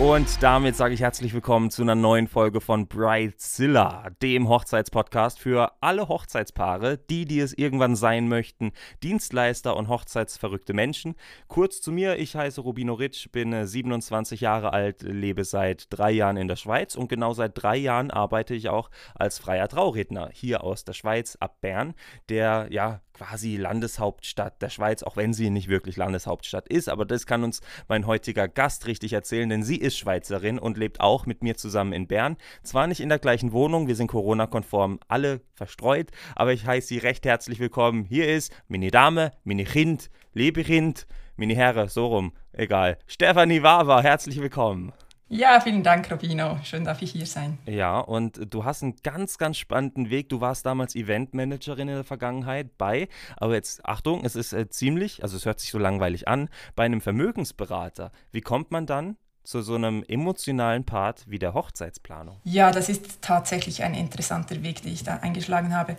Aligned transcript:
Und 0.00 0.42
damit 0.42 0.76
sage 0.76 0.94
ich 0.94 1.02
herzlich 1.02 1.34
willkommen 1.34 1.70
zu 1.70 1.82
einer 1.82 1.94
neuen 1.94 2.26
Folge 2.26 2.62
von 2.62 2.88
Bridezilla, 2.88 4.08
dem 4.22 4.48
Hochzeitspodcast 4.48 5.38
für 5.38 5.72
alle 5.82 6.08
Hochzeitspaare, 6.08 6.96
die, 6.96 7.26
die 7.26 7.38
es 7.38 7.52
irgendwann 7.52 7.96
sein 7.96 8.26
möchten, 8.26 8.72
Dienstleister 9.02 9.76
und 9.76 9.88
hochzeitsverrückte 9.88 10.72
Menschen. 10.72 11.16
Kurz 11.48 11.82
zu 11.82 11.92
mir, 11.92 12.16
ich 12.16 12.34
heiße 12.34 12.62
Rubino 12.62 12.94
Ritsch, 12.94 13.30
bin 13.30 13.66
27 13.66 14.40
Jahre 14.40 14.72
alt, 14.72 15.02
lebe 15.02 15.44
seit 15.44 15.88
drei 15.90 16.12
Jahren 16.12 16.38
in 16.38 16.48
der 16.48 16.56
Schweiz 16.56 16.94
und 16.94 17.08
genau 17.08 17.34
seit 17.34 17.62
drei 17.62 17.76
Jahren 17.76 18.10
arbeite 18.10 18.54
ich 18.54 18.70
auch 18.70 18.88
als 19.14 19.38
freier 19.38 19.68
Trauredner 19.68 20.30
hier 20.32 20.64
aus 20.64 20.82
der 20.82 20.94
Schweiz 20.94 21.36
ab 21.40 21.60
Bern, 21.60 21.92
der 22.30 22.68
ja 22.70 23.02
quasi 23.20 23.58
Landeshauptstadt 23.58 24.62
der 24.62 24.70
Schweiz, 24.70 25.02
auch 25.02 25.16
wenn 25.16 25.34
sie 25.34 25.50
nicht 25.50 25.68
wirklich 25.68 25.98
Landeshauptstadt 25.98 26.68
ist. 26.68 26.88
Aber 26.88 27.04
das 27.04 27.26
kann 27.26 27.44
uns 27.44 27.60
mein 27.86 28.06
heutiger 28.06 28.48
Gast 28.48 28.86
richtig 28.86 29.12
erzählen, 29.12 29.50
denn 29.50 29.62
sie 29.62 29.76
ist 29.76 29.89
Schweizerin 29.96 30.58
und 30.58 30.76
lebt 30.76 31.00
auch 31.00 31.26
mit 31.26 31.42
mir 31.42 31.56
zusammen 31.56 31.92
in 31.92 32.06
Bern. 32.06 32.36
Zwar 32.62 32.86
nicht 32.86 33.00
in 33.00 33.08
der 33.08 33.18
gleichen 33.18 33.52
Wohnung, 33.52 33.88
wir 33.88 33.96
sind 33.96 34.08
Corona-konform 34.08 35.00
alle 35.08 35.40
verstreut, 35.54 36.10
aber 36.34 36.52
ich 36.52 36.66
heiße 36.66 36.88
sie 36.88 36.98
recht 36.98 37.26
herzlich 37.26 37.58
willkommen. 37.60 38.04
Hier 38.04 38.28
ist 38.28 38.52
meine 38.68 38.90
Dame, 38.90 39.32
meine 39.44 39.64
Kind, 39.64 40.10
liebe 40.34 40.64
Kind, 40.64 41.06
meine 41.36 41.54
Herren, 41.54 41.88
so 41.88 42.06
rum, 42.06 42.32
egal. 42.52 42.98
Stefanie 43.06 43.62
Wawa, 43.62 44.02
herzlich 44.02 44.40
willkommen. 44.40 44.92
Ja, 45.32 45.60
vielen 45.60 45.84
Dank, 45.84 46.10
Robino. 46.10 46.58
Schön, 46.64 46.82
darf 46.82 47.02
ich 47.02 47.12
hier 47.12 47.24
sein. 47.24 47.58
Ja, 47.64 48.00
und 48.00 48.52
du 48.52 48.64
hast 48.64 48.82
einen 48.82 48.96
ganz, 49.04 49.38
ganz 49.38 49.58
spannenden 49.58 50.10
Weg. 50.10 50.28
Du 50.28 50.40
warst 50.40 50.66
damals 50.66 50.96
Eventmanagerin 50.96 51.86
in 51.86 51.94
der 51.94 52.02
Vergangenheit 52.02 52.76
bei, 52.76 53.08
aber 53.36 53.54
jetzt 53.54 53.84
Achtung, 53.84 54.24
es 54.24 54.34
ist 54.34 54.52
äh, 54.52 54.68
ziemlich, 54.68 55.22
also 55.22 55.36
es 55.36 55.46
hört 55.46 55.60
sich 55.60 55.70
so 55.70 55.78
langweilig 55.78 56.26
an, 56.26 56.48
bei 56.74 56.84
einem 56.84 57.00
Vermögensberater. 57.00 58.10
Wie 58.32 58.40
kommt 58.40 58.72
man 58.72 58.86
dann 58.86 59.16
zu 59.42 59.62
so 59.62 59.74
einem 59.74 60.04
emotionalen 60.06 60.84
Part 60.84 61.24
wie 61.26 61.38
der 61.38 61.54
Hochzeitsplanung? 61.54 62.36
Ja, 62.44 62.70
das 62.70 62.88
ist 62.88 63.22
tatsächlich 63.22 63.82
ein 63.82 63.94
interessanter 63.94 64.62
Weg, 64.62 64.82
den 64.82 64.92
ich 64.92 65.02
da 65.02 65.16
eingeschlagen 65.16 65.74
habe. 65.74 65.96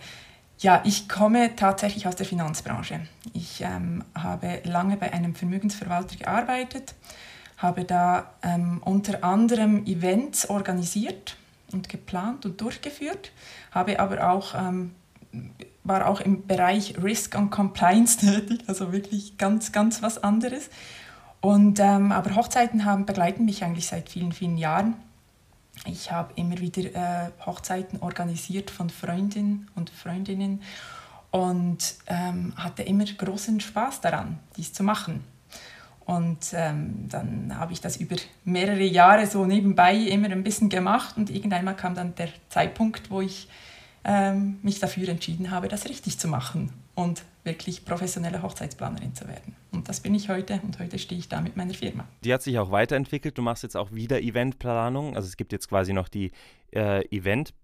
Ja, 0.58 0.80
ich 0.84 1.08
komme 1.08 1.56
tatsächlich 1.56 2.06
aus 2.06 2.14
der 2.16 2.26
Finanzbranche. 2.26 3.00
Ich 3.32 3.62
ähm, 3.62 4.04
habe 4.14 4.60
lange 4.64 4.96
bei 4.96 5.12
einem 5.12 5.34
Vermögensverwalter 5.34 6.16
gearbeitet 6.16 6.94
habe 7.62 7.84
da 7.84 8.34
ähm, 8.42 8.82
unter 8.84 9.22
anderem 9.22 9.86
Events 9.86 10.50
organisiert 10.50 11.36
und 11.72 11.88
geplant 11.88 12.44
und 12.44 12.60
durchgeführt, 12.60 13.30
habe 13.70 14.00
aber 14.00 14.28
auch, 14.28 14.54
ähm, 14.54 14.90
war 15.84 16.08
auch 16.08 16.20
im 16.20 16.46
Bereich 16.46 16.96
Risk 17.02 17.36
und 17.36 17.50
Compliance 17.50 18.18
tätig, 18.18 18.64
also 18.66 18.92
wirklich 18.92 19.38
ganz, 19.38 19.72
ganz 19.72 20.02
was 20.02 20.22
anderes. 20.22 20.68
Und, 21.42 21.80
ähm, 21.80 22.12
aber 22.12 22.36
Hochzeiten 22.36 22.84
haben, 22.84 23.04
begleiten 23.04 23.44
mich 23.44 23.64
eigentlich 23.64 23.88
seit 23.88 24.08
vielen, 24.08 24.32
vielen 24.32 24.56
Jahren. 24.56 24.94
Ich 25.86 26.12
habe 26.12 26.32
immer 26.36 26.58
wieder 26.58 26.94
äh, 26.94 27.30
Hochzeiten 27.44 28.00
organisiert 28.00 28.70
von 28.70 28.88
Freundinnen 28.90 29.68
und 29.74 29.90
Freundinnen 29.90 30.62
und 31.32 31.96
ähm, 32.06 32.52
hatte 32.56 32.84
immer 32.84 33.04
großen 33.04 33.58
Spaß 33.58 34.00
daran, 34.00 34.38
dies 34.56 34.72
zu 34.72 34.84
machen. 34.84 35.24
Und 36.04 36.52
ähm, 36.52 37.08
dann 37.08 37.58
habe 37.58 37.72
ich 37.72 37.80
das 37.80 37.96
über 37.96 38.16
mehrere 38.44 38.84
Jahre 38.84 39.26
so 39.26 39.44
nebenbei 39.44 39.96
immer 39.96 40.30
ein 40.30 40.44
bisschen 40.44 40.68
gemacht 40.68 41.16
und 41.16 41.28
irgendwann 41.28 41.76
kam 41.76 41.96
dann 41.96 42.14
der 42.14 42.28
Zeitpunkt, 42.50 43.10
wo 43.10 43.20
ich 43.20 43.48
ähm, 44.04 44.60
mich 44.62 44.78
dafür 44.78 45.08
entschieden 45.08 45.50
habe, 45.50 45.66
das 45.66 45.88
richtig 45.88 46.20
zu 46.20 46.28
machen 46.28 46.72
und 46.94 47.24
wirklich 47.44 47.84
professionelle 47.84 48.42
Hochzeitsplanerin 48.42 49.14
zu 49.14 49.26
werden. 49.26 49.56
Und 49.72 49.88
das 49.88 50.00
bin 50.00 50.14
ich 50.14 50.28
heute 50.28 50.60
und 50.62 50.78
heute 50.78 50.98
stehe 50.98 51.18
ich 51.18 51.28
da 51.28 51.40
mit 51.40 51.56
meiner 51.56 51.74
Firma. 51.74 52.06
Die 52.22 52.32
hat 52.32 52.42
sich 52.42 52.58
auch 52.58 52.70
weiterentwickelt. 52.70 53.36
Du 53.36 53.42
machst 53.42 53.62
jetzt 53.62 53.76
auch 53.76 53.92
wieder 53.92 54.20
Eventplanung. 54.20 55.16
Also 55.16 55.26
es 55.26 55.36
gibt 55.36 55.52
jetzt 55.52 55.68
quasi 55.68 55.92
noch 55.92 56.08
die 56.08 56.30
äh, 56.72 57.04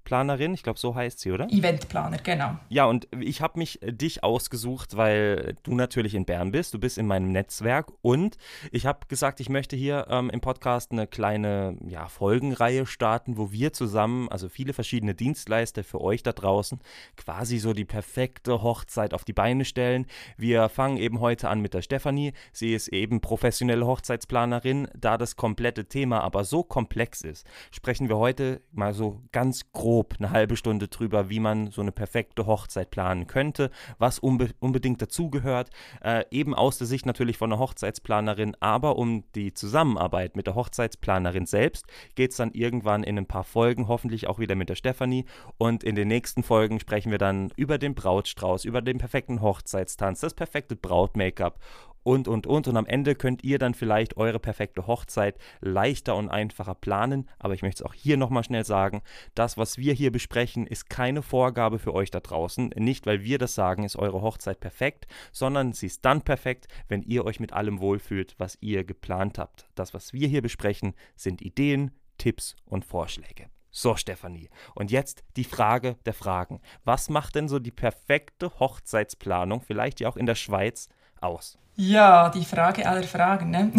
Eventplanerin, 0.08 0.54
ich 0.54 0.62
glaube, 0.62 0.78
so 0.78 0.94
heißt 0.94 1.20
sie, 1.20 1.32
oder? 1.32 1.48
Eventplaner, 1.50 2.18
genau. 2.18 2.56
Ja, 2.70 2.86
und 2.86 3.08
ich 3.20 3.42
habe 3.42 3.58
mich 3.58 3.82
äh, 3.82 3.92
dich 3.92 4.24
ausgesucht, 4.24 4.96
weil 4.96 5.56
du 5.62 5.74
natürlich 5.74 6.14
in 6.14 6.24
Bern 6.24 6.50
bist, 6.50 6.72
du 6.72 6.78
bist 6.78 6.96
in 6.98 7.06
meinem 7.06 7.30
Netzwerk 7.30 7.92
und 8.00 8.38
ich 8.72 8.86
habe 8.86 9.00
gesagt, 9.08 9.40
ich 9.40 9.50
möchte 9.50 9.76
hier 9.76 10.06
ähm, 10.08 10.30
im 10.30 10.40
Podcast 10.40 10.92
eine 10.92 11.06
kleine 11.06 11.76
ja, 11.86 12.08
Folgenreihe 12.08 12.86
starten, 12.86 13.36
wo 13.36 13.52
wir 13.52 13.72
zusammen, 13.72 14.28
also 14.30 14.48
viele 14.48 14.72
verschiedene 14.72 15.14
Dienstleister 15.14 15.84
für 15.84 16.00
euch 16.00 16.22
da 16.22 16.32
draußen, 16.32 16.80
quasi 17.16 17.58
so 17.58 17.74
die 17.74 17.84
perfekte 17.84 18.62
Hochzeit 18.62 19.12
auf 19.12 19.24
die 19.24 19.34
Beine 19.34 19.64
stellen. 19.64 20.06
Wir 20.36 20.68
fangen 20.68 20.96
eben 20.96 21.20
heute 21.20 21.48
an 21.48 21.60
mit 21.60 21.74
der 21.74 21.82
Stefanie. 21.82 22.32
Sie 22.52 22.72
ist 22.72 22.88
eben 22.88 23.20
professionelle 23.20 23.86
Hochzeitsplanerin. 23.86 24.88
Da 24.96 25.18
das 25.18 25.36
komplette 25.36 25.86
Thema 25.86 26.20
aber 26.20 26.44
so 26.44 26.62
komplex 26.62 27.20
ist, 27.20 27.46
sprechen 27.70 28.08
wir 28.08 28.16
heute 28.16 28.62
mal 28.72 28.94
so 28.94 29.20
ganz 29.32 29.70
grob 29.72 29.97
eine 30.18 30.30
halbe 30.30 30.56
Stunde 30.56 30.88
drüber, 30.88 31.28
wie 31.28 31.40
man 31.40 31.70
so 31.70 31.80
eine 31.80 31.92
perfekte 31.92 32.46
Hochzeit 32.46 32.90
planen 32.90 33.26
könnte, 33.26 33.70
was 33.98 34.18
unbe 34.18 34.50
unbedingt 34.60 35.02
dazugehört. 35.02 35.70
Äh, 36.02 36.24
eben 36.30 36.54
aus 36.54 36.78
der 36.78 36.86
Sicht 36.86 37.06
natürlich 37.06 37.38
von 37.38 37.52
einer 37.52 37.60
Hochzeitsplanerin, 37.60 38.56
aber 38.60 38.96
um 38.96 39.24
die 39.34 39.54
Zusammenarbeit 39.54 40.36
mit 40.36 40.46
der 40.46 40.54
Hochzeitsplanerin 40.54 41.46
selbst 41.46 41.86
geht 42.14 42.32
es 42.32 42.36
dann 42.36 42.52
irgendwann 42.52 43.02
in 43.02 43.18
ein 43.18 43.26
paar 43.26 43.44
Folgen, 43.44 43.88
hoffentlich 43.88 44.26
auch 44.26 44.38
wieder 44.38 44.54
mit 44.54 44.68
der 44.68 44.76
Stefanie. 44.76 45.24
Und 45.58 45.84
in 45.84 45.94
den 45.94 46.08
nächsten 46.08 46.42
Folgen 46.42 46.80
sprechen 46.80 47.10
wir 47.10 47.18
dann 47.18 47.52
über 47.56 47.78
den 47.78 47.94
Brautstrauß, 47.94 48.64
über 48.64 48.82
den 48.82 48.98
perfekten 48.98 49.42
Hochzeitstanz, 49.42 50.20
das 50.20 50.34
perfekte 50.34 50.76
Brautmake-up 50.76 51.58
und, 52.08 52.26
und, 52.26 52.46
und. 52.46 52.66
Und 52.68 52.76
am 52.78 52.86
Ende 52.86 53.14
könnt 53.14 53.44
ihr 53.44 53.58
dann 53.58 53.74
vielleicht 53.74 54.16
eure 54.16 54.38
perfekte 54.38 54.86
Hochzeit 54.86 55.36
leichter 55.60 56.16
und 56.16 56.30
einfacher 56.30 56.74
planen. 56.74 57.28
Aber 57.38 57.52
ich 57.52 57.60
möchte 57.60 57.82
es 57.82 57.86
auch 57.86 57.92
hier 57.92 58.16
nochmal 58.16 58.44
schnell 58.44 58.64
sagen, 58.64 59.02
das, 59.34 59.58
was 59.58 59.76
wir 59.76 59.92
hier 59.92 60.10
besprechen, 60.10 60.66
ist 60.66 60.88
keine 60.88 61.20
Vorgabe 61.20 61.78
für 61.78 61.92
euch 61.92 62.10
da 62.10 62.20
draußen. 62.20 62.70
Nicht, 62.76 63.04
weil 63.04 63.24
wir 63.24 63.36
das 63.36 63.54
sagen, 63.54 63.84
ist 63.84 63.96
eure 63.96 64.22
Hochzeit 64.22 64.58
perfekt, 64.58 65.06
sondern 65.32 65.74
sie 65.74 65.84
ist 65.84 66.02
dann 66.02 66.22
perfekt, 66.22 66.66
wenn 66.88 67.02
ihr 67.02 67.26
euch 67.26 67.40
mit 67.40 67.52
allem 67.52 67.78
wohlfühlt, 67.78 68.34
was 68.38 68.56
ihr 68.62 68.84
geplant 68.84 69.38
habt. 69.38 69.68
Das, 69.74 69.92
was 69.92 70.14
wir 70.14 70.28
hier 70.28 70.40
besprechen, 70.40 70.94
sind 71.14 71.42
Ideen, 71.42 71.90
Tipps 72.16 72.56
und 72.64 72.86
Vorschläge. 72.86 73.50
So, 73.70 73.96
Stefanie. 73.96 74.48
Und 74.74 74.90
jetzt 74.90 75.24
die 75.36 75.44
Frage 75.44 75.96
der 76.06 76.14
Fragen. 76.14 76.62
Was 76.84 77.10
macht 77.10 77.34
denn 77.34 77.48
so 77.48 77.58
die 77.58 77.70
perfekte 77.70 78.58
Hochzeitsplanung, 78.58 79.60
vielleicht 79.60 80.00
ja 80.00 80.08
auch 80.08 80.16
in 80.16 80.24
der 80.24 80.36
Schweiz, 80.36 80.88
aus? 81.20 81.58
Ja, 81.76 82.28
die 82.30 82.44
Frage 82.44 82.88
aller 82.88 83.04
Fragen. 83.04 83.50
Ne? 83.50 83.70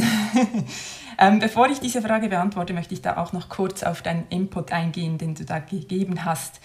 ähm, 1.20 1.40
bevor 1.40 1.68
ich 1.70 1.80
diese 1.80 2.02
Frage 2.02 2.30
beantworte, 2.30 2.74
möchte 2.74 2.94
ich 2.94 3.02
da 3.02 3.18
auch 3.18 3.34
noch 3.34 3.50
kurz 3.50 3.84
auf 3.84 4.02
deinen 4.02 4.26
Input 4.30 4.72
eingehen, 4.72 5.18
den 5.18 5.36
du 5.36 5.44
da 5.44 5.60
gegeben 5.60 6.24
hast. 6.24 6.62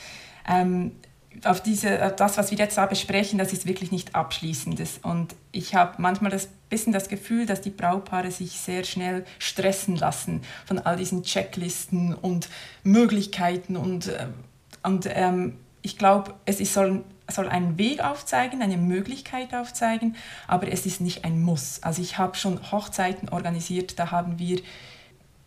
Ähm, 0.48 0.92
auf, 1.44 1.60
diese, 1.60 2.14
das, 2.16 2.38
was 2.38 2.50
wir 2.52 2.58
jetzt 2.58 2.78
da 2.78 2.86
besprechen, 2.86 3.38
das 3.38 3.52
ist 3.52 3.66
wirklich 3.66 3.90
nicht 3.90 4.14
abschließendes. 4.14 5.00
Und 5.02 5.34
ich 5.50 5.74
habe 5.74 6.00
manchmal 6.00 6.32
ein 6.32 6.40
bisschen 6.70 6.92
das 6.92 7.08
Gefühl, 7.08 7.46
dass 7.46 7.60
die 7.60 7.70
Braupaare 7.70 8.30
sich 8.30 8.52
sehr 8.52 8.84
schnell 8.84 9.24
stressen 9.40 9.96
lassen 9.96 10.42
von 10.66 10.78
all 10.78 10.96
diesen 10.96 11.24
Checklisten 11.24 12.14
und 12.14 12.48
Möglichkeiten. 12.84 13.76
Und, 13.76 14.06
äh, 14.06 14.28
und 14.82 15.08
ähm, 15.10 15.58
ich 15.82 15.98
glaube, 15.98 16.34
es 16.44 16.60
ist, 16.60 16.74
soll 16.74 17.04
soll 17.28 17.48
einen 17.48 17.78
Weg 17.78 18.04
aufzeigen, 18.04 18.62
eine 18.62 18.76
Möglichkeit 18.76 19.54
aufzeigen, 19.54 20.16
aber 20.46 20.70
es 20.70 20.86
ist 20.86 21.00
nicht 21.00 21.24
ein 21.24 21.42
Muss. 21.42 21.82
Also 21.82 22.02
ich 22.02 22.18
habe 22.18 22.36
schon 22.36 22.70
Hochzeiten 22.70 23.28
organisiert, 23.28 23.98
da 23.98 24.10
haben 24.10 24.38
wir 24.38 24.60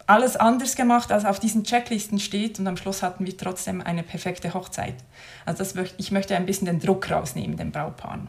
alles 0.08 0.38
anders 0.38 0.76
gemacht, 0.76 1.12
als 1.12 1.26
auf 1.26 1.40
diesen 1.40 1.66
Checklisten 1.66 2.20
steht 2.20 2.60
und 2.60 2.68
am 2.68 2.78
Schluss 2.78 3.04
hatten 3.04 3.26
wir 3.26 3.36
trotzdem 3.36 3.82
eine 3.82 4.04
perfekte 4.04 4.54
Hochzeit. 4.54 4.96
Also 5.46 5.64
das, 5.64 5.76
ich 5.98 6.12
möchte 6.12 6.36
ein 6.36 6.46
bisschen 6.46 6.66
den 6.66 6.80
Druck 6.80 7.12
rausnehmen, 7.12 7.58
den 7.58 7.72
Braupaaren. 7.72 8.28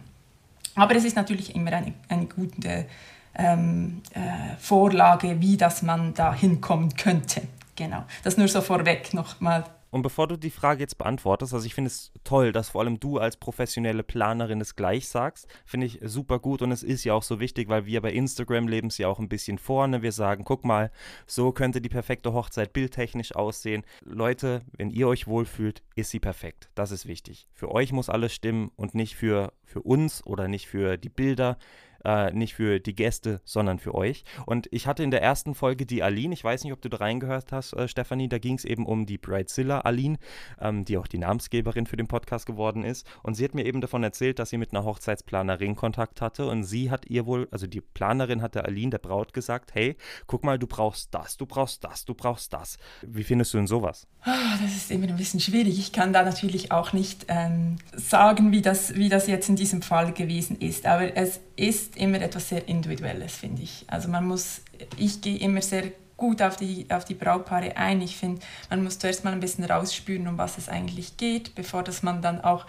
Aber 0.74 0.94
es 0.96 1.04
ist 1.04 1.16
natürlich 1.16 1.54
immer 1.54 1.72
eine, 1.72 1.94
eine 2.08 2.26
gute 2.26 2.86
ähm, 3.34 4.02
äh, 4.12 4.56
Vorlage, 4.58 5.40
wie 5.40 5.56
das 5.56 5.82
man 5.82 6.14
da 6.14 6.34
hinkommen 6.34 6.94
könnte. 6.96 7.42
Genau, 7.76 8.04
das 8.24 8.36
nur 8.36 8.48
so 8.48 8.60
vorweg 8.60 9.14
nochmal 9.14 9.64
Und 9.90 10.02
bevor 10.02 10.26
du 10.26 10.36
die 10.36 10.50
Frage 10.50 10.80
jetzt 10.80 10.98
beantwortest, 10.98 11.54
also 11.54 11.66
ich 11.66 11.74
finde 11.74 11.88
es 11.88 12.12
toll, 12.24 12.52
dass 12.52 12.70
vor 12.70 12.82
allem 12.82 13.00
du 13.00 13.18
als 13.18 13.36
professionelle 13.36 14.02
Planerin 14.02 14.60
es 14.60 14.76
gleich 14.76 15.08
sagst, 15.08 15.48
finde 15.64 15.86
ich 15.86 16.00
super 16.02 16.38
gut 16.38 16.62
und 16.62 16.72
es 16.72 16.82
ist 16.82 17.04
ja 17.04 17.14
auch 17.14 17.22
so 17.22 17.40
wichtig, 17.40 17.68
weil 17.68 17.86
wir 17.86 18.00
bei 18.00 18.12
Instagram 18.12 18.68
leben 18.68 18.88
es 18.88 18.98
ja 18.98 19.08
auch 19.08 19.18
ein 19.18 19.28
bisschen 19.28 19.58
vorne. 19.58 20.02
Wir 20.02 20.12
sagen, 20.12 20.44
guck 20.44 20.64
mal, 20.64 20.90
so 21.26 21.52
könnte 21.52 21.80
die 21.80 21.88
perfekte 21.88 22.32
Hochzeit 22.32 22.72
bildtechnisch 22.72 23.34
aussehen. 23.34 23.84
Leute, 24.04 24.62
wenn 24.76 24.90
ihr 24.90 25.08
euch 25.08 25.26
wohlfühlt, 25.26 25.82
ist 25.96 26.10
sie 26.10 26.20
perfekt. 26.20 26.70
Das 26.74 26.90
ist 26.90 27.06
wichtig. 27.06 27.48
Für 27.52 27.70
euch 27.70 27.92
muss 27.92 28.10
alles 28.10 28.34
stimmen 28.34 28.70
und 28.76 28.94
nicht 28.94 29.16
für, 29.16 29.52
für 29.64 29.82
uns 29.82 30.24
oder 30.26 30.48
nicht 30.48 30.66
für 30.66 30.98
die 30.98 31.08
Bilder 31.08 31.58
äh, 32.04 32.32
nicht 32.32 32.54
für 32.54 32.80
die 32.80 32.94
Gäste, 32.94 33.40
sondern 33.44 33.78
für 33.78 33.94
euch. 33.94 34.24
Und 34.46 34.68
ich 34.70 34.86
hatte 34.86 35.02
in 35.02 35.10
der 35.10 35.22
ersten 35.22 35.54
Folge 35.54 35.86
die 35.86 36.02
Aline, 36.02 36.34
ich 36.34 36.44
weiß 36.44 36.64
nicht, 36.64 36.72
ob 36.72 36.80
du 36.80 36.88
da 36.88 36.98
reingehört 36.98 37.52
hast, 37.52 37.72
äh, 37.74 37.88
Stefanie, 37.88 38.28
da 38.28 38.38
ging 38.38 38.54
es 38.54 38.64
eben 38.64 38.86
um 38.86 39.06
die 39.06 39.18
Bridezilla 39.18 39.80
Aline, 39.80 40.18
ähm, 40.60 40.84
die 40.84 40.98
auch 40.98 41.06
die 41.06 41.18
Namensgeberin 41.18 41.86
für 41.86 41.96
den 41.96 42.08
Podcast 42.08 42.46
geworden 42.46 42.84
ist. 42.84 43.06
Und 43.22 43.34
sie 43.34 43.44
hat 43.44 43.54
mir 43.54 43.66
eben 43.66 43.80
davon 43.80 44.02
erzählt, 44.02 44.38
dass 44.38 44.50
sie 44.50 44.58
mit 44.58 44.72
einer 44.72 44.84
Hochzeitsplanerin 44.84 45.76
Kontakt 45.76 46.20
hatte 46.20 46.46
und 46.46 46.64
sie 46.64 46.90
hat 46.90 47.06
ihr 47.06 47.26
wohl, 47.26 47.48
also 47.50 47.66
die 47.66 47.80
Planerin 47.80 48.42
hatte 48.42 48.64
Aline, 48.64 48.90
der 48.90 48.98
Braut, 48.98 49.32
gesagt, 49.32 49.74
hey, 49.74 49.96
guck 50.26 50.44
mal, 50.44 50.58
du 50.58 50.66
brauchst 50.66 51.14
das, 51.14 51.36
du 51.36 51.46
brauchst 51.46 51.84
das, 51.84 52.04
du 52.04 52.14
brauchst 52.14 52.52
das. 52.52 52.78
Wie 53.02 53.24
findest 53.24 53.54
du 53.54 53.58
denn 53.58 53.66
sowas? 53.66 54.06
Ah, 54.22 54.58
das 54.60 54.76
ist 54.76 54.90
immer 54.90 55.08
ein 55.08 55.16
bisschen 55.16 55.40
schwierig. 55.40 55.78
Ich 55.78 55.92
kann 55.92 56.12
da 56.12 56.22
natürlich 56.22 56.72
auch 56.72 56.92
nicht 56.92 57.26
ähm, 57.28 57.76
sagen, 57.94 58.52
wie 58.52 58.62
das, 58.62 58.94
wie 58.94 59.08
das 59.08 59.26
jetzt 59.26 59.48
in 59.48 59.56
diesem 59.56 59.82
Fall 59.82 60.12
gewesen 60.12 60.58
ist. 60.58 60.86
Aber 60.86 61.16
es 61.16 61.40
ist 61.56 61.87
immer 61.96 62.20
etwas 62.20 62.48
sehr 62.48 62.68
Individuelles, 62.68 63.36
finde 63.36 63.62
ich. 63.62 63.84
Also 63.86 64.08
man 64.08 64.26
muss, 64.26 64.62
ich 64.96 65.20
gehe 65.20 65.38
immer 65.38 65.62
sehr 65.62 65.92
gut 66.16 66.42
auf 66.42 66.56
die, 66.56 66.86
auf 66.90 67.04
die 67.04 67.14
Brautpaare 67.14 67.76
ein. 67.76 68.02
Ich 68.02 68.16
finde, 68.16 68.42
man 68.68 68.82
muss 68.82 68.98
zuerst 68.98 69.24
mal 69.24 69.32
ein 69.32 69.40
bisschen 69.40 69.64
rausspüren, 69.64 70.28
um 70.28 70.36
was 70.36 70.58
es 70.58 70.68
eigentlich 70.68 71.16
geht, 71.16 71.54
bevor 71.54 71.82
dass 71.82 72.02
man 72.02 72.20
dann 72.20 72.42
auch 72.42 72.66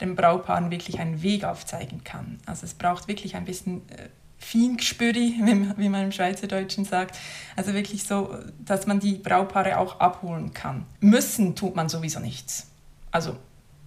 den 0.00 0.14
Brautpaaren 0.14 0.70
wirklich 0.70 1.00
einen 1.00 1.22
Weg 1.22 1.44
aufzeigen 1.44 2.04
kann. 2.04 2.38
Also 2.46 2.66
es 2.66 2.74
braucht 2.74 3.08
wirklich 3.08 3.36
ein 3.36 3.44
bisschen 3.44 3.88
äh, 3.90 4.08
Feingespüri, 4.38 5.34
wie 5.76 5.88
man 5.88 6.04
im 6.04 6.12
Schweizerdeutschen 6.12 6.84
sagt. 6.84 7.18
Also 7.56 7.74
wirklich 7.74 8.04
so, 8.04 8.36
dass 8.58 8.86
man 8.86 9.00
die 9.00 9.14
Brautpaare 9.14 9.78
auch 9.78 10.00
abholen 10.00 10.52
kann. 10.52 10.84
Müssen 11.00 11.56
tut 11.56 11.74
man 11.74 11.88
sowieso 11.88 12.20
nichts. 12.20 12.66
Also 13.10 13.36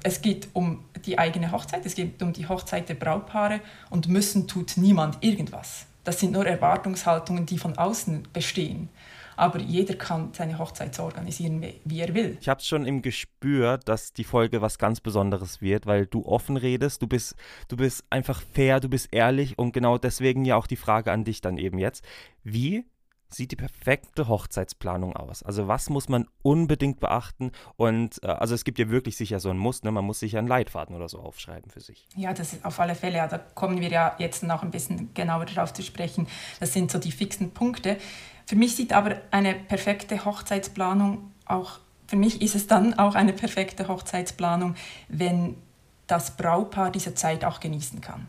es 0.04 0.22
geht 0.22 0.50
um 0.54 0.84
die 1.06 1.18
eigene 1.18 1.52
Hochzeit, 1.52 1.86
es 1.86 1.96
geht 1.96 2.22
um 2.22 2.34
die 2.34 2.48
Hochzeit 2.48 2.90
der 2.90 2.96
Brautpaare 2.96 3.62
und 3.90 4.08
müssen 4.08 4.48
tut 4.48 4.78
niemand 4.78 5.18
irgendwas. 5.22 5.86
Das 6.04 6.20
sind 6.20 6.34
nur 6.34 6.46
Erwartungshaltungen, 6.46 7.46
die 7.46 7.58
von 7.58 7.78
außen 7.78 8.28
bestehen. 8.34 8.90
Aber 9.38 9.60
jeder 9.60 9.96
kann 9.96 10.34
seine 10.34 10.60
Hochzeit 10.60 10.94
so 10.94 11.04
organisieren, 11.04 11.66
wie 11.86 12.00
er 12.00 12.14
will. 12.14 12.38
Ich 12.42 12.50
habe 12.50 12.60
es 12.60 12.68
schon 12.68 12.86
im 12.86 13.02
Gespür, 13.02 13.78
dass 13.78 14.14
die 14.14 14.24
Folge 14.24 14.62
was 14.62 14.78
ganz 14.78 15.00
Besonderes 15.00 15.62
wird, 15.62 15.86
weil 15.86 16.06
du 16.06 16.26
offen 16.26 16.58
redest, 16.58 17.02
du 17.02 17.08
bist, 17.08 17.36
du 17.68 17.78
bist 17.78 18.04
einfach 18.10 18.42
fair, 18.54 18.80
du 18.80 18.90
bist 18.90 19.10
ehrlich 19.12 19.58
und 19.58 19.72
genau 19.72 19.98
deswegen 19.98 20.46
ja 20.46 20.58
auch 20.58 20.68
die 20.68 20.76
Frage 20.76 21.12
an 21.12 21.24
dich 21.24 21.42
dann 21.42 21.58
eben 21.58 21.78
jetzt. 21.78 22.04
Wie 22.44 22.86
sieht 23.34 23.52
die 23.52 23.56
perfekte 23.56 24.28
Hochzeitsplanung 24.28 25.16
aus? 25.16 25.44
Also 25.44 25.68
was 25.68 25.90
muss 25.90 26.10
man 26.10 26.28
unbedingt 26.42 27.00
beachten? 27.00 27.52
Und 27.78 28.22
äh, 28.24 28.28
also 28.28 28.56
es 28.56 28.64
gibt 28.64 28.80
ja 28.80 28.90
wirklich 28.90 29.18
sicher 29.18 29.40
so 29.40 29.50
ein 29.50 29.58
Muss, 29.58 29.84
ne? 29.84 29.92
man 29.92 30.06
muss 30.06 30.20
sich 30.20 30.38
einen 30.38 30.48
Leitfaden 30.48 30.96
oder 30.96 31.10
so 31.10 31.20
aufschreiben 31.20 31.72
für 31.72 31.82
sich. 31.82 32.08
Ja, 32.16 32.34
das 32.34 32.54
ist 32.54 32.66
auf 32.66 32.80
alle 32.80 32.96
Fälle, 32.96 33.18
ja, 33.18 33.28
da 33.28 33.38
kommen 33.38 33.80
wir 33.80 33.90
ja 33.90 34.16
jetzt 34.20 34.44
noch 34.44 34.64
ein 34.64 34.72
bisschen 34.72 35.14
genauer 35.14 35.46
darauf 35.46 35.74
zu 35.74 35.84
sprechen. 35.84 36.28
Das 36.60 36.74
sind 36.74 36.92
so 36.92 37.00
die 37.00 37.12
fixen 37.12 37.52
Punkte. 37.52 37.98
Für 38.46 38.56
mich 38.56 38.76
sieht 38.76 38.94
aber 38.94 39.22
eine 39.32 39.56
perfekte 39.56 40.26
Hochzeitsplanung 40.26 41.32
auch, 41.46 41.80
für 42.08 42.16
mich 42.18 42.42
ist 42.42 42.56
es 42.56 42.68
dann 42.68 42.94
auch 42.96 43.16
eine 43.16 43.34
perfekte 43.34 43.88
Hochzeitsplanung, 43.88 44.76
wenn 45.08 45.56
das 46.08 46.36
Braupaar 46.36 46.92
diese 46.92 47.14
Zeit 47.14 47.46
auch 47.46 47.60
genießen 47.60 48.02
kann 48.02 48.28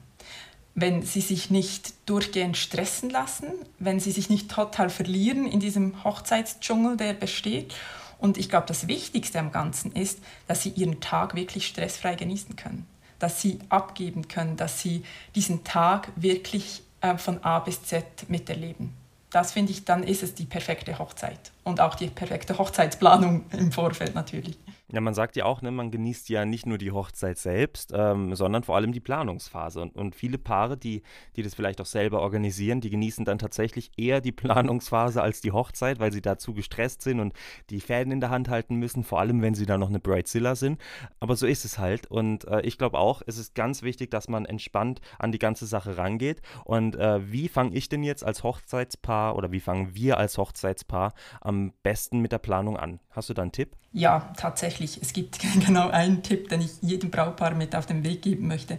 wenn 0.75 1.03
sie 1.03 1.21
sich 1.21 1.51
nicht 1.51 1.95
durchgehend 2.07 2.57
stressen 2.57 3.11
lassen, 3.11 3.47
wenn 3.79 4.01
sie 4.01 4.11
sich 4.11 4.31
nicht 4.31 4.51
total 4.51 4.91
verlieren 4.91 5.47
in 5.47 5.61
diesem 5.61 6.03
Hochzeitsdschungel, 6.05 6.97
der 6.97 7.13
besteht. 7.13 7.75
Und 8.19 8.39
ich 8.39 8.49
glaube, 8.49 8.67
das 8.67 8.89
Wichtigste 8.89 9.39
am 9.39 9.53
Ganzen 9.53 9.93
ist, 9.93 10.21
dass 10.47 10.63
sie 10.63 10.71
ihren 10.71 11.01
Tag 11.01 11.35
wirklich 11.35 11.67
stressfrei 11.67 12.15
genießen 12.15 12.57
können, 12.57 12.87
dass 13.19 13.43
sie 13.43 13.59
abgeben 13.69 14.29
können, 14.29 14.57
dass 14.57 14.81
sie 14.81 15.05
diesen 15.35 15.65
Tag 15.65 16.09
wirklich 16.17 16.83
äh, 17.01 17.19
von 17.19 17.43
A 17.45 17.59
bis 17.59 17.83
Z 17.83 18.05
miterleben. 18.29 18.95
Das 19.31 19.53
finde 19.53 19.73
ich, 19.73 19.85
dann 19.85 20.03
ist 20.03 20.23
es 20.23 20.35
die 20.35 20.45
perfekte 20.45 20.99
Hochzeit 20.99 21.53
und 21.65 21.81
auch 21.81 21.95
die 21.95 22.09
perfekte 22.09 22.57
Hochzeitsplanung 22.59 23.47
im 23.53 23.73
Vorfeld 23.73 24.15
natürlich. 24.15 24.57
Ja, 24.93 25.01
man 25.01 25.15
sagt 25.15 25.37
ja 25.37 25.47
auch, 25.47 25.63
ne, 25.63 25.71
man 25.71 25.91
genießt 25.91 26.29
ja 26.29 26.45
nicht 26.45 26.67
nur 26.67 26.77
die 26.77 26.93
Hochzeit 26.93 27.39
selbst, 27.39 27.93
ähm, 27.97 28.35
sondern 28.35 28.63
vor 28.63 28.77
allem 28.77 28.93
die 28.93 29.01
Planungsphase. 29.01 29.81
Und, 29.81 29.97
und 29.97 30.15
viele 30.15 30.37
Paare, 30.37 30.77
die, 30.77 31.03
die 31.35 31.43
das 31.43 31.55
vielleicht 31.55 31.81
auch 31.81 31.87
selber 31.87 32.21
organisieren, 32.21 32.83
die 32.83 32.91
genießen 32.91 33.25
dann 33.25 33.39
tatsächlich 33.39 33.91
eher 33.97 34.21
die 34.21 34.33
Planungsphase 34.43 35.23
als 35.23 35.41
die 35.41 35.51
Hochzeit, 35.51 35.99
weil 35.99 36.13
sie 36.13 36.21
dazu 36.21 36.53
gestresst 36.53 37.01
sind 37.01 37.21
und 37.21 37.33
die 37.71 37.81
Fäden 37.81 38.13
in 38.13 38.21
der 38.21 38.29
Hand 38.29 38.51
halten 38.51 38.77
müssen, 38.77 39.03
vor 39.03 39.19
allem 39.19 39.41
wenn 39.41 39.55
sie 39.55 39.65
dann 39.65 39.81
noch 39.81 39.89
eine 39.89 39.99
Bridezilla 39.99 40.57
sind. 40.57 40.79
Aber 41.21 41.37
so 41.37 41.47
ist 41.47 41.65
es 41.65 41.79
halt. 41.79 42.11
Und 42.11 42.47
äh, 42.49 42.61
ich 42.61 42.77
glaube 42.77 42.99
auch, 42.99 43.23
es 43.27 43.39
ist 43.39 43.55
ganz 43.55 43.83
wichtig, 43.83 44.11
dass 44.11 44.29
man 44.29 44.45
entspannt 44.45 45.01
an 45.19 45.33
die 45.33 45.39
ganze 45.39 45.65
Sache 45.65 45.97
rangeht. 45.97 46.43
Und 46.65 46.97
äh, 46.97 47.33
wie 47.33 47.49
fange 47.49 47.75
ich 47.75 47.89
denn 47.89 48.03
jetzt 48.03 48.25
als 48.25 48.43
Hochzeitspaar 48.43 49.37
oder 49.37 49.53
wie 49.53 49.61
fangen 49.61 49.95
wir 49.95 50.19
als 50.19 50.37
Hochzeitspaar 50.37 51.15
am 51.41 51.73
besten 51.83 52.19
mit 52.19 52.33
der 52.33 52.39
Planung 52.39 52.77
an? 52.77 53.01
Hast 53.15 53.29
du 53.29 53.35
da 53.35 53.43
einen 53.43 53.53
Tipp? 53.53 53.71
Ja, 53.93 54.33
tatsächlich. 54.37 55.01
Es 55.01 55.13
gibt 55.13 55.39
genau 55.67 55.89
einen 55.91 56.23
Tipp, 56.23 56.49
den 56.49 56.63
ich 56.63 56.71
jedem 56.81 57.11
Brautpaar 57.11 57.55
mit 57.55 57.77
auf 57.77 57.87
den 57.87 58.05
Weg 58.05 58.23
geben 58.23 58.49
möchte. 58.49 58.79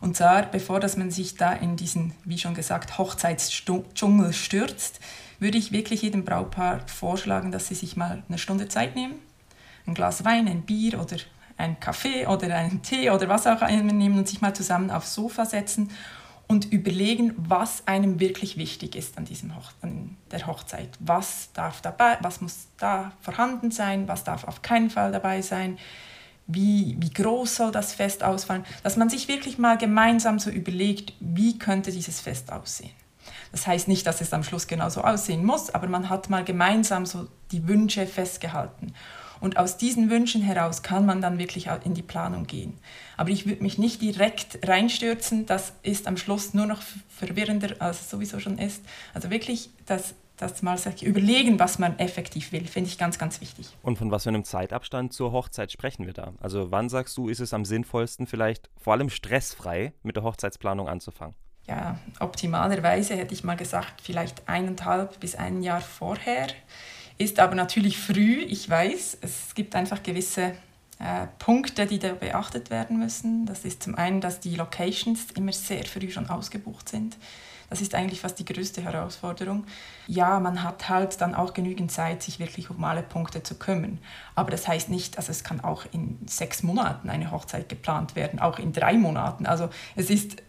Und 0.00 0.16
zwar, 0.16 0.42
bevor 0.42 0.80
dass 0.80 0.96
man 0.96 1.10
sich 1.10 1.36
da 1.36 1.52
in 1.52 1.76
diesen, 1.76 2.12
wie 2.24 2.38
schon 2.38 2.54
gesagt, 2.54 2.98
Hochzeitsdschungel 2.98 4.32
stürzt, 4.32 5.00
würde 5.38 5.58
ich 5.58 5.72
wirklich 5.72 6.02
jedem 6.02 6.24
Brautpaar 6.24 6.80
vorschlagen, 6.88 7.52
dass 7.52 7.68
sie 7.68 7.74
sich 7.74 7.96
mal 7.96 8.22
eine 8.28 8.38
Stunde 8.38 8.68
Zeit 8.68 8.96
nehmen, 8.96 9.14
ein 9.86 9.94
Glas 9.94 10.24
Wein, 10.24 10.48
ein 10.48 10.62
Bier 10.62 11.00
oder 11.00 11.16
einen 11.56 11.78
Kaffee 11.78 12.26
oder 12.26 12.54
einen 12.54 12.82
Tee 12.82 13.10
oder 13.10 13.28
was 13.28 13.46
auch 13.46 13.62
immer 13.62 13.92
nehmen 13.92 14.18
und 14.18 14.28
sich 14.28 14.40
mal 14.40 14.54
zusammen 14.54 14.90
aufs 14.90 15.14
Sofa 15.14 15.44
setzen 15.44 15.90
und 16.46 16.72
überlegen, 16.72 17.34
was 17.36 17.86
einem 17.86 18.20
wirklich 18.20 18.56
wichtig 18.56 18.94
ist 18.94 19.16
an, 19.16 19.24
diesem 19.24 19.56
Hoch 19.56 19.72
an 19.80 20.16
der 20.30 20.46
Hochzeit. 20.46 20.90
Was 21.00 21.50
darf 21.52 21.80
dabei, 21.80 22.18
was 22.20 22.40
muss 22.40 22.66
da 22.78 23.12
vorhanden 23.20 23.70
sein, 23.70 24.08
was 24.08 24.24
darf 24.24 24.44
auf 24.44 24.62
keinen 24.62 24.90
Fall 24.90 25.12
dabei 25.12 25.42
sein, 25.42 25.78
wie, 26.46 26.96
wie 26.98 27.10
groß 27.10 27.56
soll 27.56 27.72
das 27.72 27.94
Fest 27.94 28.22
ausfallen, 28.22 28.64
dass 28.82 28.96
man 28.96 29.08
sich 29.08 29.28
wirklich 29.28 29.58
mal 29.58 29.78
gemeinsam 29.78 30.38
so 30.38 30.50
überlegt, 30.50 31.14
wie 31.20 31.58
könnte 31.58 31.92
dieses 31.92 32.20
Fest 32.20 32.52
aussehen. 32.52 32.90
Das 33.52 33.66
heißt 33.66 33.86
nicht, 33.86 34.06
dass 34.06 34.20
es 34.20 34.32
am 34.32 34.42
Schluss 34.42 34.66
genauso 34.66 35.02
aussehen 35.02 35.44
muss, 35.44 35.70
aber 35.70 35.86
man 35.86 36.08
hat 36.08 36.30
mal 36.30 36.44
gemeinsam 36.44 37.06
so 37.06 37.28
die 37.52 37.68
Wünsche 37.68 38.06
festgehalten. 38.06 38.94
Und 39.42 39.56
aus 39.56 39.76
diesen 39.76 40.08
Wünschen 40.08 40.40
heraus 40.40 40.84
kann 40.84 41.04
man 41.04 41.20
dann 41.20 41.36
wirklich 41.36 41.68
in 41.82 41.94
die 41.94 42.02
Planung 42.02 42.46
gehen. 42.46 42.78
Aber 43.16 43.30
ich 43.30 43.44
würde 43.44 43.60
mich 43.60 43.76
nicht 43.76 44.00
direkt 44.00 44.66
reinstürzen, 44.66 45.46
das 45.46 45.72
ist 45.82 46.06
am 46.06 46.16
Schluss 46.16 46.54
nur 46.54 46.66
noch 46.66 46.80
verwirrender, 47.08 47.74
als 47.80 48.02
es 48.02 48.10
sowieso 48.10 48.38
schon 48.38 48.56
ist. 48.58 48.84
Also 49.14 49.30
wirklich 49.30 49.70
das 49.84 50.14
das 50.36 50.62
mal 50.62 50.76
überlegen, 51.02 51.58
was 51.60 51.78
man 51.78 51.98
effektiv 51.98 52.50
will, 52.50 52.66
finde 52.66 52.90
ich 52.90 52.98
ganz, 52.98 53.18
ganz 53.18 53.40
wichtig. 53.40 53.68
Und 53.82 53.96
von 53.96 54.10
was 54.10 54.24
für 54.24 54.30
einem 54.30 54.44
Zeitabstand 54.44 55.12
zur 55.12 55.30
Hochzeit 55.30 55.70
sprechen 55.70 56.06
wir 56.06 56.14
da? 56.14 56.32
Also 56.40 56.72
wann 56.72 56.88
sagst 56.88 57.16
du, 57.16 57.28
ist 57.28 57.38
es 57.38 57.54
am 57.54 57.64
sinnvollsten, 57.64 58.26
vielleicht 58.26 58.68
vor 58.76 58.94
allem 58.94 59.08
stressfrei 59.08 59.92
mit 60.02 60.16
der 60.16 60.24
Hochzeitsplanung 60.24 60.88
anzufangen? 60.88 61.36
Ja, 61.68 61.98
optimalerweise 62.18 63.14
hätte 63.14 63.34
ich 63.34 63.44
mal 63.44 63.56
gesagt, 63.56 64.00
vielleicht 64.02 64.48
eineinhalb 64.48 65.20
bis 65.20 65.36
ein 65.36 65.62
Jahr 65.62 65.80
vorher. 65.80 66.48
Ist 67.22 67.38
aber 67.38 67.54
natürlich 67.54 67.98
früh, 67.98 68.40
ich 68.40 68.68
weiß. 68.68 69.18
Es 69.20 69.54
gibt 69.54 69.76
einfach 69.76 70.02
gewisse 70.02 70.56
äh, 70.98 71.28
Punkte, 71.38 71.86
die 71.86 72.00
da 72.00 72.14
beachtet 72.14 72.68
werden 72.68 72.98
müssen. 72.98 73.46
Das 73.46 73.64
ist 73.64 73.80
zum 73.80 73.94
einen, 73.94 74.20
dass 74.20 74.40
die 74.40 74.56
Locations 74.56 75.30
immer 75.36 75.52
sehr 75.52 75.84
früh 75.84 76.10
schon 76.10 76.28
ausgebucht 76.28 76.88
sind. 76.88 77.16
Das 77.70 77.80
ist 77.80 77.94
eigentlich 77.94 78.20
fast 78.20 78.40
die 78.40 78.44
größte 78.44 78.82
Herausforderung. 78.82 79.66
Ja, 80.08 80.40
man 80.40 80.64
hat 80.64 80.88
halt 80.88 81.20
dann 81.20 81.36
auch 81.36 81.54
genügend 81.54 81.92
Zeit, 81.92 82.24
sich 82.24 82.40
wirklich 82.40 82.70
um 82.70 82.82
alle 82.82 83.04
Punkte 83.04 83.44
zu 83.44 83.54
kümmern. 83.54 84.00
Aber 84.34 84.50
das 84.50 84.66
heißt 84.66 84.88
nicht, 84.88 85.16
also 85.16 85.30
es 85.30 85.44
kann 85.44 85.60
auch 85.60 85.84
in 85.92 86.18
sechs 86.26 86.64
Monaten 86.64 87.08
eine 87.08 87.30
Hochzeit 87.30 87.68
geplant 87.68 88.16
werden, 88.16 88.40
auch 88.40 88.58
in 88.58 88.72
drei 88.72 88.94
Monaten. 88.94 89.46
Also 89.46 89.68
es 89.94 90.10
ist 90.10 90.42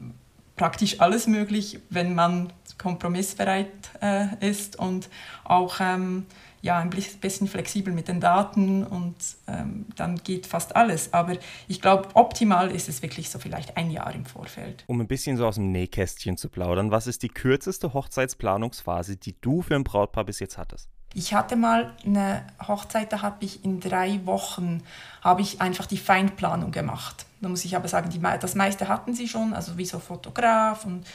praktisch 0.55 1.01
alles 1.01 1.27
möglich, 1.27 1.79
wenn 1.91 2.15
man 2.15 2.51
kompromissbereit 2.79 3.67
äh, 4.01 4.25
ist 4.39 4.79
und 4.79 5.09
auch 5.43 5.75
ähm, 5.79 6.25
ja, 6.63 6.79
ein 6.79 6.89
bisschen 6.89 7.49
flexibel 7.49 7.93
mit 7.93 8.07
den 8.07 8.21
Daten 8.21 8.85
und 8.85 9.15
ähm, 9.47 9.85
dann 9.97 10.15
geht 10.23 10.47
fast 10.47 10.77
alles. 10.77 11.11
Aber 11.11 11.35
ich 11.67 11.81
glaube, 11.81 12.07
optimal 12.13 12.71
ist 12.71 12.87
es 12.87 13.01
wirklich 13.01 13.29
so 13.29 13.37
vielleicht 13.37 13.75
ein 13.75 13.91
Jahr 13.91 14.15
im 14.15 14.25
Vorfeld. 14.25 14.85
Um 14.87 15.01
ein 15.01 15.07
bisschen 15.07 15.35
so 15.35 15.45
aus 15.45 15.55
dem 15.55 15.73
Nähkästchen 15.73 16.37
zu 16.37 16.47
plaudern, 16.47 16.89
was 16.89 17.05
ist 17.05 17.21
die 17.21 17.27
kürzeste 17.27 17.93
Hochzeitsplanungsphase, 17.93 19.17
die 19.17 19.35
du 19.41 19.61
für 19.61 19.75
ein 19.75 19.83
Brautpaar 19.83 20.23
bis 20.23 20.39
jetzt 20.39 20.57
hattest? 20.57 20.87
Ich 21.13 21.33
hatte 21.33 21.57
mal 21.57 21.93
eine 22.05 22.47
Hochzeit, 22.65 23.11
da 23.11 23.21
habe 23.21 23.43
ich 23.43 23.65
in 23.65 23.81
drei 23.81 24.25
Wochen 24.25 24.83
habe 25.21 25.41
ich 25.41 25.59
einfach 25.59 25.85
die 25.85 25.97
Feinplanung 25.97 26.71
gemacht. 26.71 27.25
Da 27.41 27.49
muss 27.49 27.65
ich 27.65 27.75
aber 27.75 27.89
sagen, 27.89 28.09
die, 28.09 28.21
das 28.39 28.55
meiste 28.55 28.87
hatten 28.87 29.13
sie 29.13 29.27
schon, 29.27 29.53
also 29.53 29.77
wie 29.77 29.85
so 29.85 29.99
Fotograf 29.99 30.85
und 30.85 31.05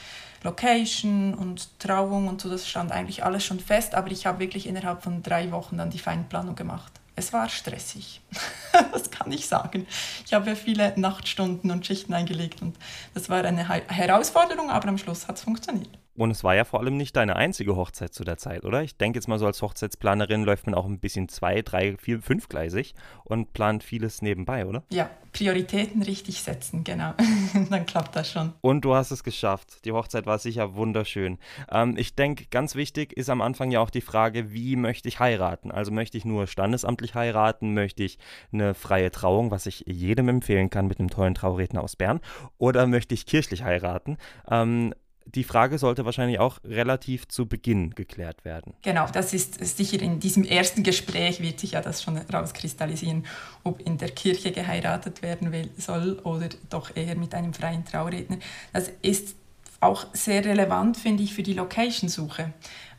Location 0.43 1.35
und 1.35 1.79
Trauung 1.79 2.29
und 2.29 2.41
so, 2.41 2.49
das 2.49 2.69
stand 2.69 2.93
eigentlich 2.93 3.25
alles 3.25 3.45
schon 3.45 3.61
fest, 3.61 3.95
aber 3.95 4.11
ich 4.11 4.27
habe 4.27 4.41
wirklich 4.41 4.67
innerhalb 4.67 5.03
von 5.03 5.23
drei 5.23 5.51
Wochen 5.51 5.79
dann 5.79 5.91
die 5.91 5.99
Feinplanung 5.99 6.55
gemacht. 6.55 6.93
Es 7.17 7.33
war 7.33 7.49
stressig, 7.49 8.21
das 8.93 9.11
kann 9.11 9.33
ich 9.33 9.49
sagen. 9.49 9.87
Ich 10.25 10.35
habe 10.35 10.55
viele 10.55 10.93
Nachtstunden 10.99 11.71
und 11.71 11.85
Schichten 11.85 12.15
eingelegt 12.15 12.63
und 12.63 12.77
das 13.15 13.29
war 13.29 13.45
eine 13.45 13.69
Herausforderung, 13.69 14.71
aber 14.71 14.89
am 14.89 14.99
Schluss 14.99 15.27
hat 15.27 15.37
es 15.37 15.43
funktioniert. 15.43 15.99
Und 16.19 16.33
es 16.33 16.43
war 16.43 16.57
ja 16.57 16.65
vor 16.65 16.81
allem 16.81 16.97
nicht 16.97 17.15
deine 17.15 17.37
einzige 17.37 17.77
Hochzeit 17.77 18.13
zu 18.13 18.25
der 18.25 18.39
Zeit, 18.39 18.65
oder? 18.65 18.83
Ich 18.83 18.97
denke 18.97 19.19
jetzt 19.19 19.29
mal 19.29 19.39
so 19.39 19.47
als 19.47 19.63
Hochzeitsplanerin 19.63 20.43
läuft 20.43 20.67
man 20.67 20.75
auch 20.75 20.85
ein 20.85 20.99
bisschen 20.99 21.29
zwei, 21.29 21.63
drei, 21.63 21.97
vier, 21.97 22.21
fünfgleisig 22.21 22.95
und 23.23 23.53
plant 23.53 23.85
vieles 23.85 24.21
nebenbei, 24.21 24.67
oder? 24.67 24.83
Ja, 24.91 25.11
Prioritäten 25.33 26.03
richtig 26.03 26.43
setzen, 26.43 26.83
genau. 26.83 27.13
Dann 27.71 27.87
klappt 27.87 28.17
das 28.17 28.33
schon. 28.33 28.53
Und 28.63 28.85
du 28.85 28.95
hast 28.95 29.13
es 29.13 29.23
geschafft. 29.23 29.85
Die 29.85 29.93
Hochzeit 29.93 30.27
war 30.27 30.41
sicher 30.41 30.75
wunderschön. 30.75 31.39
Ähm, 31.71 31.95
ich 31.97 32.17
denke, 32.17 32.47
ganz 32.51 32.75
wichtig 32.75 33.13
ist 33.13 33.31
am 33.31 33.41
Anfang 33.41 33.71
ja 33.71 33.79
auch 33.79 33.91
die 33.91 34.01
Frage, 34.01 34.53
wie 34.53 34.75
möchte 34.75 35.07
ich 35.07 35.21
heiraten? 35.21 35.71
Also 35.71 35.93
möchte 35.93 36.19
ich 36.19 36.25
nur 36.25 36.49
standesamtlich 36.49 37.15
heiraten? 37.15 37.75
Möchte 37.75 38.03
ich 38.03 38.19
eine 38.53 38.75
freie 38.75 39.13
Trauung, 39.13 39.53
was 39.53 39.67
ich 39.67 39.85
jedem 39.87 40.29
empfehlen 40.29 40.69
kann 40.69 40.89
mit 40.89 40.99
einem 40.99 41.11
tollen 41.11 41.35
Trauredner 41.35 41.81
aus 41.81 41.95
Bern? 41.95 42.19
Oder 42.57 42.89
möchte 42.89 43.15
ich 43.15 43.25
kirchlich 43.25 43.63
heiraten? 43.63 44.17
Ähm, 44.51 44.93
die 45.35 45.45
Frage 45.45 45.79
sollte 45.79 46.05
wahrscheinlich 46.05 46.39
auch 46.39 46.59
relativ 46.65 47.29
zu 47.29 47.47
Beginn 47.47 47.95
geklärt 47.95 48.45
werden. 48.45 48.75
Genau, 48.83 49.07
das 49.13 49.35
ist 49.35 49.65
sicher 49.77 50.01
in 50.01 50.21
diesem 50.21 50.45
ersten 50.45 50.83
Gespräch 50.83 51.41
wird 51.41 51.61
sich 51.61 51.73
ja 51.73 51.83
das 51.83 52.03
schon 52.03 52.17
rauskristallisieren, 52.17 53.27
ob 53.63 53.81
in 53.81 53.99
der 53.99 54.11
Kirche 54.11 54.53
geheiratet 54.53 55.23
werden 55.23 55.53
will, 55.53 55.71
soll 55.77 56.19
oder 56.25 56.49
doch 56.71 56.97
eher 56.97 57.17
mit 57.17 57.35
einem 57.35 57.53
freien 57.53 57.85
Trauredner. 57.85 58.39
Das 58.73 58.91
ist 59.03 59.37
auch 59.81 60.07
sehr 60.13 60.45
relevant, 60.45 60.97
finde 60.97 61.23
ich, 61.23 61.35
für 61.35 61.43
die 61.43 61.55
Location-Suche. 61.55 62.53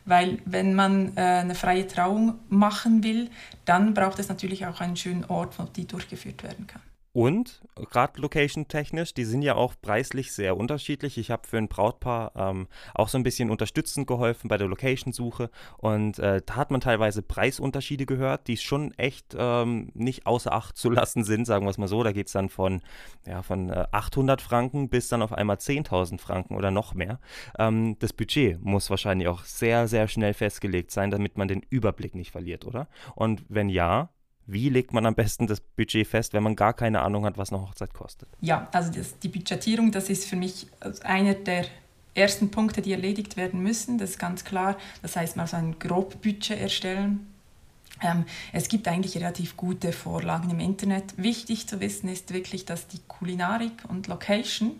Weil 0.06 0.38
wenn 0.44 0.74
man 0.74 1.16
äh, 1.16 1.20
eine 1.20 1.54
freie 1.54 1.86
Trauung 1.86 2.38
machen 2.48 3.04
will, 3.04 3.28
dann 3.64 3.92
braucht 3.92 4.18
es 4.18 4.28
natürlich 4.28 4.66
auch 4.66 4.80
einen 4.80 4.96
schönen 4.96 5.24
Ort, 5.26 5.58
wo 5.58 5.64
die 5.64 5.86
durchgeführt 5.86 6.42
werden 6.42 6.66
kann. 6.66 6.82
Und 7.12 7.62
gerade 7.74 8.20
location-technisch, 8.20 9.14
die 9.14 9.24
sind 9.24 9.42
ja 9.42 9.56
auch 9.56 9.74
preislich 9.82 10.32
sehr 10.32 10.56
unterschiedlich. 10.56 11.18
Ich 11.18 11.32
habe 11.32 11.46
für 11.46 11.58
ein 11.58 11.66
Brautpaar 11.66 12.32
ähm, 12.36 12.68
auch 12.94 13.08
so 13.08 13.18
ein 13.18 13.24
bisschen 13.24 13.50
unterstützend 13.50 14.06
geholfen 14.06 14.46
bei 14.46 14.56
der 14.56 14.68
Location-Suche 14.68 15.50
und 15.78 16.20
äh, 16.20 16.40
da 16.46 16.54
hat 16.54 16.70
man 16.70 16.80
teilweise 16.80 17.22
Preisunterschiede 17.22 18.06
gehört, 18.06 18.46
die 18.46 18.56
schon 18.56 18.92
echt 18.96 19.34
ähm, 19.36 19.90
nicht 19.94 20.26
außer 20.26 20.52
Acht 20.52 20.76
zu 20.76 20.88
lassen 20.88 21.24
sind, 21.24 21.46
sagen 21.46 21.66
wir 21.66 21.70
es 21.70 21.78
mal 21.78 21.88
so. 21.88 22.04
Da 22.04 22.12
geht 22.12 22.28
es 22.28 22.32
dann 22.32 22.48
von, 22.48 22.80
ja, 23.26 23.42
von 23.42 23.70
äh, 23.70 23.86
800 23.90 24.40
Franken 24.40 24.88
bis 24.88 25.08
dann 25.08 25.22
auf 25.22 25.32
einmal 25.32 25.56
10.000 25.56 26.20
Franken 26.20 26.54
oder 26.54 26.70
noch 26.70 26.94
mehr. 26.94 27.18
Ähm, 27.58 27.96
das 27.98 28.12
Budget 28.12 28.62
muss 28.62 28.88
wahrscheinlich 28.88 29.26
auch 29.26 29.42
sehr, 29.42 29.88
sehr 29.88 30.06
schnell 30.06 30.32
festgelegt 30.32 30.92
sein, 30.92 31.10
damit 31.10 31.36
man 31.36 31.48
den 31.48 31.62
Überblick 31.70 32.14
nicht 32.14 32.30
verliert, 32.30 32.64
oder? 32.64 32.86
Und 33.16 33.44
wenn 33.48 33.68
ja, 33.68 34.10
wie 34.52 34.68
legt 34.68 34.92
man 34.92 35.06
am 35.06 35.14
besten 35.14 35.46
das 35.46 35.60
Budget 35.60 36.06
fest, 36.06 36.32
wenn 36.32 36.42
man 36.42 36.56
gar 36.56 36.72
keine 36.72 37.02
Ahnung 37.02 37.24
hat, 37.24 37.38
was 37.38 37.52
eine 37.52 37.62
Hochzeit 37.62 37.94
kostet? 37.94 38.28
Ja, 38.40 38.68
also 38.72 38.90
das, 38.90 39.18
die 39.18 39.28
Budgetierung, 39.28 39.92
das 39.92 40.08
ist 40.08 40.26
für 40.26 40.36
mich 40.36 40.66
einer 41.02 41.34
der 41.34 41.66
ersten 42.14 42.50
Punkte, 42.50 42.82
die 42.82 42.92
erledigt 42.92 43.36
werden 43.36 43.62
müssen. 43.62 43.98
Das 43.98 44.10
ist 44.10 44.18
ganz 44.18 44.44
klar. 44.44 44.76
Das 45.02 45.16
heißt, 45.16 45.36
mal 45.36 45.46
so 45.46 45.56
ein 45.56 45.78
Grobbudget 45.78 46.60
erstellen. 46.60 47.26
Ähm, 48.02 48.24
es 48.52 48.68
gibt 48.68 48.88
eigentlich 48.88 49.16
relativ 49.16 49.56
gute 49.56 49.92
Vorlagen 49.92 50.50
im 50.50 50.60
Internet. 50.60 51.14
Wichtig 51.16 51.68
zu 51.68 51.80
wissen 51.80 52.08
ist 52.08 52.32
wirklich, 52.32 52.64
dass 52.64 52.88
die 52.88 53.00
Kulinarik 53.06 53.72
und 53.88 54.06
Location, 54.06 54.72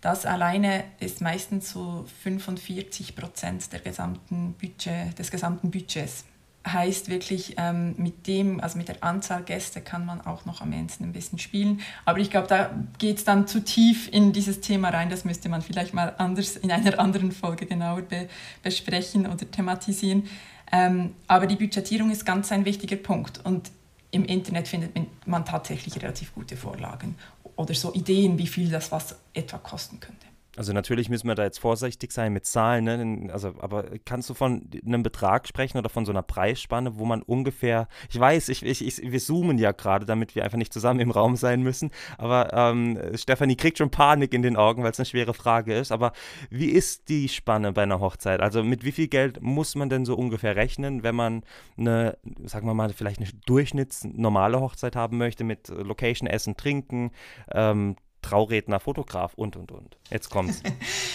das 0.00 0.26
alleine 0.26 0.84
ist 1.00 1.20
meistens 1.20 1.70
so 1.70 2.04
45 2.22 3.16
Prozent 3.16 3.72
der 3.72 3.80
gesamten 3.80 4.54
Budget, 4.54 5.18
des 5.18 5.30
gesamten 5.30 5.70
Budgets 5.70 6.24
heißt 6.66 7.08
wirklich, 7.08 7.54
ähm, 7.58 7.94
mit 7.96 8.26
dem, 8.26 8.60
also 8.60 8.78
mit 8.78 8.88
der 8.88 9.02
Anzahl 9.02 9.42
Gäste 9.42 9.80
kann 9.80 10.06
man 10.06 10.20
auch 10.20 10.44
noch 10.44 10.60
am 10.60 10.72
Ende 10.72 10.92
ein 11.00 11.12
bisschen 11.12 11.38
spielen. 11.38 11.80
Aber 12.04 12.18
ich 12.18 12.30
glaube, 12.30 12.46
da 12.46 12.70
geht 12.98 13.18
es 13.18 13.24
dann 13.24 13.46
zu 13.46 13.64
tief 13.64 14.08
in 14.12 14.32
dieses 14.32 14.60
Thema 14.60 14.90
rein. 14.90 15.10
Das 15.10 15.24
müsste 15.24 15.48
man 15.48 15.62
vielleicht 15.62 15.94
mal 15.94 16.14
anders 16.18 16.56
in 16.56 16.70
einer 16.70 16.98
anderen 16.98 17.32
Folge 17.32 17.66
genauer 17.66 18.02
be 18.02 18.28
besprechen 18.62 19.26
oder 19.26 19.50
thematisieren. 19.50 20.28
Ähm, 20.70 21.14
aber 21.26 21.46
die 21.46 21.56
Budgetierung 21.56 22.10
ist 22.10 22.24
ganz 22.24 22.52
ein 22.52 22.64
wichtiger 22.64 22.96
Punkt. 22.96 23.44
Und 23.44 23.70
im 24.10 24.24
Internet 24.24 24.68
findet 24.68 24.92
man 25.26 25.44
tatsächlich 25.44 25.96
relativ 26.02 26.34
gute 26.34 26.56
Vorlagen 26.56 27.16
oder 27.56 27.74
so 27.74 27.92
Ideen, 27.92 28.38
wie 28.38 28.46
viel 28.46 28.70
das 28.70 28.92
was 28.92 29.16
etwa 29.34 29.58
kosten 29.58 30.00
könnte. 30.00 30.31
Also 30.56 30.74
natürlich 30.74 31.08
müssen 31.08 31.28
wir 31.28 31.34
da 31.34 31.44
jetzt 31.44 31.60
vorsichtig 31.60 32.12
sein 32.12 32.34
mit 32.34 32.44
Zahlen, 32.44 32.84
ne? 32.84 33.32
Also, 33.32 33.54
aber 33.58 33.84
kannst 34.04 34.28
du 34.28 34.34
von 34.34 34.68
einem 34.84 35.02
Betrag 35.02 35.48
sprechen 35.48 35.78
oder 35.78 35.88
von 35.88 36.04
so 36.04 36.12
einer 36.12 36.22
Preisspanne, 36.22 36.98
wo 36.98 37.06
man 37.06 37.22
ungefähr, 37.22 37.88
ich 38.10 38.20
weiß, 38.20 38.50
ich, 38.50 38.62
ich, 38.62 38.86
ich 38.86 39.00
wir 39.00 39.18
zoomen 39.18 39.56
ja 39.56 39.72
gerade, 39.72 40.04
damit 40.04 40.34
wir 40.34 40.44
einfach 40.44 40.58
nicht 40.58 40.72
zusammen 40.72 41.00
im 41.00 41.10
Raum 41.10 41.36
sein 41.36 41.62
müssen, 41.62 41.90
aber 42.18 42.52
ähm, 42.52 42.98
Stefanie 43.14 43.56
kriegt 43.56 43.78
schon 43.78 43.90
Panik 43.90 44.34
in 44.34 44.42
den 44.42 44.56
Augen, 44.56 44.82
weil 44.82 44.90
es 44.90 44.98
eine 44.98 45.06
schwere 45.06 45.32
Frage 45.32 45.74
ist, 45.74 45.90
aber 45.90 46.12
wie 46.50 46.68
ist 46.68 47.08
die 47.08 47.30
Spanne 47.30 47.72
bei 47.72 47.84
einer 47.84 48.00
Hochzeit? 48.00 48.40
Also 48.40 48.62
mit 48.62 48.84
wie 48.84 48.92
viel 48.92 49.08
Geld 49.08 49.40
muss 49.40 49.74
man 49.74 49.88
denn 49.88 50.04
so 50.04 50.14
ungefähr 50.16 50.54
rechnen, 50.54 51.02
wenn 51.02 51.14
man 51.14 51.44
eine, 51.78 52.18
sagen 52.44 52.66
wir 52.66 52.74
mal, 52.74 52.92
vielleicht 52.92 53.20
eine 53.20 53.30
durchschnittsnormale 53.46 54.60
Hochzeit 54.60 54.96
haben 54.96 55.16
möchte 55.16 55.44
mit 55.44 55.68
Location, 55.68 56.26
Essen, 56.26 56.58
Trinken, 56.58 57.10
ähm, 57.52 57.96
Trauredner, 58.22 58.80
Fotograf 58.80 59.34
und, 59.34 59.56
und, 59.56 59.72
und. 59.72 59.96
Jetzt 60.10 60.30
kommt's. 60.30 60.62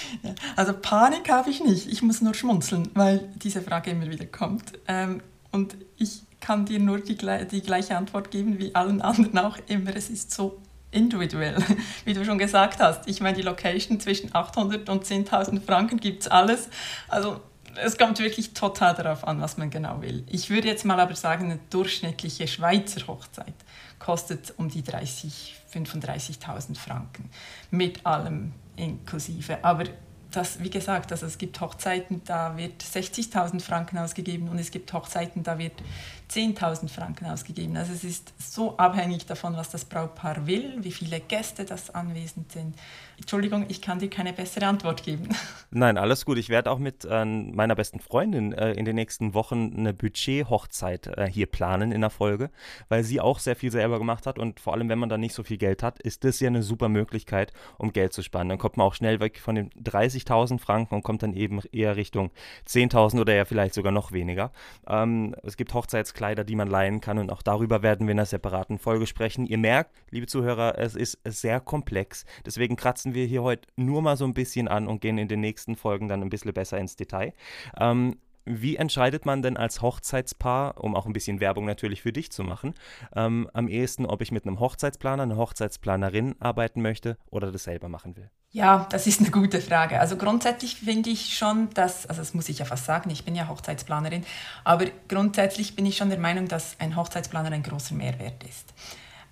also 0.56 0.74
Panik 0.74 1.30
habe 1.30 1.50
ich 1.50 1.64
nicht. 1.64 1.88
Ich 1.88 2.02
muss 2.02 2.22
nur 2.22 2.34
schmunzeln, 2.34 2.90
weil 2.94 3.30
diese 3.36 3.62
Frage 3.62 3.92
immer 3.92 4.10
wieder 4.10 4.26
kommt. 4.26 4.74
Ähm, 4.88 5.22
und 5.52 5.78
ich 5.98 6.22
kann 6.40 6.66
dir 6.66 6.80
nur 6.80 7.00
die, 7.00 7.18
die 7.18 7.62
gleiche 7.62 7.98
Antwort 7.98 8.30
geben 8.30 8.60
wie 8.60 8.76
allen 8.76 9.02
anderen 9.02 9.38
auch 9.40 9.58
immer. 9.68 9.96
Es 9.96 10.10
ist 10.10 10.32
so 10.32 10.62
individuell, 10.92 11.58
wie 12.06 12.14
du 12.14 12.24
schon 12.26 12.38
gesagt 12.38 12.80
hast. 12.80 13.08
Ich 13.08 13.22
meine, 13.22 13.38
die 13.38 13.44
Location 13.44 14.00
zwischen 14.00 14.34
800 14.34 14.90
und 14.90 15.06
10.000 15.06 15.62
Franken 15.62 16.00
gibt 16.00 16.24
es 16.24 16.28
alles. 16.28 16.70
Also 17.08 17.42
es 17.84 17.98
kommt 17.98 18.20
wirklich 18.20 18.54
total 18.54 18.96
darauf 18.96 19.28
an, 19.28 19.42
was 19.42 19.58
man 19.58 19.70
genau 19.70 20.02
will. 20.02 20.24
Ich 20.28 20.50
würde 20.50 20.68
jetzt 20.68 20.86
mal 20.86 21.00
aber 21.00 21.16
sagen, 21.16 21.46
eine 21.46 21.60
durchschnittliche 21.70 22.48
Schweizer 22.48 23.08
Hochzeit 23.08 23.54
kostet 24.00 24.54
um 24.58 24.70
die 24.70 24.84
30, 24.84 25.56
35.000 25.74 26.78
Franken 26.78 27.30
mit 27.72 28.06
allem 28.06 28.54
inklusive. 28.76 29.64
Aber 29.64 29.86
das, 30.32 30.62
wie 30.62 30.70
gesagt, 30.70 31.12
also 31.12 31.26
es 31.26 31.38
gibt 31.38 31.60
Hochzeiten, 31.62 32.22
da 32.26 32.58
wird 32.58 32.84
60.000 32.84 33.62
Franken 33.62 33.98
ausgegeben 33.98 34.50
und 34.50 34.60
es 34.60 34.72
gibt 34.72 34.92
Hochzeiten, 34.94 35.44
da 35.44 35.58
wird 35.58 35.74
10.000 36.30 36.90
Franken 36.90 37.26
ausgegeben. 37.26 37.78
Also 37.78 37.94
es 37.94 38.04
ist 38.04 38.34
so 38.38 38.78
abhängig 38.78 39.26
davon, 39.26 39.56
was 39.56 39.70
das 39.70 39.86
Brautpaar 39.86 40.46
will, 40.46 40.76
wie 40.80 40.92
viele 40.92 41.20
Gäste 41.20 41.64
das 41.64 41.90
anwesend 41.90 42.52
sind. 42.52 42.76
Entschuldigung, 43.18 43.66
ich 43.70 43.82
kann 43.82 43.98
dir 43.98 44.10
keine 44.10 44.32
bessere 44.32 44.68
Antwort 44.68 45.04
geben. 45.04 45.30
Nein, 45.72 45.98
alles 45.98 46.26
gut. 46.26 46.38
Ich 46.38 46.50
werde 46.50 46.70
auch 46.70 46.78
mit 46.78 47.06
äh, 47.10 47.26
meiner 47.26 47.76
besten 47.76 48.00
Freundin 48.00 48.54
äh, 48.54 48.74
in 48.74 48.86
den 48.86 48.96
nächsten 48.96 49.34
Wochen 49.34 49.74
eine 49.76 49.94
Budget-Hochzeit 49.94 51.08
äh, 51.08 51.28
hier 51.28 51.48
planen 51.48 51.92
in 51.92 52.02
der 52.02 52.10
Folge, 52.10 52.52
weil 52.90 53.04
sie 53.04 53.20
auch 53.20 53.40
sehr 53.40 53.56
viel 53.56 53.72
selber 53.72 53.98
gemacht 53.98 54.28
hat 54.28 54.38
und 54.38 54.60
vor 54.60 54.74
allem, 54.74 54.90
wenn 54.90 55.00
man 55.00 55.10
dann 55.10 55.22
nicht 55.22 55.34
so 55.34 55.44
viel 55.44 55.58
Geld 55.58 55.82
hat, 55.82 56.00
ist 56.00 56.26
das 56.26 56.40
ja 56.40 56.48
eine 56.48 56.62
super 56.62 56.90
Möglichkeit, 56.90 57.54
um 57.78 57.92
Geld 57.92 58.14
zu 58.14 58.22
sparen. 58.22 58.50
Dann 58.50 58.60
kommt 58.60 58.78
man 58.78 58.86
auch 58.86 58.94
schnell 58.94 59.20
weg 59.20 59.40
von 59.40 59.56
den 59.56 59.72
30.000 59.72 60.60
Franken 60.60 60.96
und 60.96 61.04
kommt 61.04 61.24
dann 61.24 61.34
eben 61.34 61.62
eher 61.72 61.96
Richtung 61.96 62.32
10.000 62.68 63.22
oder 63.22 63.34
ja 63.34 63.46
vielleicht 63.46 63.74
sogar 63.74 63.92
noch 63.92 64.12
weniger. 64.12 64.52
Ähm, 64.88 65.36
es 65.44 65.58
gibt 65.58 65.74
Hochzeitskleider, 66.18 66.44
die 66.44 66.56
man 66.56 66.68
leihen 66.68 67.02
kann 67.02 67.18
und 67.20 67.32
auch 67.32 67.42
darüber 67.42 67.84
werden 67.84 68.08
wir 68.08 68.12
in 68.12 68.20
einer 68.20 68.26
separaten 68.26 68.80
Folge 68.80 69.08
sprechen. 69.08 69.46
Ihr 69.46 69.58
merkt, 69.58 69.92
liebe 70.10 70.28
Zuhörer, 70.28 70.78
es 70.78 70.96
ist 70.96 71.20
sehr 71.26 71.60
komplex. 71.60 72.26
Deswegen 72.46 72.76
kratzen 72.76 72.98
kratzen 72.98 73.14
wir 73.14 73.26
hier 73.26 73.44
heute 73.44 73.68
nur 73.76 74.02
mal 74.02 74.18
so 74.18 74.26
ein 74.26 74.34
bisschen 74.34 74.68
an 74.68 74.88
und 74.88 75.02
gehen 75.02 75.18
in 75.18 75.28
den 75.28 75.40
nächsten 75.40 75.76
Folgen 75.76 76.08
dann 76.08 76.22
ein 76.22 76.30
bisschen 76.30 76.54
besser 76.54 76.78
ins 76.78 76.96
Detail. 76.96 77.34
Ähm, 77.80 78.18
wie 78.48 78.78
entscheidet 78.78 79.26
man 79.26 79.42
denn 79.42 79.58
als 79.58 79.82
Hochzeitspaar, 79.82 80.82
um 80.84 80.96
auch 80.96 81.06
ein 81.06 81.14
bisschen 81.14 81.40
Werbung 81.40 81.66
natürlich 81.66 82.02
für 82.02 82.14
dich 82.14 82.32
zu 82.32 82.44
machen, 82.44 82.74
ähm, 83.16 83.50
am 83.54 83.68
ehesten, 83.68 84.06
ob 84.06 84.22
ich 84.22 84.32
mit 84.32 84.46
einem 84.46 84.60
Hochzeitsplaner, 84.60 85.24
einer 85.24 85.38
Hochzeitsplanerin 85.38 86.36
arbeiten 86.40 86.82
möchte 86.82 87.18
oder 87.30 87.52
das 87.52 87.66
selber 87.66 87.90
machen 87.90 88.16
will? 88.16 88.30
Ja, 88.52 88.88
das 88.90 89.08
ist 89.08 89.20
eine 89.20 89.30
gute 89.30 89.60
Frage. 89.62 90.00
Also 90.00 90.16
grundsätzlich 90.16 90.78
finde 90.78 91.10
ich 91.10 91.38
schon, 91.38 91.70
dass, 91.74 92.06
also 92.06 92.22
das 92.22 92.34
muss 92.34 92.48
ich 92.48 92.60
ja 92.60 92.66
fast 92.66 92.86
sagen, 92.86 93.10
ich 93.10 93.26
bin 93.26 93.36
ja 93.36 93.50
Hochzeitsplanerin, 93.50 94.24
aber 94.64 94.86
grundsätzlich 95.10 95.76
bin 95.76 95.86
ich 95.86 95.98
schon 95.98 96.10
der 96.10 96.20
Meinung, 96.20 96.48
dass 96.48 96.80
ein 96.80 96.96
Hochzeitsplaner 96.96 97.52
ein 97.52 97.64
großer 97.64 97.94
Mehrwert 97.94 98.44
ist. 98.46 98.74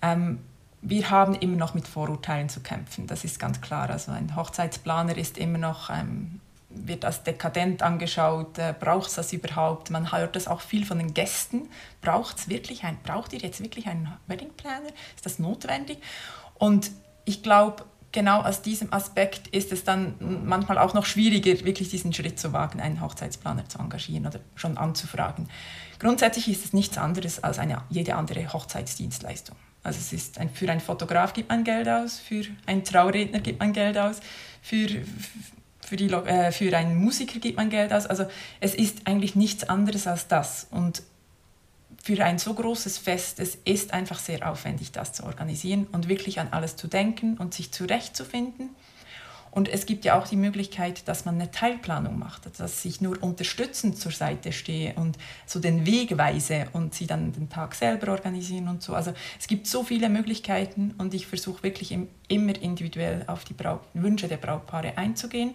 Ähm, 0.02 0.40
wir 0.82 1.10
haben 1.10 1.34
immer 1.34 1.56
noch 1.56 1.74
mit 1.74 1.88
Vorurteilen 1.88 2.48
zu 2.48 2.60
kämpfen, 2.60 3.06
das 3.06 3.24
ist 3.24 3.40
ganz 3.40 3.60
klar. 3.60 3.88
Also 3.90 4.12
ein 4.12 4.36
Hochzeitsplaner 4.36 5.16
ist 5.16 5.38
immer 5.38 5.58
noch 5.58 5.90
ähm, 5.90 6.40
wird 6.84 7.04
als 7.04 7.22
dekadent 7.22 7.82
angeschaut, 7.82 8.58
äh, 8.58 8.74
braucht 8.78 9.08
es 9.08 9.14
das 9.14 9.32
überhaupt? 9.32 9.90
Man 9.90 10.12
hört 10.12 10.36
das 10.36 10.48
auch 10.48 10.60
viel 10.60 10.84
von 10.84 10.98
den 10.98 11.14
Gästen. 11.14 11.68
Braucht 12.00 12.48
wirklich 12.48 12.84
ein, 12.84 12.98
braucht 13.02 13.32
ihr 13.32 13.40
jetzt 13.40 13.62
wirklich 13.62 13.86
einen 13.86 14.12
Wedding 14.26 14.50
Planner? 14.56 14.88
Ist 15.14 15.24
das 15.24 15.38
notwendig? 15.38 15.98
Und 16.54 16.90
ich 17.24 17.42
glaube, 17.42 17.84
genau 18.12 18.40
aus 18.40 18.62
diesem 18.62 18.92
Aspekt 18.92 19.48
ist 19.48 19.72
es 19.72 19.84
dann 19.84 20.14
manchmal 20.46 20.78
auch 20.78 20.94
noch 20.94 21.04
schwieriger, 21.04 21.64
wirklich 21.64 21.90
diesen 21.90 22.12
Schritt 22.12 22.38
zu 22.38 22.52
wagen, 22.52 22.80
einen 22.80 23.00
Hochzeitsplaner 23.00 23.68
zu 23.68 23.78
engagieren 23.78 24.26
oder 24.26 24.40
schon 24.54 24.78
anzufragen. 24.78 25.48
Grundsätzlich 25.98 26.48
ist 26.48 26.64
es 26.64 26.72
nichts 26.72 26.98
anderes 26.98 27.42
als 27.44 27.58
eine, 27.58 27.82
jede 27.90 28.14
andere 28.14 28.52
Hochzeitsdienstleistung. 28.52 29.56
Also 29.82 29.98
es 29.98 30.12
ist 30.12 30.38
ein, 30.38 30.50
für 30.50 30.68
einen 30.70 30.80
Fotograf 30.80 31.32
gibt 31.32 31.48
man 31.48 31.62
Geld 31.62 31.88
aus, 31.88 32.18
für 32.18 32.44
einen 32.66 32.84
Trauredner 32.84 33.40
gibt 33.40 33.60
man 33.60 33.72
Geld 33.72 33.96
aus, 33.96 34.20
für, 34.62 34.88
für, 35.86 35.96
die, 35.96 36.06
äh, 36.10 36.52
für 36.52 36.76
einen 36.76 36.96
Musiker 36.96 37.38
gibt 37.38 37.56
man 37.56 37.70
Geld 37.70 37.92
aus. 37.92 38.06
Also 38.06 38.26
es 38.60 38.74
ist 38.74 39.06
eigentlich 39.06 39.36
nichts 39.36 39.68
anderes 39.68 40.06
als 40.06 40.28
das. 40.28 40.66
Und 40.70 41.02
für 42.02 42.24
ein 42.24 42.38
so 42.38 42.54
großes 42.54 42.98
Fest, 42.98 43.40
es 43.40 43.58
ist 43.64 43.92
einfach 43.92 44.18
sehr 44.18 44.50
aufwendig, 44.50 44.92
das 44.92 45.12
zu 45.12 45.24
organisieren 45.24 45.86
und 45.92 46.08
wirklich 46.08 46.40
an 46.40 46.48
alles 46.50 46.76
zu 46.76 46.86
denken 46.88 47.36
und 47.38 47.54
sich 47.54 47.72
zurechtzufinden. 47.72 48.70
Und 49.56 49.70
es 49.70 49.86
gibt 49.86 50.04
ja 50.04 50.18
auch 50.18 50.28
die 50.28 50.36
Möglichkeit, 50.36 51.08
dass 51.08 51.24
man 51.24 51.36
eine 51.36 51.50
Teilplanung 51.50 52.18
macht, 52.18 52.42
dass 52.60 52.84
ich 52.84 53.00
nur 53.00 53.22
unterstützend 53.22 53.98
zur 53.98 54.12
Seite 54.12 54.52
stehe 54.52 54.92
und 54.96 55.16
so 55.46 55.60
den 55.60 55.86
Weg 55.86 56.18
weise 56.18 56.66
und 56.74 56.92
sie 56.92 57.06
dann 57.06 57.32
den 57.32 57.48
Tag 57.48 57.74
selber 57.74 58.12
organisieren 58.12 58.68
und 58.68 58.82
so. 58.82 58.92
Also 58.92 59.14
es 59.40 59.46
gibt 59.46 59.66
so 59.66 59.82
viele 59.82 60.10
Möglichkeiten 60.10 60.94
und 60.98 61.14
ich 61.14 61.26
versuche 61.26 61.62
wirklich 61.62 61.96
immer 62.28 62.60
individuell 62.60 63.24
auf 63.28 63.46
die 63.46 63.54
Braut 63.54 63.80
Wünsche 63.94 64.28
der 64.28 64.36
Brautpaare 64.36 64.98
einzugehen. 64.98 65.54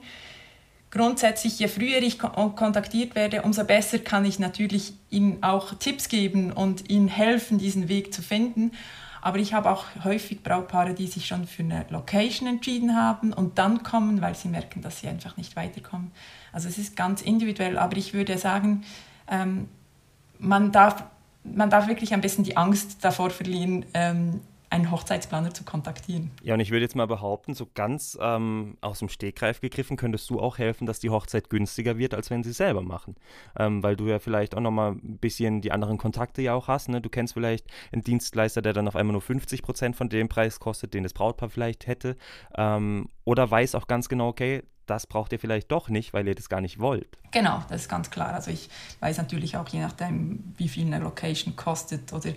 Grundsätzlich, 0.90 1.60
je 1.60 1.68
früher 1.68 2.02
ich 2.02 2.18
kontaktiert 2.18 3.14
werde, 3.14 3.44
umso 3.44 3.64
besser 3.66 4.00
kann 4.00 4.26
ich 4.26 4.40
natürlich 4.40 4.94
ihnen 5.12 5.44
auch 5.44 5.76
Tipps 5.76 6.10
geben 6.10 6.52
und 6.52 6.90
ihnen 6.90 7.08
helfen, 7.08 7.60
diesen 7.60 7.88
Weg 7.88 8.16
zu 8.16 8.24
finden. 8.24 8.72
Aber 9.22 9.38
ich 9.38 9.54
habe 9.54 9.70
auch 9.70 9.86
häufig 10.04 10.42
Brautpaare, 10.42 10.94
die 10.96 11.08
sich 11.08 11.28
schon 11.28 11.46
für 11.46 11.62
eine 11.62 11.86
Location 11.90 12.48
entschieden 12.48 12.96
haben 12.96 13.34
und 13.34 13.60
dann 13.60 13.84
kommen, 13.84 14.22
weil 14.22 14.36
sie 14.36 14.48
merken, 14.48 14.82
dass 14.82 15.00
sie 15.00 15.08
einfach 15.08 15.38
nicht 15.38 15.56
weiterkommen. 15.56 16.12
Also 16.52 16.68
es 16.68 16.80
ist 16.80 16.96
ganz 16.96 17.22
individuell, 17.22 17.78
aber 17.78 17.98
ich 17.98 18.14
würde 18.14 18.38
sagen, 18.40 18.84
ähm, 19.30 19.70
man, 20.40 20.72
darf, 20.72 21.04
man 21.44 21.70
darf 21.70 21.88
wirklich 21.88 22.14
ein 22.14 22.22
bisschen 22.22 22.44
die 22.44 22.58
Angst 22.58 23.04
davor 23.06 23.30
verlieren, 23.30 23.86
ähm, 23.94 24.42
einen 24.72 24.90
Hochzeitsplaner 24.90 25.54
zu 25.54 25.66
kontaktieren. 25.66 26.32
Ja, 26.42 26.54
und 26.54 26.62
ich 26.62 26.72
würde 26.72 26.84
jetzt 26.84 26.96
mal 26.96 27.06
behaupten, 27.06 27.54
so 27.54 27.68
ganz 27.74 28.18
ähm, 28.22 28.78
aus 28.80 29.00
dem 29.00 29.10
Stegreif 29.10 29.60
gegriffen, 29.60 29.98
könntest 29.98 30.30
du 30.30 30.40
auch 30.40 30.58
helfen, 30.58 30.86
dass 30.88 31.00
die 31.00 31.10
Hochzeit 31.10 31.50
günstiger 31.50 31.98
wird, 31.98 32.14
als 32.14 32.30
wenn 32.30 32.42
sie 32.42 32.54
selber 32.54 32.82
machen. 32.82 33.16
Ähm, 33.60 33.84
weil 33.84 33.98
du 33.98 34.08
ja 34.08 34.20
vielleicht 34.20 34.56
auch 34.56 34.62
nochmal 34.62 34.94
ein 34.94 35.18
bisschen 35.18 35.60
die 35.60 35.74
anderen 35.74 35.98
Kontakte 35.98 36.42
ja 36.42 36.54
auch 36.54 36.70
hast. 36.70 36.88
Ne? 36.88 37.02
Du 37.02 37.10
kennst 37.10 37.34
vielleicht 37.34 37.68
einen 37.92 38.04
Dienstleister, 38.04 38.62
der 38.62 38.72
dann 38.72 38.88
auf 38.88 38.96
einmal 38.96 39.12
nur 39.12 39.22
50 39.22 39.62
Prozent 39.62 39.98
von 39.98 40.08
dem 40.08 40.30
Preis 40.30 40.62
kostet, 40.62 40.94
den 40.94 41.04
das 41.04 41.14
Brautpaar 41.14 41.50
vielleicht 41.50 41.86
hätte. 41.86 42.16
Ähm, 42.56 43.10
oder 43.26 43.52
weiß 43.52 43.76
auch 43.76 43.88
ganz 43.88 44.08
genau, 44.08 44.30
okay, 44.30 44.64
das 44.86 45.06
braucht 45.06 45.34
ihr 45.34 45.40
vielleicht 45.40 45.72
doch 45.72 45.90
nicht, 45.90 46.14
weil 46.14 46.28
ihr 46.28 46.36
das 46.36 46.50
gar 46.50 46.62
nicht 46.62 46.80
wollt. 46.80 47.18
Genau, 47.32 47.64
das 47.70 47.82
ist 47.82 47.90
ganz 47.90 48.10
klar. 48.10 48.34
Also 48.34 48.52
ich 48.52 48.70
weiß 49.02 49.18
natürlich 49.18 49.58
auch, 49.58 49.68
je 49.68 49.82
nachdem, 49.82 50.54
wie 50.58 50.68
viel 50.68 50.86
eine 50.86 51.00
Location 51.00 51.56
kostet 51.56 52.12
oder 52.14 52.30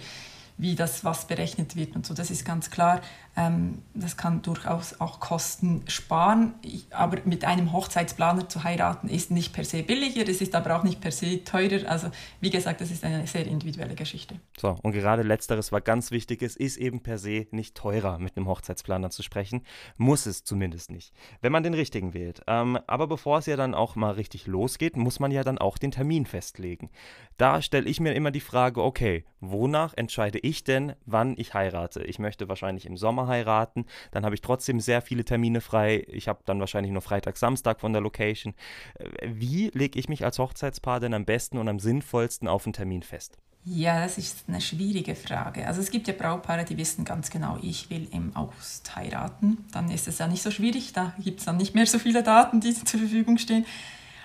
wie 0.57 0.75
das 0.75 1.05
was 1.05 1.27
berechnet 1.27 1.77
wird 1.77 1.97
und 1.97 2.07
so. 2.07 2.15
Das 2.15 2.31
ist 2.31 2.45
ganz 2.45 2.71
klar. 2.71 3.01
Ähm, 3.37 3.83
das 3.95 4.17
kann 4.17 4.43
durchaus 4.43 5.01
auch 5.01 5.19
Kosten 5.19 5.83
sparen. 5.89 6.55
Ich, 6.63 6.87
aber 6.91 7.19
mit 7.25 7.45
einem 7.45 7.73
Hochzeitsplaner 7.73 8.49
zu 8.49 8.63
heiraten 8.63 9.09
ist 9.09 9.33
nicht 9.33 9.53
per 9.53 9.65
se 9.65 9.83
billiger, 9.83 10.29
es 10.29 10.41
ist 10.41 10.55
aber 10.55 10.77
auch 10.77 10.85
nicht 10.85 11.01
per 11.01 11.11
se 11.11 11.43
teurer. 11.43 11.89
Also 11.91 12.11
wie 12.41 12.51
gesagt, 12.51 12.81
das 12.81 12.93
ist 12.93 13.05
eine 13.05 13.27
sehr 13.27 13.47
individuelle 13.47 13.97
Geschichte. 13.97 14.37
So, 14.57 14.77
und 14.83 14.93
gerade 14.93 15.23
letzteres 15.23 15.73
war 15.73 15.81
ganz 15.81 16.13
wichtig. 16.13 16.43
Es 16.43 16.55
ist 16.55 16.77
eben 16.77 17.01
per 17.01 17.19
se 17.19 17.49
nicht 17.51 17.75
teurer, 17.75 18.19
mit 18.19 18.37
einem 18.37 18.47
Hochzeitsplaner 18.47 19.11
zu 19.11 19.25
sprechen. 19.25 19.63
Muss 19.97 20.27
es 20.27 20.45
zumindest 20.45 20.93
nicht, 20.93 21.13
wenn 21.41 21.51
man 21.51 21.65
den 21.65 21.75
richtigen 21.75 22.15
wählt. 22.15 22.43
Ähm, 22.47 22.79
aber 22.87 23.09
bevor 23.09 23.39
es 23.39 23.47
ja 23.47 23.57
dann 23.57 23.75
auch 23.75 23.97
mal 23.97 24.13
richtig 24.13 24.47
losgeht, 24.47 24.97
muss 24.97 25.19
man 25.19 25.33
ja 25.33 25.43
dann 25.43 25.59
auch 25.59 25.79
den 25.79 25.91
Termin 25.91 26.27
festlegen. 26.27 26.91
Da 27.37 27.63
stelle 27.63 27.89
ich 27.89 27.99
mir 27.99 28.15
immer 28.15 28.31
die 28.31 28.41
Frage, 28.41 28.81
okay, 28.81 29.25
wonach 29.41 29.95
entscheide 29.97 30.39
ich 30.45 30.65
denn, 30.65 30.95
wann 31.07 31.35
ich 31.37 31.55
heirate? 31.55 32.03
Ich 32.05 32.19
möchte 32.19 32.49
wahrscheinlich 32.49 32.87
im 32.87 32.97
Sommer 32.97 33.27
heiraten, 33.27 33.87
dann 34.13 34.25
habe 34.25 34.35
ich 34.35 34.41
trotzdem 34.41 34.81
sehr 34.81 35.03
viele 35.03 35.25
Termine 35.25 35.61
frei. 35.61 36.05
Ich 36.09 36.29
habe 36.29 36.41
dann 36.45 36.61
wahrscheinlich 36.61 36.93
nur 36.93 37.03
Freitag, 37.03 37.37
Samstag 37.37 37.81
von 37.81 37.93
der 37.93 38.03
Location. 38.03 38.55
Äh, 38.99 39.29
wie 39.33 39.71
lege 39.75 39.99
ich 39.99 40.09
mich 40.09 40.25
als 40.25 40.39
Hochzeitspaar 40.39 41.01
denn 41.01 41.15
am 41.15 41.25
besten 41.25 41.59
und 41.59 41.69
am 41.69 41.79
sinnvollsten 41.79 42.49
auf 42.49 42.67
einen 42.67 42.73
Termin 42.73 43.03
fest? 43.03 43.39
Ja, 43.67 44.03
das 44.03 44.19
ist 44.19 44.45
eine 44.47 44.61
schwierige 44.61 45.15
Frage. 45.15 45.67
Also 45.67 45.81
es 45.81 45.91
gibt 45.91 46.07
ja 46.07 46.13
Brautpaare, 46.13 46.67
die 46.67 46.77
wissen 46.77 47.07
ganz 47.07 47.31
genau, 47.31 47.59
ich 47.63 47.89
will 47.89 48.07
im 48.13 48.37
August 48.37 48.95
heiraten. 48.95 49.65
Dann 49.73 49.91
ist 49.91 50.07
es 50.07 50.19
ja 50.19 50.27
nicht 50.27 50.43
so 50.43 50.51
schwierig, 50.51 50.93
da 50.93 51.15
gibt 51.19 51.41
es 51.41 51.47
dann 51.47 51.57
nicht 51.57 51.75
mehr 51.75 51.87
so 51.87 51.99
viele 51.99 52.23
Daten, 52.23 52.61
die 52.61 52.75
zur 52.85 53.01
Verfügung 53.01 53.39
stehen. 53.39 53.65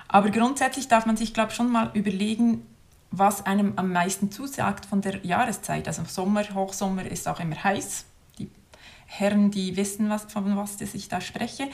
Aber 0.09 0.29
grundsätzlich 0.31 0.89
darf 0.89 1.05
man 1.05 1.15
sich, 1.15 1.33
glaube 1.33 1.51
ich, 1.51 1.55
schon 1.55 1.71
mal 1.71 1.91
überlegen, 1.93 2.65
was 3.11 3.45
einem 3.45 3.73
am 3.75 3.91
meisten 3.91 4.31
zusagt 4.31 4.85
von 4.85 5.01
der 5.01 5.25
Jahreszeit. 5.25 5.87
Also 5.87 6.03
Sommer, 6.05 6.43
Hochsommer 6.53 7.05
ist 7.05 7.27
auch 7.27 7.39
immer 7.39 7.63
heiß. 7.63 8.05
Die 8.37 8.49
Herren, 9.05 9.51
die 9.51 9.75
wissen, 9.77 10.09
was, 10.09 10.31
von 10.31 10.55
was 10.55 10.79
ich 10.81 11.07
da 11.09 11.19
spreche. 11.19 11.67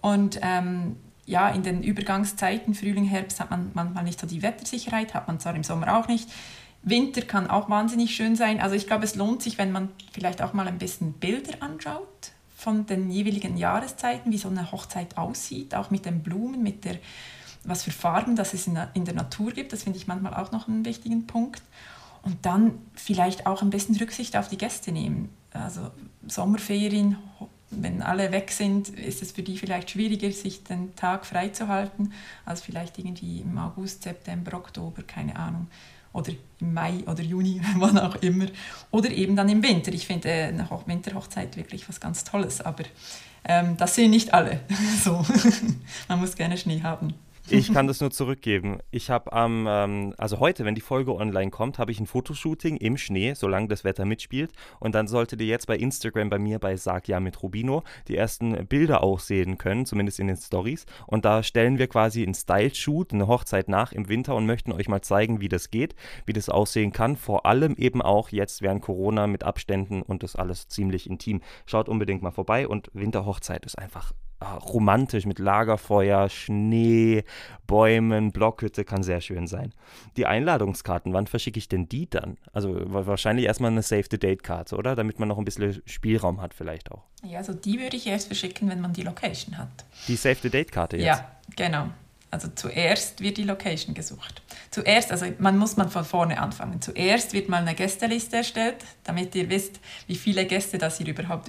Und 0.00 0.38
ähm, 0.42 0.96
ja, 1.24 1.48
in 1.48 1.64
den 1.64 1.82
Übergangszeiten, 1.82 2.74
Frühling, 2.74 3.04
Herbst, 3.04 3.40
hat 3.40 3.50
man 3.50 3.72
manchmal 3.74 4.04
nicht 4.04 4.20
so 4.20 4.26
die 4.26 4.42
Wettersicherheit, 4.42 5.12
hat 5.12 5.26
man 5.26 5.40
zwar 5.40 5.56
im 5.56 5.64
Sommer 5.64 5.98
auch 5.98 6.06
nicht. 6.06 6.30
Winter 6.82 7.22
kann 7.22 7.50
auch 7.50 7.68
wahnsinnig 7.68 8.14
schön 8.14 8.36
sein. 8.36 8.60
Also 8.60 8.76
ich 8.76 8.86
glaube, 8.86 9.04
es 9.04 9.16
lohnt 9.16 9.42
sich, 9.42 9.58
wenn 9.58 9.72
man 9.72 9.88
vielleicht 10.12 10.40
auch 10.40 10.52
mal 10.52 10.68
ein 10.68 10.78
bisschen 10.78 11.14
Bilder 11.14 11.60
anschaut 11.60 12.30
von 12.56 12.86
den 12.86 13.10
jeweiligen 13.10 13.56
Jahreszeiten, 13.56 14.30
wie 14.30 14.38
so 14.38 14.48
eine 14.48 14.70
Hochzeit 14.70 15.18
aussieht, 15.18 15.74
auch 15.74 15.90
mit 15.90 16.06
den 16.06 16.22
Blumen, 16.22 16.62
mit 16.62 16.84
der 16.84 16.98
was 17.66 17.82
für 17.82 17.90
Farben 17.90 18.36
das 18.36 18.54
es 18.54 18.66
in 18.66 18.74
der, 18.74 19.14
Natur 19.14 19.52
gibt. 19.52 19.72
Das 19.72 19.82
finde 19.82 19.98
ich 19.98 20.06
manchmal 20.06 20.34
auch 20.34 20.52
noch 20.52 20.68
einen 20.68 20.84
wichtigen 20.84 21.26
Punkt. 21.26 21.62
Und 22.22 22.44
dann 22.44 22.78
vielleicht 22.94 23.46
auch 23.46 23.62
ein 23.62 23.70
bisschen 23.70 23.96
Rücksicht 23.96 24.36
auf 24.36 24.48
die 24.48 24.58
Gäste 24.58 24.90
nehmen. 24.90 25.30
Also 25.52 25.90
Sommerferien, 26.26 27.16
wenn 27.70 28.02
alle 28.02 28.32
weg 28.32 28.50
sind, 28.50 28.88
ist 28.88 29.22
es 29.22 29.32
für 29.32 29.42
die 29.42 29.58
vielleicht 29.58 29.90
schwieriger, 29.90 30.30
sich 30.32 30.64
den 30.64 30.94
Tag 30.96 31.26
freizuhalten, 31.26 32.12
als 32.44 32.62
vielleicht 32.62 32.98
irgendwie 32.98 33.40
im 33.40 33.56
August, 33.58 34.02
September, 34.02 34.56
Oktober, 34.56 35.02
keine 35.02 35.36
Ahnung. 35.36 35.68
Oder 36.12 36.32
im 36.60 36.72
Mai 36.72 37.04
oder 37.06 37.22
Juni, 37.22 37.60
wann 37.76 37.98
auch 37.98 38.16
immer. 38.16 38.46
Oder 38.90 39.10
eben 39.10 39.36
dann 39.36 39.48
im 39.48 39.62
Winter. 39.62 39.92
Ich 39.92 40.06
finde 40.06 40.30
eine 40.30 40.68
Winterhochzeit 40.86 41.56
wirklich 41.56 41.88
was 41.88 42.00
ganz 42.00 42.24
Tolles, 42.24 42.60
aber 42.60 42.84
ähm, 43.44 43.76
das 43.76 43.94
sehen 43.94 44.10
nicht 44.10 44.34
alle. 44.34 44.60
so. 45.04 45.24
Man 46.08 46.20
muss 46.20 46.34
gerne 46.34 46.56
Schnee 46.56 46.82
haben. 46.82 47.14
Ich 47.48 47.72
kann 47.72 47.86
das 47.86 48.00
nur 48.00 48.10
zurückgeben. 48.10 48.78
Ich 48.90 49.08
habe 49.08 49.32
am, 49.32 49.66
ähm, 49.68 50.14
also 50.18 50.40
heute, 50.40 50.64
wenn 50.64 50.74
die 50.74 50.80
Folge 50.80 51.14
online 51.14 51.50
kommt, 51.50 51.78
habe 51.78 51.92
ich 51.92 52.00
ein 52.00 52.06
Fotoshooting 52.06 52.76
im 52.76 52.96
Schnee, 52.96 53.34
solange 53.34 53.68
das 53.68 53.84
Wetter 53.84 54.04
mitspielt. 54.04 54.50
Und 54.80 54.94
dann 54.96 55.06
solltet 55.06 55.40
ihr 55.40 55.46
jetzt 55.46 55.66
bei 55.66 55.76
Instagram 55.76 56.28
bei 56.28 56.38
mir 56.38 56.58
bei 56.58 56.76
Sag 56.76 57.06
ja 57.06 57.20
mit 57.20 57.42
Rubino 57.42 57.84
die 58.08 58.16
ersten 58.16 58.66
Bilder 58.66 59.02
auch 59.02 59.20
sehen 59.20 59.58
können, 59.58 59.86
zumindest 59.86 60.18
in 60.18 60.26
den 60.26 60.36
Stories. 60.36 60.86
Und 61.06 61.24
da 61.24 61.42
stellen 61.44 61.78
wir 61.78 61.86
quasi 61.86 62.24
einen 62.24 62.34
Style-Shoot, 62.34 63.12
eine 63.12 63.28
Hochzeit 63.28 63.68
nach 63.68 63.92
im 63.92 64.08
Winter 64.08 64.34
und 64.34 64.46
möchten 64.46 64.72
euch 64.72 64.88
mal 64.88 65.02
zeigen, 65.02 65.40
wie 65.40 65.48
das 65.48 65.70
geht, 65.70 65.94
wie 66.24 66.32
das 66.32 66.48
aussehen 66.48 66.92
kann. 66.92 67.16
Vor 67.16 67.46
allem 67.46 67.76
eben 67.76 68.02
auch 68.02 68.30
jetzt 68.30 68.60
während 68.60 68.82
Corona 68.82 69.28
mit 69.28 69.44
Abständen 69.44 70.02
und 70.02 70.24
das 70.24 70.34
alles 70.34 70.66
ziemlich 70.66 71.08
intim. 71.08 71.42
Schaut 71.64 71.88
unbedingt 71.88 72.22
mal 72.22 72.32
vorbei 72.32 72.66
und 72.66 72.90
Winterhochzeit 72.92 73.64
ist 73.64 73.78
einfach 73.78 74.12
romantisch 74.42 75.24
mit 75.24 75.38
Lagerfeuer, 75.38 76.28
Schnee, 76.28 77.24
Bäumen, 77.66 78.32
Blockhütte 78.32 78.84
kann 78.84 79.02
sehr 79.02 79.20
schön 79.20 79.46
sein. 79.46 79.72
Die 80.16 80.26
Einladungskarten, 80.26 81.12
wann 81.12 81.26
verschicke 81.26 81.58
ich 81.58 81.68
denn 81.68 81.88
die 81.88 82.08
dann? 82.08 82.36
Also 82.52 82.78
wahrscheinlich 82.84 83.46
erstmal 83.46 83.70
eine 83.70 83.82
Save-the-Date-Karte, 83.82 84.76
oder? 84.76 84.94
Damit 84.94 85.18
man 85.18 85.28
noch 85.28 85.38
ein 85.38 85.44
bisschen 85.44 85.82
Spielraum 85.86 86.40
hat 86.40 86.54
vielleicht 86.54 86.92
auch. 86.92 87.02
Ja, 87.24 87.38
also 87.38 87.54
die 87.54 87.80
würde 87.80 87.96
ich 87.96 88.06
erst 88.06 88.26
verschicken, 88.26 88.68
wenn 88.68 88.80
man 88.80 88.92
die 88.92 89.02
Location 89.02 89.56
hat. 89.56 89.84
Die 90.06 90.16
Save-the-Date-Karte 90.16 90.98
jetzt? 90.98 91.06
Ja, 91.06 91.30
genau. 91.56 91.88
Also 92.30 92.48
zuerst 92.54 93.22
wird 93.22 93.38
die 93.38 93.44
Location 93.44 93.94
gesucht. 93.94 94.42
Zuerst, 94.70 95.12
also 95.12 95.26
man 95.38 95.56
muss 95.56 95.76
man 95.76 95.88
von 95.88 96.04
vorne 96.04 96.38
anfangen. 96.38 96.82
Zuerst 96.82 97.32
wird 97.32 97.48
mal 97.48 97.62
eine 97.62 97.74
Gästeliste 97.74 98.36
erstellt, 98.36 98.76
damit 99.04 99.34
ihr 99.34 99.48
wisst, 99.48 99.80
wie 100.06 100.16
viele 100.16 100.44
Gäste 100.44 100.76
das 100.76 101.00
ihr 101.00 101.06
überhaupt 101.06 101.48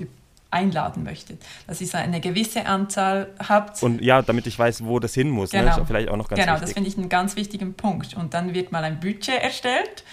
einladen 0.51 1.03
möchtet. 1.03 1.43
Dass 1.67 1.81
ihr 1.81 1.93
eine 1.95 2.19
gewisse 2.21 2.65
Anzahl 2.65 3.29
habt. 3.47 3.81
Und 3.83 4.01
ja, 4.01 4.21
damit 4.21 4.47
ich 4.47 4.57
weiß, 4.57 4.85
wo 4.85 4.99
das 4.99 5.13
hin 5.13 5.29
muss. 5.29 5.51
Ne? 5.51 5.59
Genau, 5.61 5.77
ne? 5.77 5.85
vielleicht 5.85 6.09
auch 6.09 6.17
noch 6.17 6.27
ganz 6.27 6.39
genau 6.39 6.53
wichtig. 6.53 6.67
das 6.67 6.73
finde 6.73 6.89
ich 6.89 6.97
einen 6.97 7.09
ganz 7.09 7.35
wichtigen 7.35 7.73
Punkt. 7.73 8.15
Und 8.15 8.33
dann 8.33 8.53
wird 8.53 8.71
mal 8.71 8.83
ein 8.83 8.99
Budget 8.99 9.41
erstellt 9.41 10.03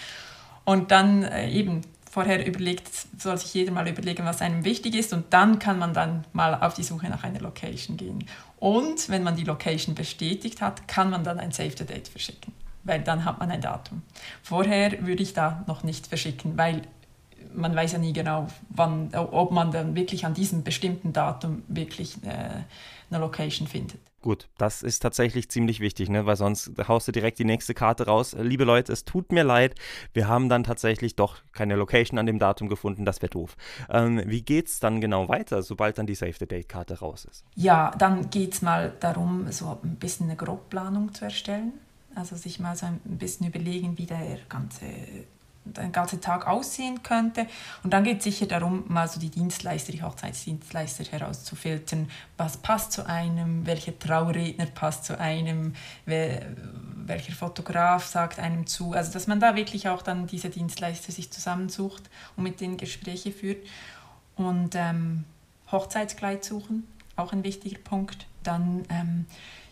und 0.65 0.91
dann 0.91 1.23
äh, 1.23 1.49
eben 1.49 1.81
vorher 2.15 2.47
überlegt, 2.47 2.89
soll 3.17 3.37
sich 3.37 3.53
jeder 3.53 3.73
mal 3.73 3.87
überlegen, 3.89 4.23
was 4.23 4.41
einem 4.41 4.63
wichtig 4.63 4.95
ist 4.95 5.11
und 5.11 5.25
dann 5.31 5.59
kann 5.59 5.77
man 5.77 5.93
dann 5.93 6.23
mal 6.31 6.55
auf 6.55 6.73
die 6.73 6.83
Suche 6.83 7.09
nach 7.09 7.25
einer 7.25 7.41
Location 7.41 7.97
gehen. 7.97 8.25
Und 8.57 9.09
wenn 9.09 9.21
man 9.21 9.35
die 9.35 9.43
Location 9.43 9.95
bestätigt 9.95 10.61
hat, 10.61 10.87
kann 10.87 11.09
man 11.09 11.25
dann 11.25 11.39
ein 11.39 11.51
Save 11.51 11.73
the 11.77 11.85
Date 11.85 12.07
verschicken, 12.07 12.53
weil 12.85 13.01
dann 13.01 13.25
hat 13.25 13.39
man 13.39 13.51
ein 13.51 13.59
Datum. 13.59 14.01
Vorher 14.41 15.05
würde 15.05 15.23
ich 15.23 15.33
da 15.33 15.65
noch 15.67 15.83
nicht 15.83 16.07
verschicken, 16.07 16.57
weil 16.57 16.83
man 17.55 17.75
weiß 17.75 17.93
ja 17.93 17.97
nie 17.97 18.13
genau, 18.13 18.47
wann, 18.69 19.13
ob 19.13 19.51
man 19.51 19.71
dann 19.71 19.95
wirklich 19.95 20.25
an 20.25 20.33
diesem 20.33 20.63
bestimmten 20.63 21.13
Datum 21.13 21.63
wirklich 21.67 22.23
äh, 22.23 22.63
eine 23.09 23.19
Location 23.19 23.67
findet. 23.67 23.99
Gut, 24.25 24.47
das 24.57 24.81
ist 24.81 25.01
tatsächlich 25.01 25.49
ziemlich 25.49 25.81
wichtig, 25.81 26.09
ne? 26.09 26.25
weil 26.25 26.35
sonst 26.35 26.71
haust 26.87 27.07
du 27.07 27.11
direkt 27.11 27.37
die 27.37 27.45
nächste 27.45 27.75
Karte 27.75 28.07
raus. 28.07 28.35
Liebe 28.39 28.63
Leute, 28.63 28.91
es 28.91 29.05
tut 29.05 29.31
mir 29.31 29.43
leid, 29.43 29.75
wir 30.13 30.27
haben 30.27 30.49
dann 30.49 30.63
tatsächlich 30.63 31.15
doch 31.15 31.37
keine 31.51 31.75
Location 31.75 32.17
an 32.17 32.25
dem 32.25 32.39
Datum 32.39 32.67
gefunden, 32.67 33.05
das 33.05 33.21
wäre 33.21 33.29
doof. 33.29 33.55
Ähm, 33.87 34.23
wie 34.25 34.41
geht 34.41 34.67
es 34.67 34.79
dann 34.79 34.99
genau 34.99 35.29
weiter, 35.29 35.61
sobald 35.61 35.99
dann 35.99 36.07
die 36.07 36.15
Save 36.15 36.33
the 36.39 36.47
Date-Karte 36.47 37.01
raus 37.01 37.25
ist? 37.25 37.45
Ja, 37.53 37.91
dann 37.99 38.31
geht 38.31 38.55
es 38.55 38.63
mal 38.63 38.93
darum, 38.99 39.51
so 39.51 39.79
ein 39.83 39.97
bisschen 39.97 40.25
eine 40.25 40.35
Grobplanung 40.35 41.13
zu 41.13 41.25
erstellen. 41.25 41.73
Also 42.15 42.35
sich 42.35 42.59
mal 42.59 42.75
so 42.75 42.87
ein 42.87 42.99
bisschen 43.05 43.45
überlegen, 43.45 43.99
wie 43.99 44.07
der 44.07 44.39
ganze 44.49 44.85
den 45.65 45.91
ganzen 45.91 46.21
Tag 46.21 46.47
aussehen 46.47 47.01
könnte. 47.03 47.47
Und 47.83 47.91
dann 47.93 48.03
geht 48.03 48.19
es 48.19 48.23
sicher 48.23 48.45
darum, 48.45 48.83
mal 48.87 49.07
so 49.07 49.19
die 49.19 49.29
Dienstleister, 49.29 49.91
die 49.91 50.03
Hochzeitsdienstleister 50.03 51.03
herauszufiltern. 51.05 52.09
Was 52.37 52.57
passt 52.57 52.91
zu 52.91 53.07
einem, 53.07 53.65
welcher 53.65 53.97
Trauredner 53.97 54.67
passt 54.67 55.05
zu 55.05 55.19
einem, 55.19 55.73
welcher 56.05 57.33
Fotograf 57.33 58.05
sagt 58.05 58.39
einem 58.39 58.67
zu. 58.67 58.93
Also 58.93 59.11
dass 59.11 59.27
man 59.27 59.39
da 59.39 59.55
wirklich 59.55 59.89
auch 59.89 60.01
dann 60.01 60.27
diese 60.27 60.49
Dienstleister 60.49 61.11
sich 61.11 61.31
zusammensucht 61.31 62.03
und 62.35 62.43
mit 62.43 62.61
denen 62.61 62.77
Gespräche 62.77 63.31
führt. 63.31 63.65
Und 64.35 64.75
ähm, 64.75 65.25
Hochzeitskleid 65.71 66.43
suchen, 66.43 66.87
auch 67.15 67.33
ein 67.33 67.43
wichtiger 67.43 67.79
Punkt. 67.79 68.27
Dann, 68.43 68.83
ähm, 68.89 69.25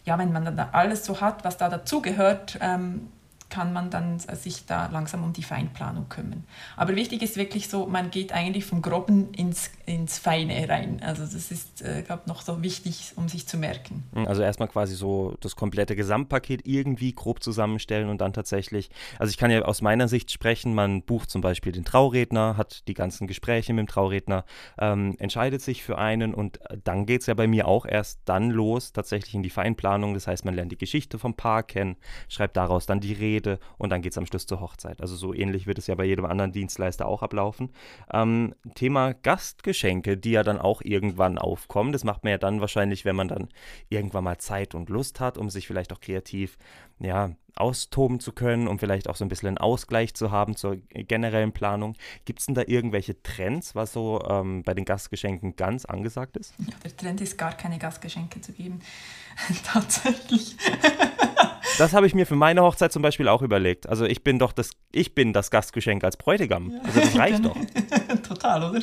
ja, 0.06 0.18
wenn 0.18 0.32
man 0.32 0.46
dann 0.46 0.60
alles 0.60 1.06
so 1.06 1.22
hat, 1.22 1.44
was 1.44 1.58
da 1.58 1.70
dazugehört, 1.70 2.58
ähm, 2.62 3.10
kann 3.54 3.72
man 3.72 3.92
dann 3.92 4.18
sich 4.18 4.66
da 4.66 4.88
langsam 4.88 5.24
um 5.24 5.32
die 5.32 5.44
Feinplanung 5.44 6.10
kümmern. 6.10 6.44
Aber 6.76 6.96
wichtig 6.96 7.22
ist 7.22 7.38
wirklich 7.38 7.70
so, 7.70 7.86
man 7.86 8.10
geht 8.10 8.32
eigentlich 8.32 8.66
vom 8.66 8.82
Groben 8.82 9.32
ins, 9.32 9.70
ins 9.86 10.18
Feine 10.18 10.68
rein. 10.68 11.00
Also 11.04 11.22
das 11.22 11.52
ist, 11.52 11.84
äh, 11.84 12.02
glaube 12.02 12.24
noch 12.26 12.42
so 12.42 12.64
wichtig, 12.64 13.14
um 13.16 13.30
sich 13.30 13.48
zu 13.48 13.58
merken. 13.58 14.06
Hm, 14.14 14.28
also 14.28 14.42
erstmal 14.42 14.70
quasi 14.70 14.96
so 14.96 15.36
das 15.40 15.56
komplette 15.56 15.96
Gesamtpaket 15.96 16.66
irgendwie 16.66 17.14
grob 17.14 17.44
zusammenstellen 17.44 18.10
und 18.10 18.22
dann 18.22 18.34
tatsächlich, 18.34 18.90
also 19.20 19.30
ich 19.30 19.38
kann 19.38 19.52
ja 19.52 19.62
aus 19.62 19.84
meiner 19.84 20.08
Sicht 20.08 20.32
sprechen, 20.32 20.74
man 20.74 21.04
bucht 21.04 21.30
zum 21.30 21.42
Beispiel 21.42 21.74
den 21.74 21.86
Trauredner, 21.86 22.58
hat 22.58 22.88
die 22.88 22.96
ganzen 22.96 23.28
Gespräche 23.28 23.72
mit 23.74 23.86
dem 23.86 23.88
Trauredner, 23.88 24.46
ähm, 24.80 25.16
entscheidet 25.20 25.62
sich 25.62 25.84
für 25.84 26.00
einen 26.00 26.34
und 26.34 26.60
dann 26.84 27.06
geht 27.06 27.22
es 27.22 27.28
ja 27.28 27.36
bei 27.36 27.46
mir 27.46 27.68
auch 27.68 27.86
erst 27.86 28.22
dann 28.26 28.50
los, 28.50 28.94
tatsächlich 28.94 29.36
in 29.36 29.44
die 29.44 29.52
Feinplanung. 29.52 30.16
Das 30.16 30.26
heißt, 30.26 30.44
man 30.44 30.56
lernt 30.56 30.72
die 30.72 30.78
Geschichte 30.80 31.20
vom 31.20 31.36
Paar 31.36 31.62
kennen, 31.62 31.98
schreibt 32.30 32.58
daraus 32.58 32.88
dann 32.88 33.00
die 33.00 33.14
Rede, 33.14 33.43
Rede 33.44 33.60
und 33.78 33.90
dann 33.90 34.02
geht 34.02 34.14
es 34.14 34.18
am 34.18 34.26
Schluss 34.26 34.46
zur 34.46 34.60
Hochzeit. 34.60 35.02
Also 35.02 35.16
so 35.16 35.34
ähnlich 35.34 35.68
wird 35.68 35.78
es 35.78 35.88
ja 35.88 35.96
bei 35.96 36.06
jedem 36.06 36.26
anderen 36.26 36.52
Dienstleister 36.52 37.08
auch 37.08 37.22
ablaufen. 37.22 37.72
Ähm, 38.12 38.56
Thema 38.76 39.14
Gastgeschenke, 39.14 40.18
die 40.18 40.32
ja 40.32 40.44
dann 40.44 40.60
auch 40.60 40.82
irgendwann 40.82 41.38
aufkommen. 41.38 41.92
Das 41.92 42.04
macht 42.04 42.24
man 42.24 42.32
ja 42.32 42.38
dann 42.38 42.62
wahrscheinlich, 42.62 43.06
wenn 43.06 43.16
man 43.16 43.28
dann 43.28 43.50
irgendwann 43.90 44.24
mal 44.24 44.38
Zeit 44.38 44.76
und 44.76 44.90
Lust 44.90 45.20
hat, 45.20 45.38
um 45.38 45.50
sich 45.50 45.68
vielleicht 45.68 45.94
auch 45.94 46.00
kreativ 46.00 46.58
ja, 47.00 47.32
austoben 47.56 48.20
zu 48.20 48.32
können, 48.32 48.68
um 48.68 48.80
vielleicht 48.80 49.10
auch 49.10 49.16
so 49.16 49.26
ein 49.26 49.30
bisschen 49.30 49.50
einen 49.50 49.58
Ausgleich 49.58 50.14
zu 50.14 50.32
haben 50.32 50.56
zur 50.56 50.78
generellen 50.94 51.52
Planung. 51.52 51.96
Gibt 52.26 52.40
es 52.40 52.46
denn 52.46 52.56
da 52.56 52.64
irgendwelche 52.66 53.22
Trends, 53.22 53.76
was 53.76 53.94
so 53.94 54.24
ähm, 54.28 54.64
bei 54.64 54.74
den 54.74 54.86
Gastgeschenken 54.86 55.56
ganz 55.56 55.86
angesagt 55.86 56.38
ist? 56.38 56.54
Ja, 56.60 56.74
der 56.84 56.96
Trend 56.96 57.22
ist 57.22 57.38
gar 57.38 57.56
keine 57.56 57.78
Gastgeschenke 57.78 58.42
zu 58.42 58.54
geben. 58.54 58.80
Tatsächlich. 59.64 60.56
Das 61.78 61.94
habe 61.94 62.08
ich 62.08 62.14
mir 62.14 62.26
für 62.26 62.36
meine 62.36 62.62
Hochzeit 62.62 62.92
zum 62.92 63.02
Beispiel 63.02 63.28
auch 63.28 63.42
überlegt. 63.42 63.88
Also 63.90 64.06
ich 64.06 64.24
bin 64.24 64.40
doch 64.40 64.52
das, 64.52 64.72
ich 64.92 65.16
bin 65.16 65.34
das 65.34 65.52
Gastgeschenk 65.52 66.04
als 66.04 66.18
Bräutigam. 66.18 66.74
Also 66.84 67.00
das 67.00 67.18
reicht 67.18 67.46
doch. 67.46 67.56
Total, 68.28 68.70
oder? 68.70 68.82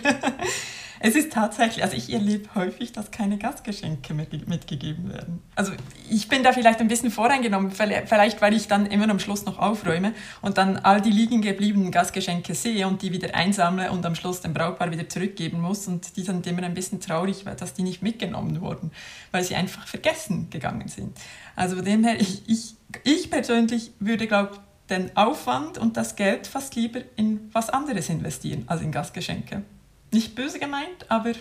Es 1.02 1.16
ist 1.16 1.32
tatsächlich, 1.32 1.82
also 1.82 1.96
ich 1.96 2.12
erlebe 2.12 2.54
häufig, 2.54 2.92
dass 2.92 3.10
keine 3.10 3.38
Gastgeschenke 3.38 4.12
mit, 4.12 4.46
mitgegeben 4.46 5.10
werden. 5.10 5.42
Also 5.54 5.72
ich 6.10 6.28
bin 6.28 6.42
da 6.42 6.52
vielleicht 6.52 6.80
ein 6.80 6.88
bisschen 6.88 7.10
voreingenommen, 7.10 7.70
vielleicht 7.70 8.42
weil 8.42 8.52
ich 8.52 8.68
dann 8.68 8.84
immer 8.84 9.08
am 9.08 9.18
Schluss 9.18 9.46
noch 9.46 9.58
aufräume 9.58 10.12
und 10.42 10.58
dann 10.58 10.76
all 10.76 11.00
die 11.00 11.10
liegen 11.10 11.40
gebliebenen 11.40 11.90
Gastgeschenke 11.90 12.54
sehe 12.54 12.86
und 12.86 13.00
die 13.00 13.12
wieder 13.12 13.34
einsammle 13.34 13.90
und 13.90 14.04
am 14.04 14.14
Schluss 14.14 14.42
dem 14.42 14.52
Brautpaar 14.52 14.90
wieder 14.90 15.08
zurückgeben 15.08 15.62
muss 15.62 15.88
und 15.88 16.18
die 16.18 16.22
sind 16.22 16.46
immer 16.46 16.64
ein 16.64 16.74
bisschen 16.74 17.00
traurig, 17.00 17.46
dass 17.56 17.72
die 17.72 17.82
nicht 17.82 18.02
mitgenommen 18.02 18.60
wurden, 18.60 18.90
weil 19.30 19.42
sie 19.42 19.54
einfach 19.54 19.86
vergessen 19.86 20.50
gegangen 20.50 20.88
sind. 20.88 21.16
Also 21.60 21.76
von 21.76 21.84
dem 21.84 22.04
her, 22.04 22.18
ich, 22.18 22.40
ich, 22.46 22.74
ich 23.04 23.30
persönlich 23.30 23.92
würde, 24.00 24.26
glaube 24.26 24.60
den 24.88 25.14
Aufwand 25.14 25.76
und 25.76 25.94
das 25.94 26.16
Geld 26.16 26.46
fast 26.46 26.74
lieber 26.74 27.00
in 27.16 27.50
was 27.52 27.68
anderes 27.68 28.08
investieren 28.08 28.64
als 28.66 28.80
in 28.80 28.90
Gastgeschenke. 28.90 29.62
Nicht 30.10 30.34
böse 30.34 30.58
gemeint, 30.58 31.04
aber 31.08 31.32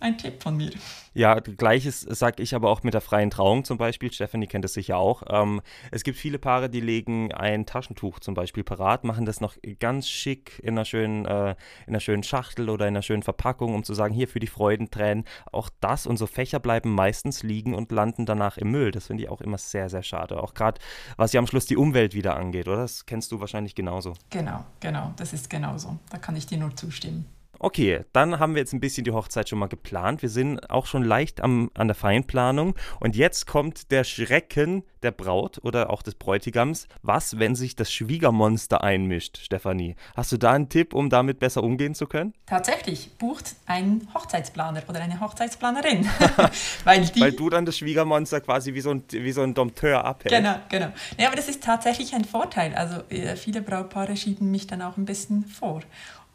ein 0.00 0.18
Tipp 0.18 0.42
von 0.42 0.56
mir. 0.56 0.70
Ja, 1.14 1.40
gleiches 1.40 2.02
sage 2.02 2.42
ich 2.42 2.54
aber 2.54 2.70
auch 2.70 2.82
mit 2.82 2.94
der 2.94 3.00
freien 3.00 3.30
Trauung 3.30 3.64
zum 3.64 3.78
Beispiel. 3.78 4.12
Stephanie 4.12 4.46
kennt 4.46 4.64
das 4.64 4.74
sicher 4.74 4.98
auch. 4.98 5.22
Ähm, 5.28 5.60
es 5.90 6.04
gibt 6.04 6.16
viele 6.16 6.38
Paare, 6.38 6.70
die 6.70 6.80
legen 6.80 7.32
ein 7.32 7.66
Taschentuch 7.66 8.20
zum 8.20 8.34
Beispiel 8.34 8.62
parat, 8.62 9.04
machen 9.04 9.26
das 9.26 9.40
noch 9.40 9.56
ganz 9.80 10.08
schick 10.08 10.60
in 10.62 10.74
einer 10.74 10.84
schönen, 10.84 11.24
äh, 11.24 11.50
in 11.86 11.88
einer 11.88 12.00
schönen 12.00 12.22
Schachtel 12.22 12.70
oder 12.70 12.86
in 12.86 12.94
einer 12.94 13.02
schönen 13.02 13.22
Verpackung, 13.22 13.74
um 13.74 13.82
zu 13.82 13.94
sagen, 13.94 14.14
hier 14.14 14.28
für 14.28 14.40
die 14.40 14.46
Freudentränen. 14.46 15.24
Auch 15.50 15.70
das 15.80 16.06
und 16.06 16.18
so 16.18 16.26
Fächer 16.26 16.60
bleiben 16.60 16.94
meistens 16.94 17.42
liegen 17.42 17.74
und 17.74 17.90
landen 17.90 18.26
danach 18.26 18.56
im 18.56 18.70
Müll. 18.70 18.92
Das 18.92 19.08
finde 19.08 19.24
ich 19.24 19.28
auch 19.28 19.40
immer 19.40 19.58
sehr, 19.58 19.88
sehr 19.88 20.02
schade. 20.02 20.42
Auch 20.42 20.54
gerade, 20.54 20.80
was 21.16 21.32
ja 21.32 21.40
am 21.40 21.46
Schluss 21.46 21.66
die 21.66 21.76
Umwelt 21.76 22.14
wieder 22.14 22.36
angeht, 22.36 22.68
oder? 22.68 22.78
Das 22.78 23.06
kennst 23.06 23.32
du 23.32 23.40
wahrscheinlich 23.40 23.74
genauso. 23.74 24.14
Genau, 24.30 24.64
genau. 24.80 25.12
Das 25.16 25.32
ist 25.32 25.50
genauso. 25.50 25.98
Da 26.10 26.18
kann 26.18 26.36
ich 26.36 26.46
dir 26.46 26.58
nur 26.58 26.74
zustimmen. 26.76 27.26
Okay, 27.60 28.04
dann 28.12 28.38
haben 28.38 28.54
wir 28.54 28.60
jetzt 28.60 28.72
ein 28.72 28.80
bisschen 28.80 29.04
die 29.04 29.10
Hochzeit 29.10 29.48
schon 29.48 29.58
mal 29.58 29.66
geplant. 29.66 30.22
Wir 30.22 30.28
sind 30.28 30.70
auch 30.70 30.86
schon 30.86 31.02
leicht 31.02 31.40
am, 31.40 31.70
an 31.74 31.88
der 31.88 31.96
Feinplanung. 31.96 32.74
Und 33.00 33.16
jetzt 33.16 33.46
kommt 33.46 33.90
der 33.90 34.04
Schrecken 34.04 34.84
der 35.02 35.10
Braut 35.10 35.58
oder 35.62 35.90
auch 35.90 36.02
des 36.02 36.14
Bräutigams. 36.14 36.86
Was, 37.02 37.38
wenn 37.38 37.54
sich 37.54 37.76
das 37.76 37.92
Schwiegermonster 37.92 38.82
einmischt, 38.82 39.38
Stefanie? 39.38 39.96
Hast 40.16 40.32
du 40.32 40.36
da 40.36 40.52
einen 40.52 40.68
Tipp, 40.68 40.94
um 40.94 41.10
damit 41.10 41.40
besser 41.40 41.62
umgehen 41.62 41.94
zu 41.94 42.06
können? 42.06 42.32
Tatsächlich, 42.46 43.10
bucht 43.18 43.56
einen 43.66 44.08
Hochzeitsplaner 44.14 44.82
oder 44.88 45.00
eine 45.00 45.20
Hochzeitsplanerin. 45.20 46.08
Weil, 46.84 47.06
die, 47.06 47.20
Weil 47.20 47.32
du 47.32 47.50
dann 47.50 47.66
das 47.66 47.78
Schwiegermonster 47.78 48.40
quasi 48.40 48.74
wie 48.74 48.80
so 48.80 48.90
ein, 48.90 49.02
wie 49.10 49.32
so 49.32 49.42
ein 49.42 49.54
Dompteur 49.54 50.04
abhältst. 50.04 50.36
Genau, 50.36 50.56
genau. 50.68 50.92
Ja, 51.18 51.26
aber 51.28 51.36
das 51.36 51.48
ist 51.48 51.62
tatsächlich 51.62 52.14
ein 52.14 52.24
Vorteil. 52.24 52.74
Also 52.74 53.02
äh, 53.08 53.36
viele 53.36 53.62
Brautpaare 53.62 54.16
schieben 54.16 54.50
mich 54.50 54.66
dann 54.66 54.82
auch 54.82 54.96
ein 54.96 55.04
bisschen 55.04 55.44
vor. 55.44 55.82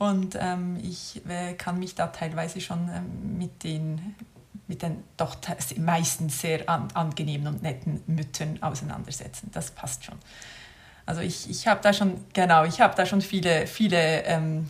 Und 0.10 0.38
ähm, 0.40 0.78
ich 0.84 1.22
äh, 1.30 1.54
kann 1.54 1.80
mich 1.80 1.96
da 1.96 2.08
teilweise 2.08 2.60
schon 2.60 2.90
ähm, 2.90 3.38
mit 3.38 3.64
den 3.64 4.16
mit 4.68 4.82
den 4.82 5.04
doch 5.18 5.36
meistens 5.78 6.40
sehr 6.40 6.68
an, 6.70 6.88
angenehmen 6.94 7.48
und 7.48 7.64
netten 7.64 8.02
Müttern 8.08 8.62
auseinandersetzen. 8.62 9.50
Das 9.54 9.72
passt 9.72 10.06
schon. 10.06 10.16
Also 11.06 11.22
ich, 11.22 11.50
ich 11.50 11.68
habe 11.68 11.82
da 11.84 11.92
schon, 11.92 12.24
genau, 12.34 12.64
ich 12.64 12.80
habe 12.80 12.96
da 12.96 13.06
schon 13.06 13.22
viele, 13.22 13.68
viele 13.68 14.24
ähm, 14.24 14.70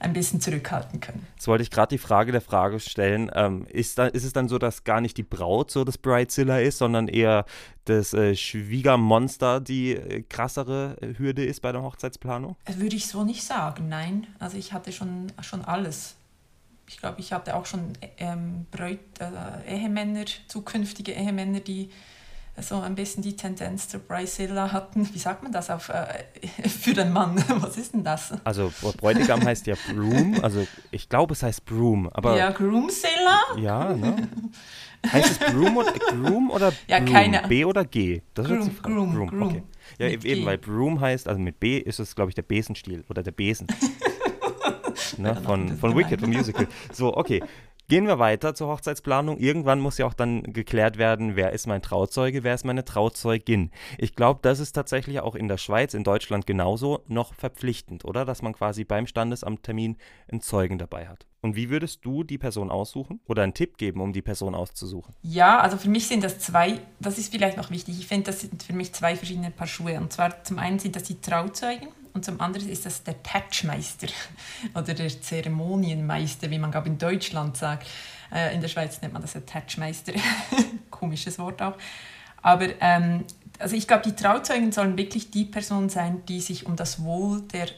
ein 0.00 0.12
bisschen 0.12 0.40
zurückhalten 0.40 1.00
können. 1.00 1.26
Jetzt 1.36 1.46
wollte 1.46 1.62
ich 1.62 1.70
gerade 1.70 1.94
die 1.94 1.98
Frage 1.98 2.32
der 2.32 2.40
Frage 2.40 2.80
stellen, 2.80 3.30
ähm, 3.34 3.66
ist, 3.68 3.98
da, 3.98 4.06
ist 4.06 4.24
es 4.24 4.32
dann 4.32 4.48
so, 4.48 4.58
dass 4.58 4.84
gar 4.84 5.00
nicht 5.00 5.16
die 5.16 5.22
Braut 5.22 5.70
so 5.70 5.84
das 5.84 5.98
Bridezilla 5.98 6.58
ist, 6.58 6.78
sondern 6.78 7.06
eher 7.06 7.44
das 7.84 8.14
äh, 8.14 8.34
Schwiegermonster 8.34 9.60
die 9.60 9.92
äh, 9.92 10.22
krassere 10.22 10.96
Hürde 11.18 11.44
ist 11.44 11.60
bei 11.60 11.70
der 11.72 11.82
Hochzeitsplanung? 11.82 12.56
Würde 12.76 12.96
ich 12.96 13.06
so 13.06 13.24
nicht 13.24 13.44
sagen, 13.44 13.88
nein. 13.88 14.26
Also 14.38 14.56
ich 14.56 14.72
hatte 14.72 14.90
schon, 14.92 15.32
schon 15.42 15.64
alles. 15.64 16.16
Ich 16.88 16.98
glaube, 16.98 17.20
ich 17.20 17.32
hatte 17.32 17.54
auch 17.54 17.66
schon 17.66 17.92
ähm, 18.18 18.66
Bräut, 18.70 18.98
äh, 19.20 19.76
Ehemänner, 19.76 20.24
zukünftige 20.48 21.12
Ehemänner, 21.12 21.60
die 21.60 21.90
so 22.58 22.80
ein 22.80 22.94
bisschen 22.94 23.22
die 23.22 23.36
Tendenz 23.36 23.88
zur 23.88 24.00
Bridezilla 24.00 24.72
hatten. 24.72 25.08
Wie 25.12 25.18
sagt 25.18 25.42
man 25.42 25.52
das 25.52 25.70
auf, 25.70 25.88
äh, 25.88 26.24
für 26.68 26.94
den 26.94 27.12
Mann? 27.12 27.42
Was 27.48 27.76
ist 27.76 27.94
denn 27.94 28.04
das? 28.04 28.34
Also 28.44 28.72
Bräutigam 28.98 29.44
heißt 29.44 29.66
ja 29.66 29.74
Broom, 29.92 30.38
also 30.42 30.66
ich 30.90 31.08
glaube 31.08 31.34
es 31.34 31.42
heißt 31.42 31.64
Broom. 31.64 32.08
Aber 32.12 32.36
ja, 32.36 32.50
Groomzilla? 32.50 33.40
Ja, 33.56 33.94
ne? 33.94 34.28
Heißt 35.06 35.30
es 35.30 35.52
Broom 35.52 35.76
oder, 35.78 35.92
Groom 35.92 36.50
oder 36.50 36.72
ja, 36.86 36.98
Broom? 36.98 37.12
Keine. 37.12 37.42
B 37.48 37.64
oder 37.64 37.84
G? 37.84 38.22
Das 38.34 38.46
Groom, 38.46 38.60
ist 38.60 38.82
Groom, 38.82 39.14
Groom, 39.14 39.30
Groom. 39.30 39.42
Okay. 39.42 39.62
Ja, 39.98 40.08
mit 40.08 40.24
eben, 40.24 40.40
G. 40.40 40.46
weil 40.46 40.58
Broom 40.58 41.00
heißt, 41.00 41.28
also 41.28 41.40
mit 41.40 41.58
B 41.58 41.78
ist 41.78 41.98
es, 41.98 42.14
glaube 42.14 42.30
ich, 42.30 42.34
der 42.34 42.42
Besenstiel 42.42 43.04
oder 43.08 43.22
der 43.22 43.32
Besen. 43.32 43.66
ne, 45.16 45.36
von, 45.36 45.76
von 45.78 45.96
Wicked, 45.96 46.20
vom 46.20 46.30
Musical. 46.30 46.68
So, 46.92 47.16
okay. 47.16 47.42
Gehen 47.90 48.06
wir 48.06 48.20
weiter 48.20 48.54
zur 48.54 48.68
Hochzeitsplanung. 48.68 49.38
Irgendwann 49.38 49.80
muss 49.80 49.98
ja 49.98 50.06
auch 50.06 50.14
dann 50.14 50.44
geklärt 50.44 50.96
werden, 50.96 51.34
wer 51.34 51.50
ist 51.50 51.66
mein 51.66 51.82
Trauzeuge, 51.82 52.44
wer 52.44 52.54
ist 52.54 52.64
meine 52.64 52.84
Trauzeugin. 52.84 53.72
Ich 53.98 54.14
glaube, 54.14 54.38
das 54.42 54.60
ist 54.60 54.74
tatsächlich 54.74 55.18
auch 55.18 55.34
in 55.34 55.48
der 55.48 55.56
Schweiz, 55.56 55.92
in 55.92 56.04
Deutschland 56.04 56.46
genauso 56.46 57.02
noch 57.08 57.34
verpflichtend, 57.34 58.04
oder? 58.04 58.24
Dass 58.24 58.42
man 58.42 58.52
quasi 58.52 58.84
beim 58.84 59.08
Standesamttermin 59.08 59.96
einen 60.30 60.40
Zeugen 60.40 60.78
dabei 60.78 61.08
hat. 61.08 61.26
Und 61.40 61.56
wie 61.56 61.68
würdest 61.68 62.04
du 62.04 62.22
die 62.22 62.38
Person 62.38 62.70
aussuchen 62.70 63.18
oder 63.26 63.42
einen 63.42 63.54
Tipp 63.54 63.76
geben, 63.76 64.00
um 64.00 64.12
die 64.12 64.22
Person 64.22 64.54
auszusuchen? 64.54 65.16
Ja, 65.22 65.58
also 65.58 65.76
für 65.76 65.88
mich 65.88 66.06
sind 66.06 66.22
das 66.22 66.38
zwei, 66.38 66.78
das 67.00 67.18
ist 67.18 67.32
vielleicht 67.32 67.56
noch 67.56 67.72
wichtig. 67.72 67.98
Ich 67.98 68.06
finde, 68.06 68.26
das 68.30 68.42
sind 68.42 68.62
für 68.62 68.72
mich 68.72 68.92
zwei 68.92 69.16
verschiedene 69.16 69.50
Paar 69.50 69.66
Schuhe. 69.66 69.96
Und 69.98 70.12
zwar 70.12 70.44
zum 70.44 70.60
einen 70.60 70.78
sind 70.78 70.94
das 70.94 71.02
die 71.02 71.20
Trauzeugen 71.20 71.88
und 72.12 72.24
zum 72.24 72.40
anderen 72.40 72.68
ist 72.68 72.86
das 72.86 73.02
der 73.02 73.22
Tatschmeister 73.22 74.08
oder 74.74 74.94
der 74.94 75.08
Zeremonienmeister, 75.08 76.50
wie 76.50 76.58
man 76.58 76.70
glaube 76.70 76.88
in 76.88 76.98
Deutschland 76.98 77.56
sagt. 77.56 77.86
Äh, 78.32 78.54
in 78.54 78.60
der 78.60 78.68
Schweiz 78.68 79.00
nennt 79.00 79.12
man 79.12 79.22
das 79.22 79.36
Tatschmeister. 79.46 80.12
Komisches 80.90 81.38
Wort 81.38 81.60
auch. 81.62 81.76
Aber 82.42 82.68
ähm, 82.80 83.24
also 83.58 83.76
ich 83.76 83.86
glaube, 83.86 84.04
die 84.04 84.16
Trauzeugen 84.16 84.72
sollen 84.72 84.96
wirklich 84.96 85.30
die 85.30 85.44
Person 85.44 85.88
sein, 85.88 86.22
die 86.26 86.40
sich 86.40 86.66
um 86.66 86.76
das 86.76 87.02
Wohl 87.02 87.42
der, 87.42 87.68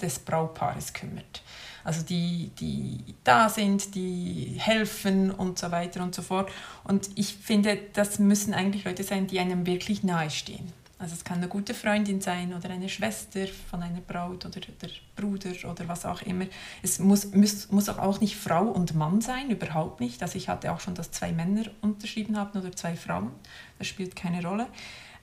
des 0.00 0.18
Braupaares 0.18 0.92
kümmert. 0.92 1.42
Also 1.84 2.02
die, 2.02 2.50
die 2.58 3.14
da 3.22 3.48
sind, 3.48 3.94
die 3.94 4.56
helfen 4.58 5.30
und 5.30 5.58
so 5.58 5.70
weiter 5.70 6.02
und 6.02 6.14
so 6.14 6.22
fort. 6.22 6.50
Und 6.82 7.10
ich 7.14 7.34
finde, 7.34 7.78
das 7.92 8.18
müssen 8.18 8.54
eigentlich 8.54 8.84
Leute 8.84 9.04
sein, 9.04 9.28
die 9.28 9.38
einem 9.38 9.66
wirklich 9.66 10.02
nahestehen. 10.02 10.72
Also 10.98 11.14
es 11.14 11.24
kann 11.24 11.38
eine 11.38 11.48
gute 11.48 11.74
Freundin 11.74 12.22
sein 12.22 12.54
oder 12.54 12.70
eine 12.70 12.88
Schwester 12.88 13.46
von 13.70 13.82
einer 13.82 14.00
Braut 14.00 14.46
oder 14.46 14.60
der 14.60 14.88
Bruder 15.14 15.50
oder 15.70 15.88
was 15.88 16.06
auch 16.06 16.22
immer. 16.22 16.46
Es 16.82 16.98
muss, 16.98 17.32
muss, 17.34 17.70
muss 17.70 17.88
auch 17.90 18.20
nicht 18.20 18.36
Frau 18.36 18.62
und 18.62 18.94
Mann 18.94 19.20
sein, 19.20 19.50
überhaupt 19.50 20.00
nicht. 20.00 20.22
Also 20.22 20.38
ich 20.38 20.48
hatte 20.48 20.72
auch 20.72 20.80
schon, 20.80 20.94
dass 20.94 21.10
zwei 21.10 21.32
Männer 21.32 21.64
unterschrieben 21.82 22.38
haben 22.38 22.58
oder 22.58 22.72
zwei 22.72 22.96
Frauen. 22.96 23.30
Das 23.78 23.88
spielt 23.88 24.16
keine 24.16 24.42
Rolle. 24.42 24.68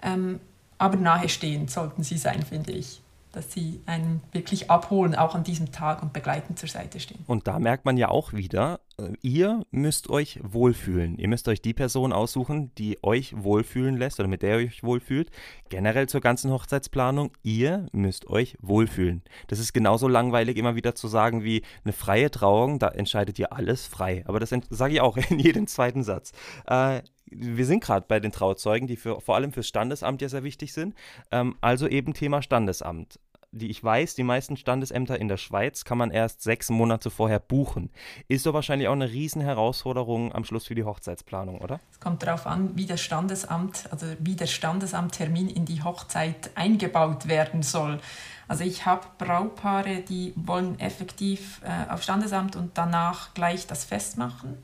Ähm, 0.04 0.40
aber 0.78 0.98
nahestehend 0.98 1.72
sollten 1.72 2.04
sie 2.04 2.18
sein, 2.18 2.44
finde 2.44 2.74
ich 2.74 3.02
dass 3.34 3.52
sie 3.52 3.82
einen 3.88 4.22
wirklich 4.32 4.70
abholen, 4.70 5.16
auch 5.16 5.34
an 5.34 5.44
diesem 5.44 5.72
Tag 5.72 6.04
und 6.04 6.14
begleitend 6.14 6.60
zur 6.60 6.70
Seite 6.70 7.00
stehen. 7.00 7.24
Und 7.26 7.48
da 7.48 7.58
merkt 7.60 7.84
man 7.84 7.98
ja 7.98 8.10
auch 8.10 8.32
wieder, 8.32 8.80
ihr 9.21 9.65
müsst 9.71 10.10
euch 10.10 10.39
wohlfühlen. 10.43 11.17
Ihr 11.17 11.27
müsst 11.27 11.47
euch 11.47 11.62
die 11.62 11.73
Person 11.73 12.13
aussuchen, 12.13 12.73
die 12.75 13.03
euch 13.03 13.34
wohlfühlen 13.36 13.97
lässt 13.97 14.19
oder 14.19 14.29
mit 14.29 14.41
der 14.41 14.60
ihr 14.60 14.67
euch 14.67 14.84
wohlfühlt. 14.84 15.32
Generell 15.69 16.08
zur 16.08 16.21
ganzen 16.21 16.51
Hochzeitsplanung, 16.51 17.32
ihr 17.43 17.88
müsst 17.91 18.27
euch 18.27 18.58
wohlfühlen. 18.62 19.23
Das 19.47 19.60
ist 19.60 19.73
genauso 19.73 20.08
langweilig 20.08 20.58
immer 20.58 20.75
wieder 20.75 20.95
zu 20.95 21.08
sagen 21.08 21.43
wie 21.43 21.63
eine 21.84 21.93
freie 21.93 22.29
Trauung, 22.29 22.79
da 22.79 22.89
entscheidet 22.89 23.39
ihr 23.39 23.53
alles 23.53 23.88
frei. 23.88 24.23
Aber 24.27 24.39
das 24.39 24.53
sage 24.69 24.93
ich 24.93 25.01
auch 25.01 25.17
in 25.29 25.39
jedem 25.39 25.67
zweiten 25.67 26.03
Satz. 26.03 26.32
Äh, 26.67 27.01
wir 27.25 27.65
sind 27.65 27.84
gerade 27.84 28.06
bei 28.08 28.19
den 28.19 28.32
Trauzeugen, 28.32 28.88
die 28.88 28.95
für, 28.95 29.19
vor 29.19 29.36
allem 29.36 29.51
fürs 29.51 29.67
Standesamt 29.67 30.21
ja 30.21 30.29
sehr 30.29 30.43
wichtig 30.43 30.73
sind. 30.73 30.93
Ähm, 31.32 31.56
also 31.62 31.88
eben 31.88 32.13
Thema 32.13 32.41
Standesamt. 32.41 33.19
Die 33.56 33.70
ich 33.70 33.84
weiß, 33.84 34.16
die 34.16 34.24
meisten 34.24 34.58
Standesämter 34.58 35.20
in 35.20 35.28
der 35.28 35.38
Schweiz 35.38 35.86
kann 35.86 36.00
man 36.00 36.10
erst 36.10 36.42
sechs 36.42 36.72
Monate 36.72 37.12
vorher 37.12 37.38
buchen. 37.38 37.92
Ist 38.28 38.44
so 38.44 38.54
wahrscheinlich 38.56 38.88
auch 38.88 38.94
eine 38.94 39.12
Riesenherausforderung 39.12 40.34
am 40.34 40.44
Schluss 40.44 40.66
für 40.66 40.74
die 40.74 40.84
Hochzeitsplanung, 40.84 41.62
oder? 41.62 41.80
Es 41.92 42.00
kommt 42.00 42.24
darauf 42.24 42.48
an, 42.48 42.76
wie 42.76 42.88
das 42.88 43.00
Standesamt, 43.00 43.88
also 43.92 44.08
wie 44.18 44.36
der 44.36 44.48
Standesamttermin 44.48 45.50
in 45.50 45.66
die 45.66 45.84
Hochzeit 45.84 46.50
eingebaut 46.56 47.28
werden 47.28 47.62
soll. 47.62 48.00
Also 48.48 48.63
ich 48.63 48.88
habe 48.88 49.06
Braupaare, 49.20 50.02
die 50.02 50.34
wollen 50.36 50.80
effektiv 50.80 51.62
äh, 51.63 51.92
auf 51.92 52.02
Standesamt 52.02 52.56
und 52.56 52.76
danach 52.76 53.36
gleich 53.36 53.68
das 53.68 53.86
Fest 53.86 54.18
machen. 54.18 54.58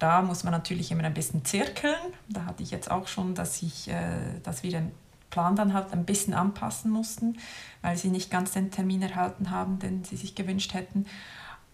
Da 0.00 0.20
muss 0.20 0.42
man 0.42 0.52
natürlich 0.52 0.90
immer 0.90 1.04
ein 1.04 1.14
bisschen 1.14 1.44
zirkeln. 1.44 1.94
Da 2.28 2.44
hatte 2.44 2.64
ich 2.64 2.72
jetzt 2.72 2.90
auch 2.90 3.06
schon, 3.06 3.36
dass, 3.36 3.62
ich, 3.62 3.88
äh, 3.88 4.40
dass 4.42 4.64
wir 4.64 4.82
Plan 5.30 5.56
dann 5.56 5.74
halt 5.74 5.92
ein 5.92 6.04
bisschen 6.04 6.34
anpassen 6.34 6.90
mussten, 6.90 7.38
weil 7.82 7.96
sie 7.96 8.08
nicht 8.08 8.30
ganz 8.30 8.52
den 8.52 8.70
Termin 8.70 9.02
erhalten 9.02 9.50
haben, 9.50 9.78
den 9.78 10.04
sie 10.04 10.16
sich 10.16 10.34
gewünscht 10.34 10.74
hätten. 10.74 11.06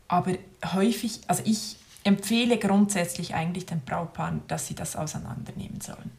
Aber 0.09 0.33
häufig, 0.73 1.21
also 1.27 1.43
ich 1.47 1.77
empfehle 2.05 2.59
grundsätzlich 2.59 3.35
eigentlich 3.35 3.67
den 3.67 3.81
Brautpaaren, 3.81 4.43
dass 4.49 4.67
sie 4.67 4.75
das 4.75 4.97
auseinandernehmen 4.97 5.81
sollen. 5.81 6.11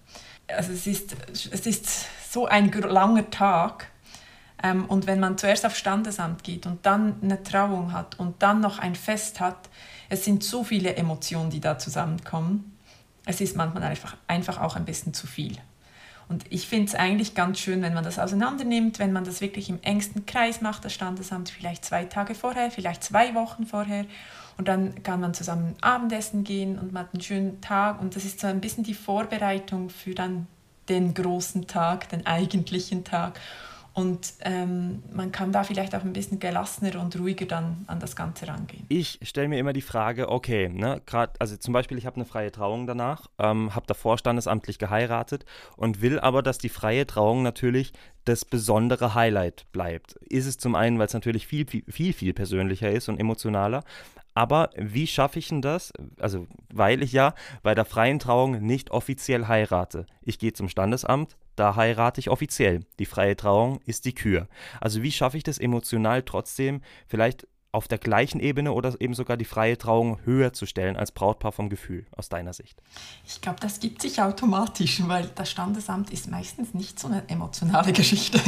Also 0.48 0.72
es 0.72 0.88
ist, 0.88 1.16
es 1.32 1.66
ist 1.66 2.06
so 2.32 2.46
ein 2.48 2.72
langer 2.72 3.30
Tag 3.30 3.88
ähm, 4.62 4.86
und 4.86 5.08
wenn 5.08 5.20
man 5.20 5.38
zuerst 5.38 5.66
auf 5.66 5.76
Standesamt 5.76 6.44
geht 6.44 6.66
und 6.66 6.86
dann 6.86 7.16
eine 7.22 7.44
Trauung 7.44 7.92
hat 7.92 8.20
und 8.20 8.42
dann 8.42 8.62
noch 8.62 8.80
ein 8.80 8.96
Fest 8.96 9.40
hat, 9.40 9.70
es 10.10 10.26
sind 10.26 10.44
so 10.44 10.64
viele 10.64 10.96
Emotionen, 10.96 11.50
die 11.50 11.60
da 11.60 11.78
zusammenkommen. 11.78 12.78
Es 13.26 13.42
ist 13.42 13.56
manchmal 13.56 13.84
einfach, 13.84 14.16
einfach 14.28 14.60
auch 14.60 14.76
ein 14.76 14.86
bisschen 14.86 15.14
zu 15.14 15.28
viel. 15.28 15.58
Und 16.34 16.46
ich 16.50 16.68
finde 16.68 16.88
es 16.88 16.96
eigentlich 16.96 17.36
ganz 17.36 17.60
schön, 17.60 17.84
wenn 17.84 17.94
man 17.94 18.04
das 18.04 18.18
auseinandernimmt, 18.18 18.98
wenn 18.98 19.14
man 19.14 19.24
das 19.24 19.40
wirklich 19.40 19.70
im 19.70 19.78
engsten 19.84 20.26
Kreis 20.26 20.62
macht, 20.62 20.84
das 20.84 20.92
Standesamt 20.92 21.52
vielleicht 21.52 21.86
zwei 21.86 22.06
Tage 22.06 22.34
vorher, 22.34 22.72
vielleicht 22.72 23.04
zwei 23.04 23.36
Wochen 23.36 23.68
vorher. 23.68 24.06
Und 24.58 24.68
dann 24.68 25.04
kann 25.04 25.20
man 25.20 25.36
zusammen 25.36 25.76
Abendessen 25.82 26.44
gehen 26.44 26.80
und 26.80 26.92
man 26.92 27.04
hat 27.04 27.14
einen 27.14 27.22
schönen 27.22 27.62
Tag. 27.62 28.02
Und 28.02 28.16
das 28.16 28.26
ist 28.26 28.40
so 28.40 28.48
ein 28.48 28.62
bisschen 28.62 28.84
die 28.84 28.96
Vorbereitung 28.96 29.92
für 29.92 30.16
dann 30.16 30.48
den 30.90 31.14
großen 31.14 31.68
Tag, 31.68 32.10
den 32.10 32.26
eigentlichen 32.26 33.04
Tag. 33.04 33.40
Und 33.94 34.34
ähm, 34.42 35.04
man 35.14 35.32
kann 35.32 35.52
da 35.52 35.64
vielleicht 35.64 35.94
auch 35.94 36.04
ein 36.04 36.14
bisschen 36.14 36.40
gelassener 36.40 37.00
und 37.00 37.18
ruhiger 37.20 37.46
dann 37.46 37.86
an 37.86 38.00
das 38.00 38.16
Ganze 38.16 38.48
rangehen. 38.48 38.86
Ich 38.90 39.20
stelle 39.22 39.48
mir 39.48 39.60
immer 39.60 39.74
die 39.74 39.82
Frage, 39.82 40.30
okay, 40.30 40.68
ne, 40.68 41.02
gerade, 41.06 41.34
also 41.40 41.56
zum 41.58 41.74
Beispiel, 41.74 42.00
ich 42.00 42.08
habe 42.08 42.16
eine 42.16 42.26
freie 42.26 42.52
Trauung 42.52 42.88
danach, 42.88 43.28
ähm, 43.38 43.76
habe 43.76 43.86
davor 43.86 44.18
standesamtlich 44.18 44.80
geheiratet 44.80 45.46
und 45.78 46.02
will 46.02 46.20
aber, 46.20 46.42
dass 46.42 46.58
die 46.58 46.70
freie 46.70 47.06
Trauung 47.06 47.44
natürlich 47.44 47.94
das 48.26 48.46
besondere 48.46 49.14
Highlight 49.14 49.72
bleibt. 49.72 50.14
Ist 50.28 50.48
es 50.48 50.58
zum 50.58 50.76
einen, 50.76 50.98
weil 50.98 51.08
es 51.08 51.14
natürlich 51.14 51.46
viel, 51.46 51.68
viel, 51.68 51.84
viel, 51.88 52.14
viel 52.14 52.34
persönlicher 52.34 52.90
ist 52.90 53.10
und 53.10 53.20
emotionaler, 53.20 53.84
aber 54.34 54.70
wie 54.76 55.08
schaffe 55.08 55.40
ich 55.40 55.50
denn 55.50 55.62
das? 55.62 55.94
Also, 56.20 56.48
weil 56.74 57.04
ich 57.04 57.12
ja 57.12 57.34
bei 57.62 57.76
der 57.76 57.86
freien 57.86 58.20
Trauung 58.20 58.62
nicht 58.62 58.92
offiziell 58.92 59.48
heirate. 59.48 60.06
Ich 60.22 60.40
gehe 60.40 60.54
zum 60.54 60.70
Standesamt, 60.70 61.38
da 61.56 61.76
heirate 61.76 62.20
ich 62.20 62.30
offiziell. 62.30 62.82
Die 63.00 63.06
freie 63.06 63.36
Trauung 63.36 63.80
ist 63.86 64.06
die 64.06 64.16
Kür. 64.16 64.48
Also, 64.82 65.04
wie 65.04 65.12
schaffe 65.12 65.38
ich 65.38 65.44
das 65.44 65.60
emotional 65.60 66.24
trotzdem 66.24 66.82
vielleicht 67.08 67.48
auf 67.74 67.88
der 67.88 67.98
gleichen 67.98 68.40
Ebene 68.40 68.72
oder 68.72 68.96
eben 69.02 69.16
sogar 69.16 69.36
die 69.36 69.46
freie 69.46 69.78
Trauung 69.78 70.20
höher 70.26 70.54
zu 70.54 70.68
stellen 70.68 70.96
als 70.96 71.12
Brautpaar 71.12 71.52
vom 71.52 71.70
Gefühl, 71.70 72.06
aus 72.16 72.30
deiner 72.30 72.54
Sicht? 72.54 72.82
Ich 73.26 73.42
glaube, 73.42 73.60
das 73.60 73.80
gibt 73.80 74.04
sich 74.04 74.22
automatisch, 74.22 75.02
weil 75.08 75.30
das 75.34 75.50
Standesamt 75.50 76.12
ist 76.12 76.30
meistens 76.30 76.76
nicht 76.76 77.00
so 77.00 77.08
eine 77.08 77.28
emotionale 77.28 77.92
Geschichte. 77.94 78.40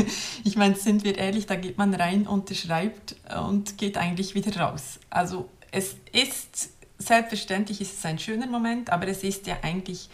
Ich 0.43 0.55
meine, 0.57 0.75
sind 0.75 1.03
wir 1.03 1.17
ehrlich, 1.17 1.47
da 1.47 1.55
geht 1.55 1.77
man 1.79 1.93
rein, 1.95 2.27
unterschreibt 2.27 3.15
und 3.49 3.79
geht 3.79 3.97
eigentlich 3.97 4.35
wieder 4.35 4.55
raus. 4.61 4.99
Also 5.09 5.49
es 5.75 5.97
ist, 6.13 6.69
selbstverständlich 6.97 7.81
ist 7.81 7.97
es 7.97 8.05
ein 8.05 8.17
schöner 8.17 8.47
Moment, 8.47 8.89
aber 8.89 9.07
es 9.07 9.23
ist 9.23 9.45
ja 9.45 9.57
eigentlich 9.61 10.09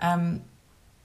ähm, 0.00 0.42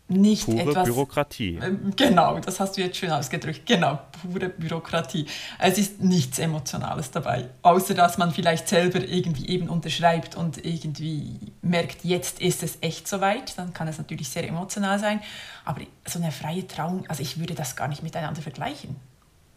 nicht 0.10 0.46
pure 0.46 0.70
etwas... 0.70 0.84
Bürokratie. 0.84 1.56
Äh, 1.56 1.78
genau, 1.96 2.40
das 2.40 2.60
hast 2.60 2.76
du 2.76 2.82
jetzt 2.82 2.98
schön 2.98 3.10
ausgedrückt. 3.12 3.66
Genau, 3.66 4.00
pure 4.22 4.50
Bürokratie. 4.50 5.26
Es 5.60 5.78
ist 5.78 6.02
nichts 6.02 6.40
Emotionales 6.40 7.10
dabei, 7.10 7.50
außer 7.62 7.94
dass 7.94 8.18
man 8.18 8.32
vielleicht 8.32 8.68
selber 8.68 9.00
irgendwie 9.00 9.48
eben 9.48 9.70
unterschreibt 9.70 10.36
und 10.36 10.64
irgendwie 10.64 11.40
merkt, 11.62 12.04
jetzt 12.04 12.42
ist 12.42 12.62
es 12.62 12.78
echt 12.82 13.08
soweit. 13.08 13.58
Dann 13.58 13.74
kann 13.74 13.88
es 13.88 13.98
natürlich 13.98 14.28
sehr 14.28 14.46
emotional 14.46 15.00
sein. 15.00 15.22
Aber 15.64 15.82
so 16.06 16.20
eine 16.20 16.34
freie 16.34 16.68
Trauung, 16.68 17.06
also 17.08 17.24
ich 17.24 17.40
würde 17.40 17.56
das 17.56 17.78
gar 17.78 17.88
nicht 17.88 18.04
miteinander 18.04 18.42
vergleichen. 18.42 18.98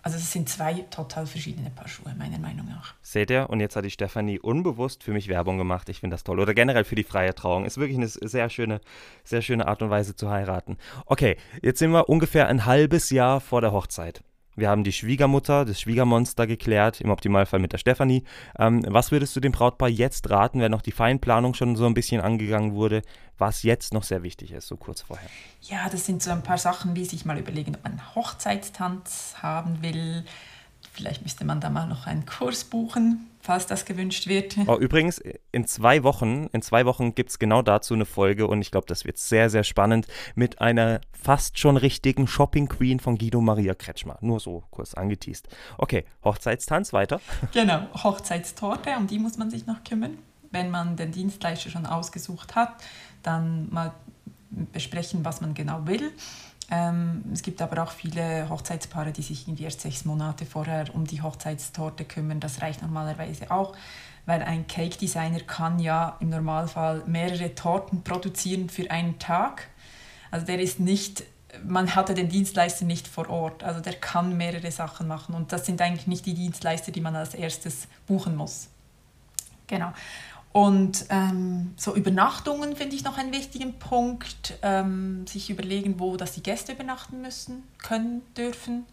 Also 0.09 0.21
es 0.21 0.33
sind 0.33 0.49
zwei 0.49 0.73
total 0.89 1.27
verschiedene 1.27 1.69
Paar 1.69 1.87
Schuhe, 1.87 2.15
meiner 2.17 2.39
Meinung 2.39 2.67
nach. 2.67 2.95
Seht 3.03 3.29
ihr? 3.29 3.51
Und 3.51 3.61
jetzt 3.61 3.77
hat 3.77 3.85
die 3.85 3.91
Stefanie 3.91 4.41
unbewusst 4.41 5.05
für 5.05 5.13
mich 5.13 5.29
Werbung 5.29 5.59
gemacht. 5.59 5.91
Ich 5.91 6.01
finde 6.01 6.15
das 6.15 6.25
toll. 6.25 6.41
Oder 6.41 6.55
generell 6.55 6.85
für 6.85 6.95
die 6.95 7.05
freie 7.05 7.35
Trauung. 7.35 7.67
Ist 7.67 7.77
wirklich 7.77 7.99
eine 7.99 8.09
sehr 8.09 8.49
schöne, 8.49 8.81
sehr 9.23 9.43
schöne 9.43 9.69
Art 9.69 9.83
und 9.83 9.91
Weise 9.91 10.17
zu 10.17 10.31
heiraten. 10.31 10.79
Okay, 11.05 11.37
jetzt 11.61 11.81
sind 11.81 11.91
wir 11.91 12.09
ungefähr 12.09 12.49
ein 12.49 12.65
halbes 12.65 13.11
Jahr 13.11 13.43
vor 13.43 13.61
der 13.61 13.73
Hochzeit. 13.73 14.23
Wir 14.59 14.71
haben 14.71 14.83
die 14.83 14.93
Schwiegermutter, 14.93 15.65
das 15.65 15.81
Schwiegermonster 15.81 16.49
geklärt, 16.49 17.01
im 17.01 17.11
Optimalfall 17.11 17.61
mit 17.61 17.73
der 17.73 17.79
Stefanie. 17.79 18.25
Ähm, 18.59 18.83
was 18.89 19.13
würdest 19.13 19.37
du 19.37 19.41
dem 19.41 19.53
Brautpaar 19.53 19.89
jetzt 19.89 20.29
raten, 20.31 20.61
wenn 20.61 20.73
noch 20.73 20.83
die 20.83 20.91
Feinplanung 20.91 21.55
schon 21.55 21.77
so 21.77 21.87
ein 21.87 21.95
bisschen 21.95 22.21
angegangen 22.21 22.75
wurde, 22.75 23.03
was 23.39 23.63
jetzt 23.63 23.95
noch 23.95 24.03
sehr 24.03 24.25
wichtig 24.25 24.51
ist, 24.51 24.67
so 24.67 24.77
kurz 24.77 25.03
vorher? 25.03 25.29
Ja, 25.63 25.89
das 25.89 26.07
sind 26.07 26.25
so 26.25 26.33
ein 26.33 26.43
paar 26.43 26.59
Sachen, 26.59 26.97
wie 26.97 27.05
sich 27.05 27.25
mal 27.25 27.39
überlegen, 27.39 27.77
ob 27.77 27.85
man 27.85 28.15
Hochzeitstanz 28.17 29.37
haben 29.41 29.81
will. 29.81 30.25
Vielleicht 30.99 31.23
müsste 31.23 31.45
man 31.45 31.61
da 31.61 31.71
mal 31.71 31.87
noch 31.87 32.07
einen 32.07 32.27
Kurs 32.27 32.65
buchen 32.65 33.29
falls 33.49 33.67
das 33.67 33.87
gewünscht 33.87 34.27
wird. 34.27 34.57
Oh, 34.67 34.77
übrigens, 34.77 35.23
in 35.53 35.67
zwei 35.67 36.03
Wochen, 36.03 36.49
in 36.53 36.61
zwei 36.61 36.85
Wochen 36.85 37.15
gibt 37.15 37.31
es 37.31 37.39
genau 37.39 37.63
dazu 37.63 37.95
eine 37.95 38.05
Folge 38.05 38.47
und 38.47 38.61
ich 38.61 38.71
glaube, 38.71 38.87
das 38.87 39.07
wird 39.07 39.17
sehr, 39.17 39.49
sehr 39.49 39.65
spannend 39.65 40.07
mit 40.35 40.61
einer 40.61 41.01
fast 41.13 41.59
schon 41.59 41.79
richtigen 41.79 42.27
Shopping 42.27 42.69
Queen 42.69 43.01
von 43.01 43.17
Guido 43.17 43.41
Maria 43.41 43.75
Kretschmer. 43.75 44.19
Nur 44.21 44.39
so 44.39 44.65
kurz 44.71 44.93
angeteased. 44.93 45.49
Okay, 45.79 46.05
Hochzeitstanz 46.25 46.93
weiter. 46.93 47.21
Genau, 47.53 47.87
Hochzeitstorte, 47.95 48.91
um 48.99 49.07
die 49.07 49.19
muss 49.19 49.39
man 49.39 49.51
sich 49.51 49.67
noch 49.67 49.83
kümmern. 49.83 50.19
wenn 50.51 50.71
man 50.71 50.97
den 50.97 51.13
Dienstleister 51.13 51.71
schon 51.71 51.87
ausgesucht 51.87 52.55
hat, 52.55 52.75
dann 53.23 53.69
mal 53.71 53.93
besprechen, 54.51 55.25
was 55.25 55.41
man 55.41 55.55
genau 55.55 55.87
will. 55.87 56.13
Ähm, 56.71 57.25
es 57.33 57.43
gibt 57.43 57.63
aber 57.63 57.83
auch 57.83 57.93
viele 57.93 58.49
Hochzeitspaare, 58.49 59.13
die 59.13 59.23
sich 59.23 59.49
irgendwie 59.49 59.65
erst 59.65 59.81
sechs 59.81 60.05
Monate 60.05 60.45
vorher 60.45 60.95
um 60.95 61.07
die 61.07 61.23
Hochzeitstorte 61.23 62.05
kümmern. 62.05 62.41
Das 62.41 62.61
reicht 62.61 62.83
normalerweise 62.83 63.51
auch, 63.51 63.75
weil 64.27 64.43
ein 64.43 64.67
Cake 64.67 64.99
Designer 64.99 65.41
kann 65.41 65.79
ja 65.79 66.17
im 66.21 66.29
Normalfall 66.29 67.03
mehrere 67.07 67.55
Torten 67.55 68.03
produzieren 68.03 68.69
für 68.69 68.91
einen 68.91 69.19
Tag. 69.19 69.69
Also 70.31 70.45
der 70.45 70.61
ist 70.61 70.79
nicht, 70.79 71.25
man 71.65 71.95
hatte 71.95 72.13
den 72.13 72.29
Dienstleister 72.29 72.85
nicht 72.85 73.09
vor 73.09 73.31
Ort, 73.31 73.65
also 73.65 73.81
der 73.81 73.95
kann 73.95 74.37
mehrere 74.37 74.71
Sachen 74.71 75.09
machen 75.09 75.35
und 75.35 75.53
das 75.53 75.65
sind 75.65 75.81
eigentlich 75.81 76.07
nicht 76.07 76.27
die 76.27 76.35
Dienstleister, 76.35 76.93
die 76.93 77.01
man 77.01 77.17
als 77.17 77.33
erstes 77.33 77.89
buchen 78.07 78.37
muss. 78.37 78.69
Genau. 79.69 79.93
Und 80.53 81.05
ähm, 81.11 81.75
so 81.77 81.95
Übernachtungen 81.95 82.75
finde 82.75 82.97
ich 82.97 83.05
noch 83.05 83.19
einen 83.19 83.33
wichtigen 83.33 83.79
Punkt. 83.79 84.59
Ähm, 84.63 85.27
sich 85.27 85.51
überlegen, 85.51 86.01
wo 86.01 86.17
dass 86.17 86.33
die 86.33 86.43
Gäste 86.43 86.73
übernachten 86.73 87.21
müssen, 87.21 87.65
können, 87.79 88.23
dürfen. 88.37 88.87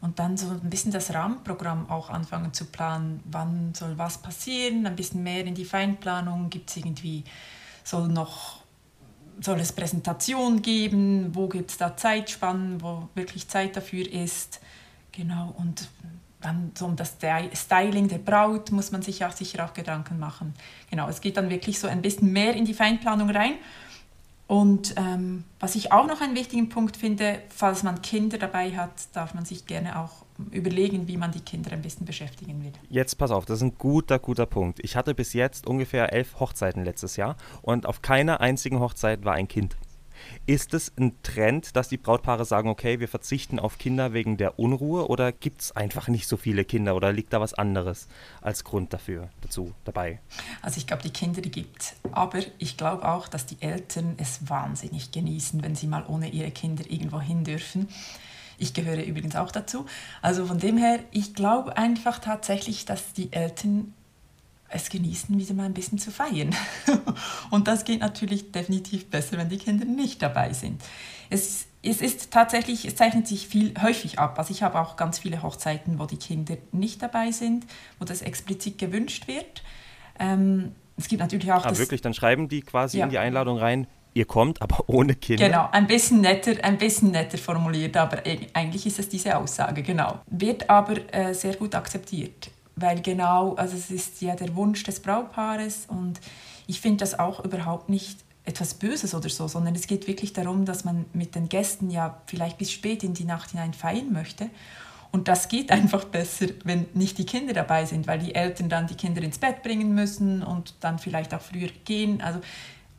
Und 0.00 0.18
dann 0.20 0.36
so 0.36 0.48
ein 0.50 0.70
bisschen 0.70 0.92
das 0.92 1.12
Rahmenprogramm 1.12 1.90
auch 1.90 2.10
anfangen 2.10 2.52
zu 2.52 2.66
planen. 2.66 3.20
Wann 3.24 3.74
soll 3.74 3.98
was 3.98 4.18
passieren? 4.18 4.86
Ein 4.86 4.94
bisschen 4.94 5.22
mehr 5.22 5.44
in 5.44 5.54
die 5.54 5.64
Feinplanung. 5.64 6.50
Gibt 6.50 6.70
es 6.70 6.76
irgendwie, 6.76 7.24
soll 7.82 8.06
noch, 8.08 8.62
soll 9.40 9.58
es 9.58 9.72
Präsentation 9.72 10.62
geben? 10.62 11.34
Wo 11.34 11.48
gibt 11.48 11.72
es 11.72 11.78
da 11.78 11.96
Zeitspannen, 11.96 12.80
wo 12.80 13.08
wirklich 13.14 13.48
Zeit 13.48 13.76
dafür 13.76 14.08
ist? 14.08 14.60
Genau. 15.10 15.52
Und 15.58 15.88
dann 16.40 16.72
so 16.76 16.86
um 16.86 16.96
das 16.96 17.16
Styling 17.54 18.08
der 18.08 18.18
Braut 18.18 18.70
muss 18.70 18.92
man 18.92 19.02
sich 19.02 19.24
auch 19.24 19.32
sicher 19.32 19.64
auch 19.64 19.74
Gedanken 19.74 20.18
machen. 20.18 20.54
Genau, 20.90 21.08
es 21.08 21.20
geht 21.20 21.36
dann 21.36 21.50
wirklich 21.50 21.78
so 21.78 21.88
ein 21.88 22.02
bisschen 22.02 22.32
mehr 22.32 22.54
in 22.54 22.64
die 22.64 22.74
Feinplanung 22.74 23.30
rein. 23.30 23.54
Und 24.46 24.94
ähm, 24.96 25.44
was 25.60 25.74
ich 25.74 25.92
auch 25.92 26.06
noch 26.06 26.22
einen 26.22 26.34
wichtigen 26.34 26.70
Punkt 26.70 26.96
finde, 26.96 27.42
falls 27.50 27.82
man 27.82 28.00
Kinder 28.00 28.38
dabei 28.38 28.74
hat, 28.74 28.92
darf 29.12 29.34
man 29.34 29.44
sich 29.44 29.66
gerne 29.66 29.98
auch 30.00 30.24
überlegen, 30.50 31.06
wie 31.06 31.18
man 31.18 31.32
die 31.32 31.40
Kinder 31.40 31.72
ein 31.72 31.82
bisschen 31.82 32.06
beschäftigen 32.06 32.64
will. 32.64 32.72
Jetzt 32.88 33.16
pass 33.16 33.30
auf, 33.30 33.44
das 33.44 33.58
ist 33.58 33.62
ein 33.64 33.76
guter, 33.76 34.18
guter 34.18 34.46
Punkt. 34.46 34.78
Ich 34.82 34.96
hatte 34.96 35.14
bis 35.14 35.34
jetzt 35.34 35.66
ungefähr 35.66 36.14
elf 36.14 36.40
Hochzeiten 36.40 36.82
letztes 36.84 37.16
Jahr 37.16 37.36
und 37.60 37.84
auf 37.84 38.00
keiner 38.00 38.40
einzigen 38.40 38.80
Hochzeit 38.80 39.24
war 39.24 39.34
ein 39.34 39.48
Kind. 39.48 39.76
Ist 40.46 40.74
es 40.74 40.92
ein 40.98 41.14
Trend, 41.22 41.76
dass 41.76 41.88
die 41.88 41.96
Brautpaare 41.96 42.44
sagen, 42.44 42.68
okay, 42.68 43.00
wir 43.00 43.08
verzichten 43.08 43.58
auf 43.58 43.78
Kinder 43.78 44.12
wegen 44.12 44.36
der 44.36 44.58
Unruhe 44.58 45.08
oder 45.08 45.32
gibt 45.32 45.62
es 45.62 45.76
einfach 45.76 46.08
nicht 46.08 46.26
so 46.26 46.36
viele 46.36 46.64
Kinder 46.64 46.96
oder 46.96 47.12
liegt 47.12 47.32
da 47.32 47.40
was 47.40 47.54
anderes 47.54 48.08
als 48.40 48.64
Grund 48.64 48.92
dafür 48.92 49.28
dazu 49.42 49.72
dabei? 49.84 50.20
Also 50.62 50.78
ich 50.78 50.86
glaube, 50.86 51.02
die 51.02 51.10
Kinder, 51.10 51.40
die 51.40 51.50
gibt. 51.50 51.94
Aber 52.12 52.40
ich 52.58 52.76
glaube 52.76 53.08
auch, 53.08 53.28
dass 53.28 53.46
die 53.46 53.60
Eltern 53.60 54.14
es 54.18 54.48
wahnsinnig 54.48 55.10
genießen, 55.10 55.62
wenn 55.62 55.74
sie 55.74 55.86
mal 55.86 56.04
ohne 56.06 56.28
ihre 56.28 56.50
Kinder 56.50 56.84
irgendwo 56.88 57.20
hin 57.20 57.44
dürfen. 57.44 57.88
Ich 58.58 58.74
gehöre 58.74 59.04
übrigens 59.04 59.36
auch 59.36 59.52
dazu. 59.52 59.86
Also 60.20 60.46
von 60.46 60.58
dem 60.58 60.78
her, 60.78 60.98
ich 61.12 61.34
glaube 61.34 61.76
einfach 61.76 62.18
tatsächlich, 62.18 62.84
dass 62.84 63.12
die 63.12 63.32
Eltern 63.32 63.94
es 64.70 64.90
genießen, 64.90 65.38
wieder 65.38 65.54
mal 65.54 65.64
ein 65.64 65.74
bisschen 65.74 65.98
zu 65.98 66.10
feiern. 66.10 66.54
Und 67.50 67.68
das 67.68 67.84
geht 67.84 68.00
natürlich 68.00 68.52
definitiv 68.52 69.10
besser, 69.10 69.38
wenn 69.38 69.48
die 69.48 69.58
Kinder 69.58 69.84
nicht 69.84 70.20
dabei 70.22 70.52
sind. 70.52 70.82
Es, 71.30 71.66
es 71.82 72.00
ist 72.00 72.30
tatsächlich, 72.30 72.84
es 72.84 72.94
zeichnet 72.94 73.26
sich 73.26 73.48
viel 73.48 73.74
häufig 73.80 74.18
ab. 74.18 74.38
Also 74.38 74.52
ich 74.52 74.62
habe 74.62 74.78
auch 74.78 74.96
ganz 74.96 75.18
viele 75.20 75.42
Hochzeiten, 75.42 75.98
wo 75.98 76.04
die 76.04 76.16
Kinder 76.16 76.56
nicht 76.72 77.02
dabei 77.02 77.30
sind, 77.30 77.66
wo 77.98 78.04
das 78.04 78.20
explizit 78.22 78.78
gewünscht 78.78 79.26
wird. 79.26 79.62
Ähm, 80.18 80.74
es 80.96 81.08
gibt 81.08 81.20
natürlich 81.20 81.50
auch. 81.52 81.64
Ah, 81.64 81.68
das, 81.68 81.78
wirklich, 81.78 82.02
dann 82.02 82.14
schreiben 82.14 82.48
die 82.48 82.60
quasi 82.60 82.98
ja. 82.98 83.04
in 83.04 83.10
die 83.10 83.18
Einladung 83.18 83.56
rein, 83.56 83.86
ihr 84.12 84.26
kommt, 84.26 84.60
aber 84.60 84.84
ohne 84.88 85.14
Kinder. 85.14 85.46
Genau, 85.46 85.68
ein 85.70 85.86
bisschen 85.86 86.20
netter, 86.20 86.62
ein 86.62 86.76
bisschen 86.76 87.12
netter 87.12 87.38
formuliert, 87.38 87.96
aber 87.96 88.22
eigentlich 88.52 88.84
ist 88.84 88.98
es 88.98 89.08
diese 89.08 89.36
Aussage, 89.36 89.82
genau. 89.82 90.20
Wird 90.26 90.68
aber 90.68 90.96
äh, 91.14 91.32
sehr 91.32 91.54
gut 91.54 91.74
akzeptiert 91.74 92.50
weil 92.80 93.00
genau, 93.02 93.54
also 93.54 93.76
es 93.76 93.90
ist 93.90 94.20
ja 94.20 94.34
der 94.34 94.54
Wunsch 94.56 94.82
des 94.82 95.00
Brautpaares 95.00 95.86
und 95.88 96.20
ich 96.66 96.80
finde 96.80 96.98
das 96.98 97.18
auch 97.18 97.44
überhaupt 97.44 97.88
nicht 97.88 98.18
etwas 98.44 98.74
Böses 98.74 99.14
oder 99.14 99.28
so, 99.28 99.46
sondern 99.46 99.74
es 99.74 99.86
geht 99.86 100.08
wirklich 100.08 100.32
darum, 100.32 100.64
dass 100.64 100.84
man 100.84 101.04
mit 101.12 101.34
den 101.34 101.48
Gästen 101.48 101.90
ja 101.90 102.20
vielleicht 102.26 102.58
bis 102.58 102.72
spät 102.72 103.04
in 103.04 103.14
die 103.14 103.24
Nacht 103.24 103.50
hinein 103.50 103.74
feiern 103.74 104.12
möchte. 104.12 104.50
Und 105.10 105.28
das 105.28 105.48
geht 105.48 105.70
einfach 105.70 106.04
besser, 106.04 106.46
wenn 106.64 106.86
nicht 106.94 107.18
die 107.18 107.26
Kinder 107.26 107.52
dabei 107.52 107.84
sind, 107.84 108.06
weil 108.06 108.18
die 108.18 108.34
Eltern 108.34 108.68
dann 108.68 108.86
die 108.86 108.94
Kinder 108.94 109.22
ins 109.22 109.38
Bett 109.38 109.62
bringen 109.62 109.94
müssen 109.94 110.42
und 110.42 110.74
dann 110.80 110.98
vielleicht 110.98 111.34
auch 111.34 111.42
früher 111.42 111.68
gehen. 111.84 112.20
Also, 112.20 112.40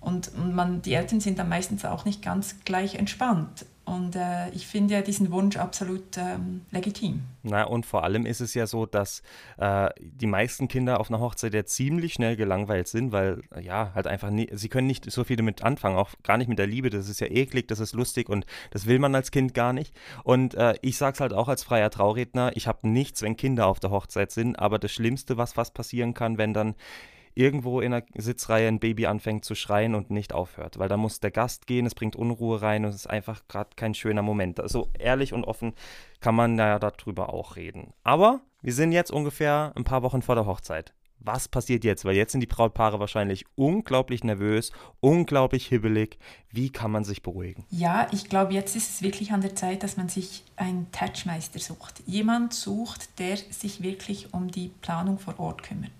und 0.01 0.31
man, 0.53 0.81
die 0.81 0.93
Eltern 0.93 1.19
sind 1.19 1.39
dann 1.39 1.49
meistens 1.49 1.83
auch 1.85 2.05
nicht 2.05 2.21
ganz 2.21 2.55
gleich 2.63 2.95
entspannt. 2.95 3.65
Und 3.89 4.15
äh, 4.15 4.49
ich 4.51 4.67
finde 4.67 4.93
ja 4.93 5.01
diesen 5.01 5.31
Wunsch 5.31 5.57
absolut 5.57 6.15
ähm, 6.17 6.61
legitim. 6.69 7.23
Na, 7.41 7.63
und 7.63 7.87
vor 7.87 8.03
allem 8.03 8.27
ist 8.27 8.39
es 8.39 8.53
ja 8.53 8.67
so, 8.67 8.85
dass 8.85 9.23
äh, 9.57 9.89
die 9.99 10.27
meisten 10.27 10.67
Kinder 10.67 10.99
auf 10.99 11.09
einer 11.09 11.19
Hochzeit 11.19 11.55
ja 11.55 11.65
ziemlich 11.65 12.13
schnell 12.13 12.35
gelangweilt 12.35 12.87
sind, 12.87 13.11
weil 13.11 13.41
ja, 13.59 13.91
halt 13.95 14.05
einfach 14.05 14.29
nie, 14.29 14.47
sie 14.51 14.69
können 14.69 14.85
nicht 14.85 15.09
so 15.09 15.23
viel 15.23 15.37
damit 15.37 15.63
anfangen, 15.63 15.97
auch 15.97 16.11
gar 16.21 16.37
nicht 16.37 16.49
mit 16.49 16.59
der 16.59 16.67
Liebe. 16.67 16.91
Das 16.91 17.09
ist 17.09 17.19
ja 17.19 17.27
eklig, 17.27 17.67
das 17.67 17.79
ist 17.79 17.93
lustig 17.93 18.29
und 18.29 18.45
das 18.69 18.85
will 18.85 18.99
man 18.99 19.15
als 19.15 19.31
Kind 19.31 19.55
gar 19.55 19.73
nicht. 19.73 19.95
Und 20.23 20.53
äh, 20.53 20.75
ich 20.83 20.97
sage 20.97 21.15
es 21.15 21.19
halt 21.19 21.33
auch 21.33 21.47
als 21.47 21.63
freier 21.63 21.89
Trauredner, 21.89 22.51
ich 22.55 22.67
habe 22.67 22.87
nichts, 22.87 23.23
wenn 23.23 23.37
Kinder 23.37 23.65
auf 23.65 23.79
der 23.79 23.89
Hochzeit 23.89 24.31
sind, 24.31 24.59
aber 24.59 24.77
das 24.77 24.91
Schlimmste, 24.91 25.37
was 25.37 25.53
fast 25.53 25.73
passieren 25.73 26.13
kann, 26.13 26.37
wenn 26.37 26.53
dann 26.53 26.75
irgendwo 27.35 27.81
in 27.81 27.91
der 27.91 28.03
Sitzreihe 28.15 28.67
ein 28.67 28.79
Baby 28.79 29.05
anfängt 29.05 29.45
zu 29.45 29.55
schreien 29.55 29.95
und 29.95 30.09
nicht 30.09 30.33
aufhört. 30.33 30.79
Weil 30.79 30.89
da 30.89 30.97
muss 30.97 31.19
der 31.19 31.31
Gast 31.31 31.67
gehen, 31.67 31.85
es 31.85 31.95
bringt 31.95 32.15
Unruhe 32.15 32.61
rein 32.61 32.85
und 32.85 32.91
es 32.91 32.97
ist 32.97 33.09
einfach 33.09 33.47
gerade 33.47 33.69
kein 33.75 33.93
schöner 33.93 34.21
Moment. 34.21 34.59
Also 34.59 34.89
ehrlich 34.97 35.33
und 35.33 35.45
offen 35.45 35.73
kann 36.19 36.35
man 36.35 36.57
ja 36.57 36.79
darüber 36.79 37.33
auch 37.33 37.55
reden. 37.55 37.93
Aber 38.03 38.41
wir 38.61 38.73
sind 38.73 38.91
jetzt 38.91 39.11
ungefähr 39.11 39.71
ein 39.75 39.83
paar 39.83 40.03
Wochen 40.03 40.21
vor 40.21 40.35
der 40.35 40.45
Hochzeit. 40.45 40.93
Was 41.21 41.49
passiert 41.49 41.83
jetzt? 41.83 42.05
Weil 42.05 42.15
jetzt 42.15 42.31
sind 42.31 42.41
die 42.41 42.47
Brautpaare 42.47 42.99
wahrscheinlich 42.99 43.45
unglaublich 43.55 44.23
nervös, 44.23 44.71
unglaublich 45.01 45.67
hibbelig. 45.67 46.17
Wie 46.49 46.69
kann 46.69 46.91
man 46.91 47.03
sich 47.03 47.21
beruhigen? 47.21 47.65
Ja, 47.69 48.07
ich 48.11 48.29
glaube, 48.29 48.53
jetzt 48.53 48.75
ist 48.75 48.95
es 48.95 49.01
wirklich 49.01 49.33
an 49.33 49.41
der 49.41 49.53
Zeit, 49.53 49.83
dass 49.83 49.97
man 49.97 50.07
sich 50.07 50.43
einen 50.55 50.89
Touchmeister 50.91 51.59
sucht. 51.59 52.01
Jemand 52.05 52.53
sucht, 52.53 53.19
der 53.19 53.35
sich 53.35 53.83
wirklich 53.83 54.33
um 54.33 54.49
die 54.49 54.69
Planung 54.81 55.19
vor 55.19 55.39
Ort 55.39 55.63
kümmert 55.63 55.91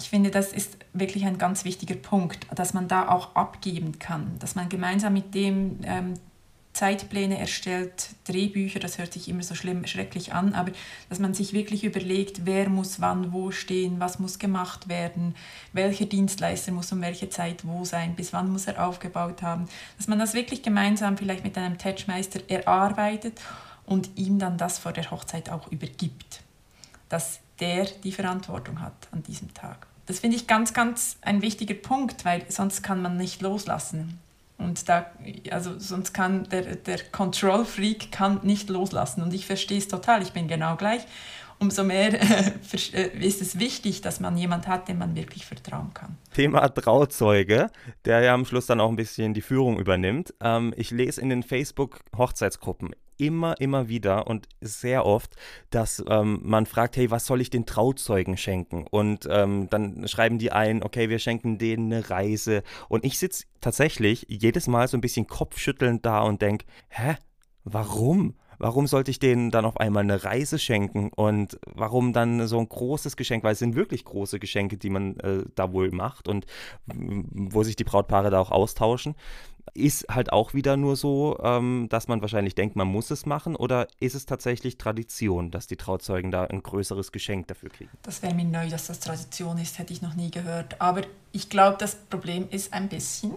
ich 0.00 0.08
finde, 0.08 0.30
das 0.30 0.52
ist 0.52 0.76
wirklich 0.92 1.26
ein 1.26 1.38
ganz 1.38 1.64
wichtiger 1.64 1.96
Punkt, 1.96 2.46
dass 2.54 2.72
man 2.72 2.88
da 2.88 3.08
auch 3.08 3.34
abgeben 3.34 3.98
kann, 3.98 4.38
dass 4.38 4.54
man 4.54 4.68
gemeinsam 4.68 5.12
mit 5.12 5.34
dem 5.34 5.80
ähm, 5.84 6.14
Zeitpläne 6.78 7.38
erstellt, 7.38 8.10
Drehbücher, 8.24 8.78
das 8.78 8.98
hört 8.98 9.12
sich 9.12 9.28
immer 9.28 9.42
so 9.42 9.56
schlimm, 9.56 9.84
schrecklich 9.86 10.32
an, 10.32 10.54
aber 10.54 10.70
dass 11.08 11.18
man 11.18 11.34
sich 11.34 11.52
wirklich 11.52 11.82
überlegt, 11.82 12.46
wer 12.46 12.68
muss 12.68 13.00
wann 13.00 13.32
wo 13.32 13.50
stehen, 13.50 13.98
was 13.98 14.20
muss 14.20 14.38
gemacht 14.38 14.88
werden, 14.88 15.34
welcher 15.72 16.04
Dienstleister 16.04 16.70
muss 16.70 16.92
um 16.92 17.00
welche 17.00 17.30
Zeit 17.30 17.66
wo 17.66 17.84
sein, 17.84 18.14
bis 18.14 18.32
wann 18.32 18.52
muss 18.52 18.68
er 18.68 18.86
aufgebaut 18.86 19.42
haben, 19.42 19.66
dass 19.96 20.06
man 20.06 20.20
das 20.20 20.34
wirklich 20.34 20.62
gemeinsam 20.62 21.18
vielleicht 21.18 21.42
mit 21.42 21.58
einem 21.58 21.78
Touchmeister 21.78 22.40
erarbeitet 22.48 23.40
und 23.84 24.10
ihm 24.14 24.38
dann 24.38 24.56
das 24.56 24.78
vor 24.78 24.92
der 24.92 25.10
Hochzeit 25.10 25.50
auch 25.50 25.72
übergibt, 25.72 26.42
dass 27.08 27.40
der 27.60 27.86
die 28.04 28.12
Verantwortung 28.12 28.80
hat 28.80 29.08
an 29.12 29.22
diesem 29.22 29.52
Tag. 29.54 29.86
Das 30.06 30.20
finde 30.20 30.36
ich 30.36 30.46
ganz, 30.46 30.72
ganz 30.72 31.18
ein 31.20 31.42
wichtiger 31.42 31.74
Punkt, 31.74 32.24
weil 32.24 32.44
sonst 32.48 32.82
kann 32.82 33.02
man 33.02 33.16
nicht 33.16 33.42
loslassen. 33.42 34.18
Und 34.56 34.88
da, 34.88 35.06
also 35.50 35.78
sonst 35.78 36.12
kann 36.12 36.48
der, 36.48 36.76
der 36.76 36.98
Control 37.12 37.64
Freak 37.64 38.10
kann 38.10 38.40
nicht 38.42 38.70
loslassen. 38.70 39.22
Und 39.22 39.32
ich 39.34 39.46
verstehe 39.46 39.78
es 39.78 39.86
total, 39.86 40.22
ich 40.22 40.32
bin 40.32 40.48
genau 40.48 40.76
gleich. 40.76 41.02
Umso 41.60 41.84
mehr 41.84 42.20
äh, 42.92 43.18
ist 43.18 43.42
es 43.42 43.58
wichtig, 43.58 44.00
dass 44.00 44.20
man 44.20 44.36
jemanden 44.36 44.68
hat, 44.68 44.88
dem 44.88 44.98
man 44.98 45.16
wirklich 45.16 45.44
vertrauen 45.44 45.92
kann. 45.92 46.16
Thema 46.34 46.68
Trauzeuge, 46.68 47.70
der 48.04 48.20
ja 48.20 48.34
am 48.34 48.44
Schluss 48.44 48.66
dann 48.66 48.80
auch 48.80 48.88
ein 48.88 48.96
bisschen 48.96 49.34
die 49.34 49.42
Führung 49.42 49.78
übernimmt. 49.78 50.34
Ähm, 50.40 50.72
ich 50.76 50.90
lese 50.90 51.20
in 51.20 51.28
den 51.28 51.42
Facebook-Hochzeitsgruppen 51.42 52.94
immer, 53.18 53.60
immer 53.60 53.88
wieder 53.88 54.26
und 54.26 54.48
sehr 54.60 55.04
oft, 55.04 55.34
dass 55.70 56.02
ähm, 56.08 56.40
man 56.42 56.66
fragt, 56.66 56.96
hey, 56.96 57.10
was 57.10 57.26
soll 57.26 57.40
ich 57.40 57.50
den 57.50 57.66
Trauzeugen 57.66 58.36
schenken? 58.36 58.86
Und 58.90 59.28
ähm, 59.30 59.68
dann 59.70 60.08
schreiben 60.08 60.38
die 60.38 60.52
ein, 60.52 60.82
okay, 60.82 61.10
wir 61.10 61.18
schenken 61.18 61.58
denen 61.58 61.92
eine 61.92 62.08
Reise. 62.08 62.62
Und 62.88 63.04
ich 63.04 63.18
sitze 63.18 63.44
tatsächlich 63.60 64.26
jedes 64.28 64.66
Mal 64.68 64.88
so 64.88 64.96
ein 64.96 65.02
bisschen 65.02 65.26
kopfschüttelnd 65.26 66.06
da 66.06 66.20
und 66.20 66.40
denke, 66.40 66.64
hä, 66.88 67.16
warum? 67.64 68.34
Warum 68.58 68.86
sollte 68.86 69.10
ich 69.10 69.18
denen 69.18 69.50
dann 69.50 69.64
auf 69.64 69.78
einmal 69.78 70.02
eine 70.02 70.24
Reise 70.24 70.58
schenken 70.58 71.10
und 71.14 71.58
warum 71.66 72.12
dann 72.12 72.46
so 72.46 72.58
ein 72.58 72.68
großes 72.68 73.16
Geschenk, 73.16 73.44
weil 73.44 73.52
es 73.52 73.58
sind 73.58 73.74
wirklich 73.74 74.04
große 74.04 74.38
Geschenke, 74.38 74.76
die 74.76 74.90
man 74.90 75.16
äh, 75.20 75.44
da 75.54 75.72
wohl 75.72 75.90
macht 75.90 76.28
und 76.28 76.46
wo 76.86 77.62
sich 77.62 77.76
die 77.76 77.84
Brautpaare 77.84 78.30
da 78.30 78.40
auch 78.40 78.50
austauschen. 78.50 79.14
Ist 79.74 80.06
halt 80.08 80.32
auch 80.32 80.54
wieder 80.54 80.78
nur 80.78 80.96
so, 80.96 81.38
ähm, 81.42 81.88
dass 81.90 82.08
man 82.08 82.22
wahrscheinlich 82.22 82.54
denkt, 82.54 82.74
man 82.74 82.88
muss 82.88 83.10
es 83.10 83.26
machen 83.26 83.54
oder 83.54 83.86
ist 84.00 84.14
es 84.14 84.24
tatsächlich 84.24 84.78
Tradition, 84.78 85.50
dass 85.50 85.66
die 85.66 85.76
Trauzeugen 85.76 86.30
da 86.30 86.44
ein 86.44 86.62
größeres 86.62 87.12
Geschenk 87.12 87.48
dafür 87.48 87.68
kriegen? 87.68 87.90
Das 88.02 88.22
wäre 88.22 88.34
mir 88.34 88.44
neu, 88.44 88.70
dass 88.70 88.86
das 88.86 88.98
Tradition 88.98 89.58
ist, 89.58 89.78
hätte 89.78 89.92
ich 89.92 90.00
noch 90.00 90.14
nie 90.14 90.30
gehört. 90.30 90.80
Aber 90.80 91.02
ich 91.32 91.50
glaube, 91.50 91.76
das 91.78 91.96
Problem 91.96 92.48
ist 92.50 92.72
ein 92.72 92.88
bisschen, 92.88 93.34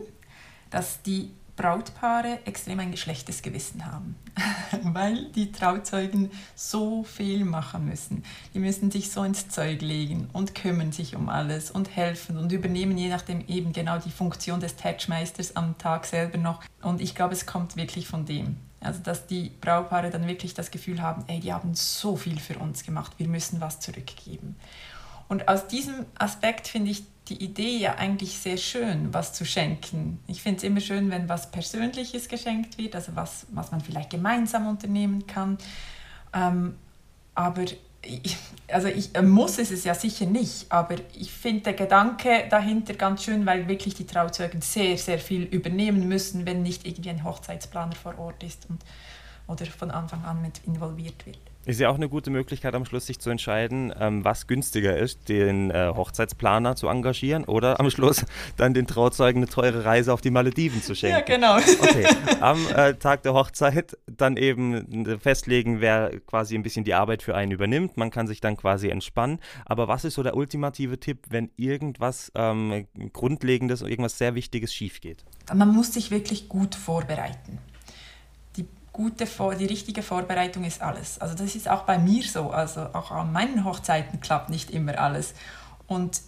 dass 0.70 1.02
die 1.02 1.32
Brautpaare 1.56 2.40
extrem 2.46 2.80
ein 2.80 2.92
geschlechtes 2.92 3.42
Gewissen 3.42 3.86
haben, 3.86 4.16
weil 4.84 5.26
die 5.32 5.52
Trauzeugen 5.52 6.32
so 6.56 7.04
viel 7.04 7.46
machen 7.46 7.86
müssen. 7.86 8.24
Die 8.54 8.60
müssen 8.60 8.92
sich 8.92 9.12
so 9.12 9.24
ins 9.24 9.50
Zeug 9.50 9.82
legen 9.82 10.30
und 10.34 10.56
kümmern 10.56 10.92
sich 10.92 11.16
um 11.16 11.30
alles 11.30 11.72
und 11.72 11.96
helfen 11.96 12.38
und 12.38 12.52
übernehmen 12.52 12.98
je 12.98 13.10
nachdem 13.10 13.46
eben 13.48 13.74
genau 13.74 14.00
die 14.00 14.12
Funktion 14.12 14.60
des 14.60 14.76
Tatchmeisters 14.76 15.56
am 15.56 15.78
Tag 15.78 16.06
selber 16.06 16.38
noch. 16.38 16.64
Und 16.82 17.02
ich 17.02 17.16
glaube, 17.16 17.34
es 17.34 17.46
kommt 17.46 17.76
wirklich 17.76 18.08
von 18.08 18.26
dem. 18.26 18.58
Also, 18.80 19.00
dass 19.04 19.28
die 19.28 19.52
Brautpaare 19.62 20.10
dann 20.10 20.28
wirklich 20.28 20.56
das 20.56 20.72
Gefühl 20.72 21.02
haben, 21.02 21.24
ey, 21.28 21.40
die 21.40 21.54
haben 21.54 21.76
so 21.76 22.16
viel 22.16 22.40
für 22.40 22.58
uns 22.58 22.84
gemacht, 22.84 23.14
wir 23.18 23.28
müssen 23.28 23.62
was 23.62 23.80
zurückgeben. 23.80 24.56
Und 25.28 25.48
aus 25.48 25.68
diesem 25.68 26.06
Aspekt 26.18 26.68
finde 26.68 26.92
ich 26.92 27.04
die 27.32 27.44
Idee 27.44 27.78
ja 27.78 27.96
eigentlich 27.96 28.38
sehr 28.38 28.58
schön, 28.58 29.14
was 29.14 29.34
zu 29.34 29.46
schenken. 29.46 30.20
Ich 30.28 30.42
finde 30.42 30.58
es 30.58 30.64
immer 30.64 30.82
schön, 30.82 31.10
wenn 31.12 31.30
was 31.30 31.50
Persönliches 31.50 32.28
geschenkt 32.28 32.78
wird, 32.78 32.94
also 32.94 33.16
was, 33.16 33.46
was 33.52 33.72
man 33.72 33.80
vielleicht 33.80 34.10
gemeinsam 34.10 34.68
unternehmen 34.68 35.26
kann. 35.28 35.58
Ähm, 36.34 36.76
aber 37.34 37.64
ich, 38.02 38.36
also 38.68 38.88
ich 38.88 39.16
äh, 39.16 39.22
muss 39.22 39.60
es 39.60 39.72
es 39.72 39.86
ja 39.86 39.94
sicher 39.94 40.26
nicht, 40.26 40.70
aber 40.70 40.96
ich 41.14 41.32
finde 41.32 41.62
der 41.62 41.74
Gedanke 41.74 42.48
dahinter 42.50 42.96
ganz 42.96 43.24
schön, 43.24 43.46
weil 43.46 43.68
wirklich 43.68 43.94
die 43.94 44.06
Trauzeugen 44.06 44.62
sehr, 44.62 44.98
sehr 44.98 45.20
viel 45.20 45.44
übernehmen 45.44 46.08
müssen, 46.10 46.46
wenn 46.46 46.64
nicht 46.64 46.86
irgendwie 46.86 47.12
ein 47.12 47.24
Hochzeitsplaner 47.24 47.96
vor 47.96 48.18
Ort 48.20 48.44
ist 48.44 48.68
und, 48.70 48.82
oder 49.48 49.66
von 49.66 49.92
Anfang 49.92 50.26
an 50.26 50.42
mit 50.42 50.62
involviert 50.66 51.26
wird. 51.26 51.51
Ist 51.64 51.80
ja 51.80 51.90
auch 51.90 51.96
eine 51.96 52.10
gute 52.10 52.32
Möglichkeit 52.32 52.74
am 52.74 52.86
Schluss, 52.86 53.06
sich 53.06 53.20
zu 53.20 53.30
entscheiden, 53.30 53.94
ähm, 54.00 54.26
was 54.26 54.48
günstiger 54.48 54.98
ist, 54.98 55.30
den 55.30 55.70
äh, 55.70 55.92
Hochzeitsplaner 55.96 56.76
zu 56.76 56.88
engagieren 56.88 57.44
oder 57.44 57.80
am 57.80 57.92
Schluss 57.92 58.26
dann 58.58 58.74
den 58.74 58.88
Trauzeugen 58.88 59.44
eine 59.44 59.48
teure 59.48 59.86
Reise 59.86 60.12
auf 60.12 60.22
die 60.22 60.32
Malediven 60.32 60.82
zu 60.82 60.96
schenken. 60.96 61.20
Ja, 61.20 61.38
genau. 61.38 61.58
Okay, 61.58 62.08
am 62.42 62.60
äh, 62.76 62.96
Tag 62.96 63.22
der 63.22 63.34
Hochzeit 63.34 63.96
dann 64.08 64.38
eben 64.38 65.06
äh, 65.06 65.20
festlegen, 65.20 65.82
wer 65.82 66.20
quasi 66.22 66.56
ein 66.56 66.64
bisschen 66.64 66.84
die 66.84 66.96
Arbeit 66.96 67.22
für 67.22 67.36
einen 67.36 67.52
übernimmt. 67.52 67.96
Man 67.96 68.10
kann 68.10 68.26
sich 68.26 68.42
dann 68.42 68.58
quasi 68.58 68.90
entspannen. 68.90 69.40
Aber 69.66 69.88
was 69.88 70.04
ist 70.04 70.16
so 70.16 70.24
der 70.24 70.36
ultimative 70.36 71.00
Tipp, 71.00 71.28
wenn 71.30 71.52
irgendwas 71.58 72.32
ähm, 72.34 72.88
Grundlegendes, 73.14 73.82
irgendwas 73.82 74.18
sehr 74.18 74.34
Wichtiges 74.34 74.74
schief 74.74 75.00
geht? 75.00 75.24
Man 75.54 75.70
muss 75.70 75.94
sich 75.94 76.10
wirklich 76.10 76.50
gut 76.50 76.74
vorbereiten 76.74 77.60
gute, 79.02 79.26
die 79.58 79.66
richtige 79.66 80.04
Vorbereitung 80.04 80.64
ist 80.64 80.82
alles. 80.82 81.20
Also 81.20 81.34
das 81.36 81.56
ist 81.56 81.68
auch 81.68 81.84
bei 81.84 81.98
mir 81.98 82.24
so. 82.24 82.52
Also 82.52 82.82
auch 82.94 83.10
an 83.12 83.32
meinen 83.32 83.66
Hochzeiten 83.66 84.20
klappt 84.22 84.50
nicht 84.50 84.70
immer 84.70 85.00
alles. 85.00 85.34
Und 85.88 86.22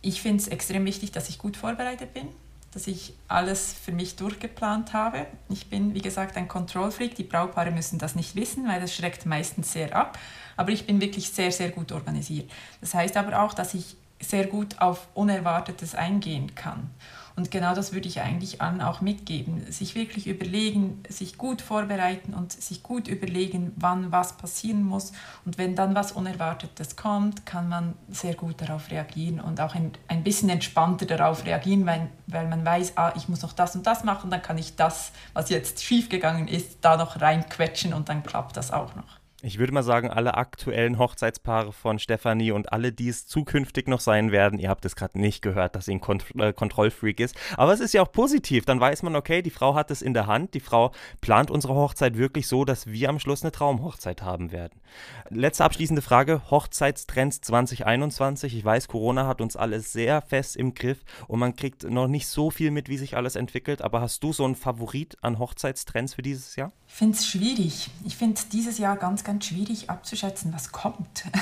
ich 0.00 0.22
finde 0.22 0.42
es 0.42 0.48
extrem 0.48 0.86
wichtig, 0.86 1.12
dass 1.12 1.28
ich 1.28 1.38
gut 1.38 1.56
vorbereitet 1.56 2.14
bin, 2.14 2.28
dass 2.72 2.86
ich 2.86 3.14
alles 3.28 3.74
für 3.74 3.92
mich 3.92 4.16
durchgeplant 4.16 4.94
habe. 4.94 5.26
Ich 5.50 5.68
bin, 5.68 5.94
wie 5.94 6.00
gesagt, 6.00 6.36
ein 6.38 6.48
Kontrollfreak. 6.48 7.14
Die 7.14 7.24
Brautpaare 7.24 7.70
müssen 7.70 7.98
das 7.98 8.14
nicht 8.14 8.34
wissen, 8.36 8.66
weil 8.66 8.80
das 8.80 8.94
schreckt 8.94 9.26
meistens 9.26 9.72
sehr 9.72 9.94
ab. 9.94 10.18
Aber 10.56 10.70
ich 10.70 10.86
bin 10.86 11.00
wirklich 11.00 11.30
sehr, 11.30 11.52
sehr 11.52 11.70
gut 11.70 11.92
organisiert. 11.92 12.50
Das 12.80 12.94
heißt 12.94 13.16
aber 13.18 13.42
auch, 13.42 13.52
dass 13.52 13.74
ich 13.74 13.96
sehr 14.18 14.46
gut 14.46 14.80
auf 14.80 15.08
Unerwartetes 15.14 15.94
eingehen 15.94 16.54
kann. 16.54 16.90
Und 17.36 17.50
genau 17.50 17.74
das 17.74 17.92
würde 17.92 18.08
ich 18.08 18.20
eigentlich 18.20 18.60
an 18.60 18.80
auch 18.80 19.00
mitgeben. 19.00 19.70
Sich 19.70 19.94
wirklich 19.94 20.26
überlegen, 20.26 21.02
sich 21.08 21.38
gut 21.38 21.62
vorbereiten 21.62 22.34
und 22.34 22.52
sich 22.52 22.82
gut 22.82 23.08
überlegen, 23.08 23.72
wann 23.76 24.12
was 24.12 24.36
passieren 24.36 24.82
muss. 24.82 25.12
Und 25.44 25.58
wenn 25.58 25.74
dann 25.74 25.94
was 25.94 26.12
Unerwartetes 26.12 26.96
kommt, 26.96 27.46
kann 27.46 27.68
man 27.68 27.94
sehr 28.08 28.34
gut 28.34 28.60
darauf 28.60 28.90
reagieren 28.90 29.40
und 29.40 29.60
auch 29.60 29.74
ein, 29.74 29.92
ein 30.08 30.22
bisschen 30.22 30.50
entspannter 30.50 31.06
darauf 31.06 31.44
reagieren, 31.44 31.86
weil, 31.86 32.10
weil 32.26 32.48
man 32.48 32.64
weiß, 32.64 32.96
ah, 32.96 33.12
ich 33.16 33.28
muss 33.28 33.42
noch 33.42 33.52
das 33.52 33.74
und 33.74 33.86
das 33.86 34.04
machen, 34.04 34.30
dann 34.30 34.42
kann 34.42 34.58
ich 34.58 34.76
das, 34.76 35.12
was 35.32 35.48
jetzt 35.48 35.82
schiefgegangen 35.82 36.48
ist, 36.48 36.78
da 36.82 36.96
noch 36.96 37.20
reinquetschen 37.20 37.94
und 37.94 38.08
dann 38.08 38.22
klappt 38.22 38.56
das 38.56 38.70
auch 38.70 38.94
noch. 38.94 39.21
Ich 39.44 39.58
würde 39.58 39.72
mal 39.72 39.82
sagen, 39.82 40.08
alle 40.08 40.34
aktuellen 40.34 41.00
Hochzeitspaare 41.00 41.72
von 41.72 41.98
Stefanie 41.98 42.52
und 42.52 42.72
alle, 42.72 42.92
die 42.92 43.08
es 43.08 43.26
zukünftig 43.26 43.88
noch 43.88 43.98
sein 43.98 44.30
werden, 44.30 44.60
ihr 44.60 44.68
habt 44.68 44.84
es 44.84 44.94
gerade 44.94 45.18
nicht 45.18 45.42
gehört, 45.42 45.74
dass 45.74 45.86
sie 45.86 45.94
ein 45.94 46.00
Kont 46.00 46.26
äh, 46.36 46.52
Kontrollfreak 46.52 47.18
ist. 47.18 47.34
Aber 47.56 47.72
es 47.72 47.80
ist 47.80 47.92
ja 47.92 48.02
auch 48.02 48.12
positiv. 48.12 48.66
Dann 48.66 48.78
weiß 48.78 49.02
man, 49.02 49.16
okay, 49.16 49.42
die 49.42 49.50
Frau 49.50 49.74
hat 49.74 49.90
es 49.90 50.00
in 50.00 50.14
der 50.14 50.28
Hand. 50.28 50.54
Die 50.54 50.60
Frau 50.60 50.92
plant 51.20 51.50
unsere 51.50 51.74
Hochzeit 51.74 52.16
wirklich 52.16 52.46
so, 52.46 52.64
dass 52.64 52.86
wir 52.86 53.08
am 53.08 53.18
Schluss 53.18 53.42
eine 53.42 53.50
Traumhochzeit 53.50 54.22
haben 54.22 54.52
werden. 54.52 54.80
Letzte 55.28 55.64
abschließende 55.64 56.02
Frage: 56.02 56.48
Hochzeitstrends 56.48 57.40
2021. 57.40 58.56
Ich 58.56 58.64
weiß, 58.64 58.86
Corona 58.86 59.26
hat 59.26 59.40
uns 59.40 59.56
alle 59.56 59.80
sehr 59.80 60.22
fest 60.22 60.54
im 60.54 60.72
Griff 60.74 61.00
und 61.26 61.40
man 61.40 61.56
kriegt 61.56 61.82
noch 61.82 62.06
nicht 62.06 62.28
so 62.28 62.52
viel 62.52 62.70
mit, 62.70 62.88
wie 62.88 62.96
sich 62.96 63.16
alles 63.16 63.34
entwickelt. 63.34 63.82
Aber 63.82 64.02
hast 64.02 64.22
du 64.22 64.32
so 64.32 64.44
einen 64.44 64.54
Favorit 64.54 65.16
an 65.20 65.40
Hochzeitstrends 65.40 66.14
für 66.14 66.22
dieses 66.22 66.54
Jahr? 66.54 66.70
Ich 66.86 66.94
finde 66.94 67.16
es 67.16 67.26
schwierig. 67.26 67.90
Ich 68.04 68.16
finde 68.16 68.40
dieses 68.52 68.78
Jahr 68.78 68.96
ganz, 68.96 69.24
ganz 69.24 69.31
schwierig 69.40 69.90
abzuschätzen, 69.90 70.52
was 70.52 70.72
kommt. 70.72 71.24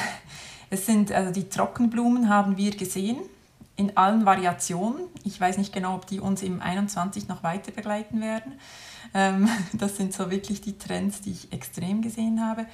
Es 0.72 0.86
sind, 0.86 1.10
also 1.10 1.32
die 1.32 1.48
Trockenblumen 1.48 2.28
haben 2.28 2.56
wir 2.56 2.70
gesehen 2.70 3.18
in 3.74 3.96
allen 3.96 4.24
Variationen. 4.24 5.02
Ich 5.24 5.40
weiß 5.40 5.58
nicht 5.58 5.72
genau, 5.72 5.96
ob 5.96 6.06
die 6.06 6.20
uns 6.20 6.42
im 6.42 6.62
21 6.62 7.26
noch 7.26 7.42
weiter 7.42 7.72
begleiten 7.72 8.20
werden. 8.20 8.52
Ähm, 9.12 9.48
das 9.72 9.96
sind 9.96 10.12
so 10.12 10.30
wirklich 10.30 10.60
die 10.60 10.78
Trends, 10.78 11.22
die 11.22 11.32
ich 11.32 11.52
extrem 11.52 12.02
gesehen 12.02 12.40
habe. 12.40 12.66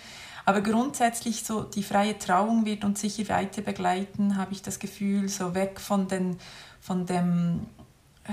Aber 0.44 0.60
grundsätzlich 0.60 1.44
so 1.44 1.62
die 1.62 1.82
freie 1.82 2.18
Trauung 2.18 2.66
wird 2.66 2.84
uns 2.84 3.00
sicher 3.00 3.28
weiter 3.30 3.62
begleiten, 3.62 4.36
habe 4.36 4.52
ich 4.52 4.60
das 4.60 4.78
Gefühl, 4.78 5.30
so 5.30 5.54
weg 5.54 5.80
von, 5.80 6.06
den, 6.06 6.38
von 6.80 7.06
dem 7.06 7.66
äh, 8.24 8.32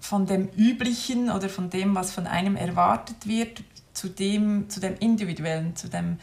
von 0.00 0.26
dem 0.26 0.48
Üblichen 0.56 1.30
oder 1.30 1.48
von 1.48 1.68
dem, 1.68 1.94
was 1.94 2.12
von 2.12 2.26
einem 2.26 2.56
erwartet 2.56 3.26
wird, 3.26 3.62
zu 3.92 4.08
dem, 4.08 4.68
zu 4.68 4.80
dem 4.80 4.96
Individuellen, 4.98 5.76
zu 5.76 5.88
dem 5.88 6.18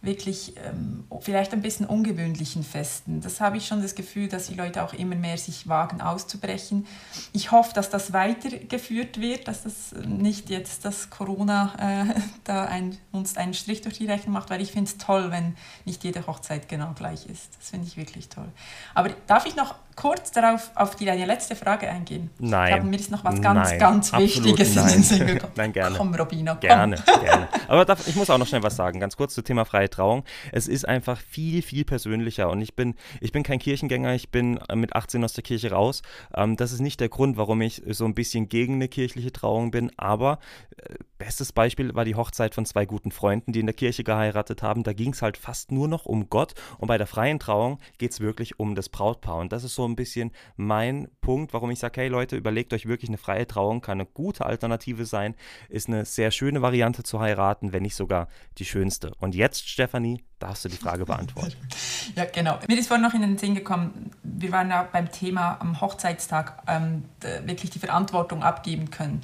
wirklich 0.00 0.54
ähm, 0.64 1.04
vielleicht 1.20 1.52
ein 1.52 1.60
bisschen 1.60 1.84
ungewöhnlichen 1.84 2.62
Festen. 2.62 3.20
Das 3.20 3.40
habe 3.40 3.56
ich 3.56 3.66
schon 3.66 3.82
das 3.82 3.96
Gefühl, 3.96 4.28
dass 4.28 4.46
die 4.46 4.54
Leute 4.54 4.84
auch 4.84 4.92
immer 4.92 5.16
mehr 5.16 5.36
sich 5.38 5.68
wagen 5.68 6.00
auszubrechen. 6.00 6.86
Ich 7.32 7.50
hoffe, 7.50 7.74
dass 7.74 7.90
das 7.90 8.12
weitergeführt 8.12 9.20
wird, 9.20 9.48
dass 9.48 9.64
das 9.64 9.92
nicht 10.06 10.50
jetzt 10.50 10.84
das 10.84 11.10
Corona 11.10 11.74
äh, 12.06 12.20
da 12.44 12.64
ein, 12.66 12.96
uns 13.10 13.36
einen 13.36 13.54
Strich 13.54 13.82
durch 13.82 13.98
die 13.98 14.06
Rechnung 14.06 14.34
macht, 14.34 14.50
weil 14.50 14.60
ich 14.60 14.70
finde 14.70 14.88
es 14.88 14.98
toll, 14.98 15.32
wenn 15.32 15.56
nicht 15.84 16.04
jede 16.04 16.26
Hochzeit 16.28 16.68
genau 16.68 16.92
gleich 16.94 17.26
ist. 17.26 17.56
Das 17.58 17.70
finde 17.70 17.88
ich 17.88 17.96
wirklich 17.96 18.28
toll. 18.28 18.48
Aber 18.94 19.10
darf 19.26 19.46
ich 19.46 19.56
noch 19.56 19.74
kurz 19.96 20.30
darauf 20.30 20.70
auf 20.76 20.94
die, 20.94 21.06
deine 21.06 21.26
letzte 21.26 21.56
Frage 21.56 21.88
eingehen? 21.88 22.30
Nein. 22.38 22.68
Ich 22.68 22.74
glaube, 22.74 22.88
mir 22.88 23.00
ist 23.00 23.10
noch 23.10 23.24
was 23.24 23.40
ganz, 23.40 23.70
nein, 23.70 23.78
ganz 23.80 24.12
Wichtiges 24.12 24.76
nein. 24.76 24.86
in 24.86 24.92
den 24.92 25.02
Sinn 25.02 25.26
gekommen. 25.26 25.52
nein, 25.56 25.72
gerne. 25.72 25.96
Komm, 25.96 26.14
Robina, 26.14 26.52
komm. 26.52 26.60
Gerne, 26.60 26.96
gerne. 27.20 27.48
Aber 27.66 27.84
darf, 27.84 28.06
ich 28.06 28.14
muss 28.14 28.30
auch 28.30 28.38
noch 28.38 28.46
schnell 28.46 28.62
was 28.62 28.76
sagen, 28.76 29.00
ganz 29.00 29.16
kurz 29.16 29.34
zum 29.34 29.42
Thema 29.42 29.64
freie 29.64 29.87
Trauung. 29.90 30.24
Es 30.52 30.68
ist 30.68 30.86
einfach 30.86 31.20
viel, 31.20 31.62
viel 31.62 31.84
persönlicher 31.84 32.50
und 32.50 32.60
ich 32.60 32.74
bin, 32.74 32.94
ich 33.20 33.32
bin 33.32 33.42
kein 33.42 33.58
Kirchengänger, 33.58 34.14
ich 34.14 34.30
bin 34.30 34.58
mit 34.74 34.94
18 34.94 35.24
aus 35.24 35.32
der 35.32 35.44
Kirche 35.44 35.70
raus. 35.70 36.02
Ähm, 36.34 36.56
das 36.56 36.72
ist 36.72 36.80
nicht 36.80 37.00
der 37.00 37.08
Grund, 37.08 37.36
warum 37.36 37.60
ich 37.60 37.82
so 37.86 38.04
ein 38.04 38.14
bisschen 38.14 38.48
gegen 38.48 38.74
eine 38.74 38.88
kirchliche 38.88 39.32
Trauung 39.32 39.70
bin, 39.70 39.90
aber 39.96 40.38
äh, 40.76 40.94
bestes 41.18 41.52
Beispiel 41.52 41.94
war 41.94 42.04
die 42.04 42.14
Hochzeit 42.14 42.54
von 42.54 42.64
zwei 42.64 42.86
guten 42.86 43.10
Freunden, 43.10 43.52
die 43.52 43.60
in 43.60 43.66
der 43.66 43.74
Kirche 43.74 44.04
geheiratet 44.04 44.62
haben. 44.62 44.84
Da 44.84 44.92
ging 44.92 45.12
es 45.12 45.22
halt 45.22 45.36
fast 45.36 45.72
nur 45.72 45.88
noch 45.88 46.06
um 46.06 46.30
Gott 46.30 46.54
und 46.78 46.88
bei 46.88 46.98
der 46.98 47.06
freien 47.06 47.38
Trauung 47.38 47.78
geht 47.98 48.12
es 48.12 48.20
wirklich 48.20 48.58
um 48.60 48.74
das 48.74 48.88
Brautpaar 48.88 49.38
und 49.38 49.52
das 49.52 49.64
ist 49.64 49.74
so 49.74 49.86
ein 49.86 49.96
bisschen 49.96 50.30
mein 50.56 51.08
Punkt, 51.20 51.52
warum 51.52 51.70
ich 51.70 51.78
sage, 51.78 52.00
hey 52.00 52.08
Leute, 52.08 52.36
überlegt 52.36 52.72
euch 52.72 52.86
wirklich 52.86 53.10
eine 53.10 53.18
freie 53.18 53.46
Trauung, 53.46 53.80
kann 53.80 54.00
eine 54.00 54.06
gute 54.06 54.46
Alternative 54.46 55.04
sein, 55.04 55.34
ist 55.68 55.88
eine 55.88 56.04
sehr 56.04 56.30
schöne 56.30 56.62
Variante 56.62 57.02
zu 57.02 57.20
heiraten, 57.20 57.72
wenn 57.72 57.82
nicht 57.82 57.96
sogar 57.96 58.28
die 58.58 58.64
schönste. 58.64 59.12
Und 59.18 59.34
jetzt, 59.34 59.68
Stefanie, 59.78 60.24
darfst 60.40 60.64
du 60.64 60.68
die 60.68 60.76
Frage 60.76 61.04
beantworten. 61.04 61.54
ja, 62.16 62.24
genau. 62.24 62.58
Mir 62.66 62.78
ist 62.78 62.88
vorhin 62.88 63.04
noch 63.04 63.14
in 63.14 63.22
den 63.22 63.38
Sinn 63.38 63.54
gekommen, 63.54 64.10
wir 64.24 64.50
waren 64.50 64.70
ja 64.70 64.88
beim 64.90 65.12
Thema 65.12 65.56
am 65.60 65.80
Hochzeitstag 65.80 66.62
ähm, 66.66 67.04
wirklich 67.44 67.70
die 67.70 67.78
Verantwortung 67.78 68.42
abgeben 68.42 68.90
können 68.90 69.22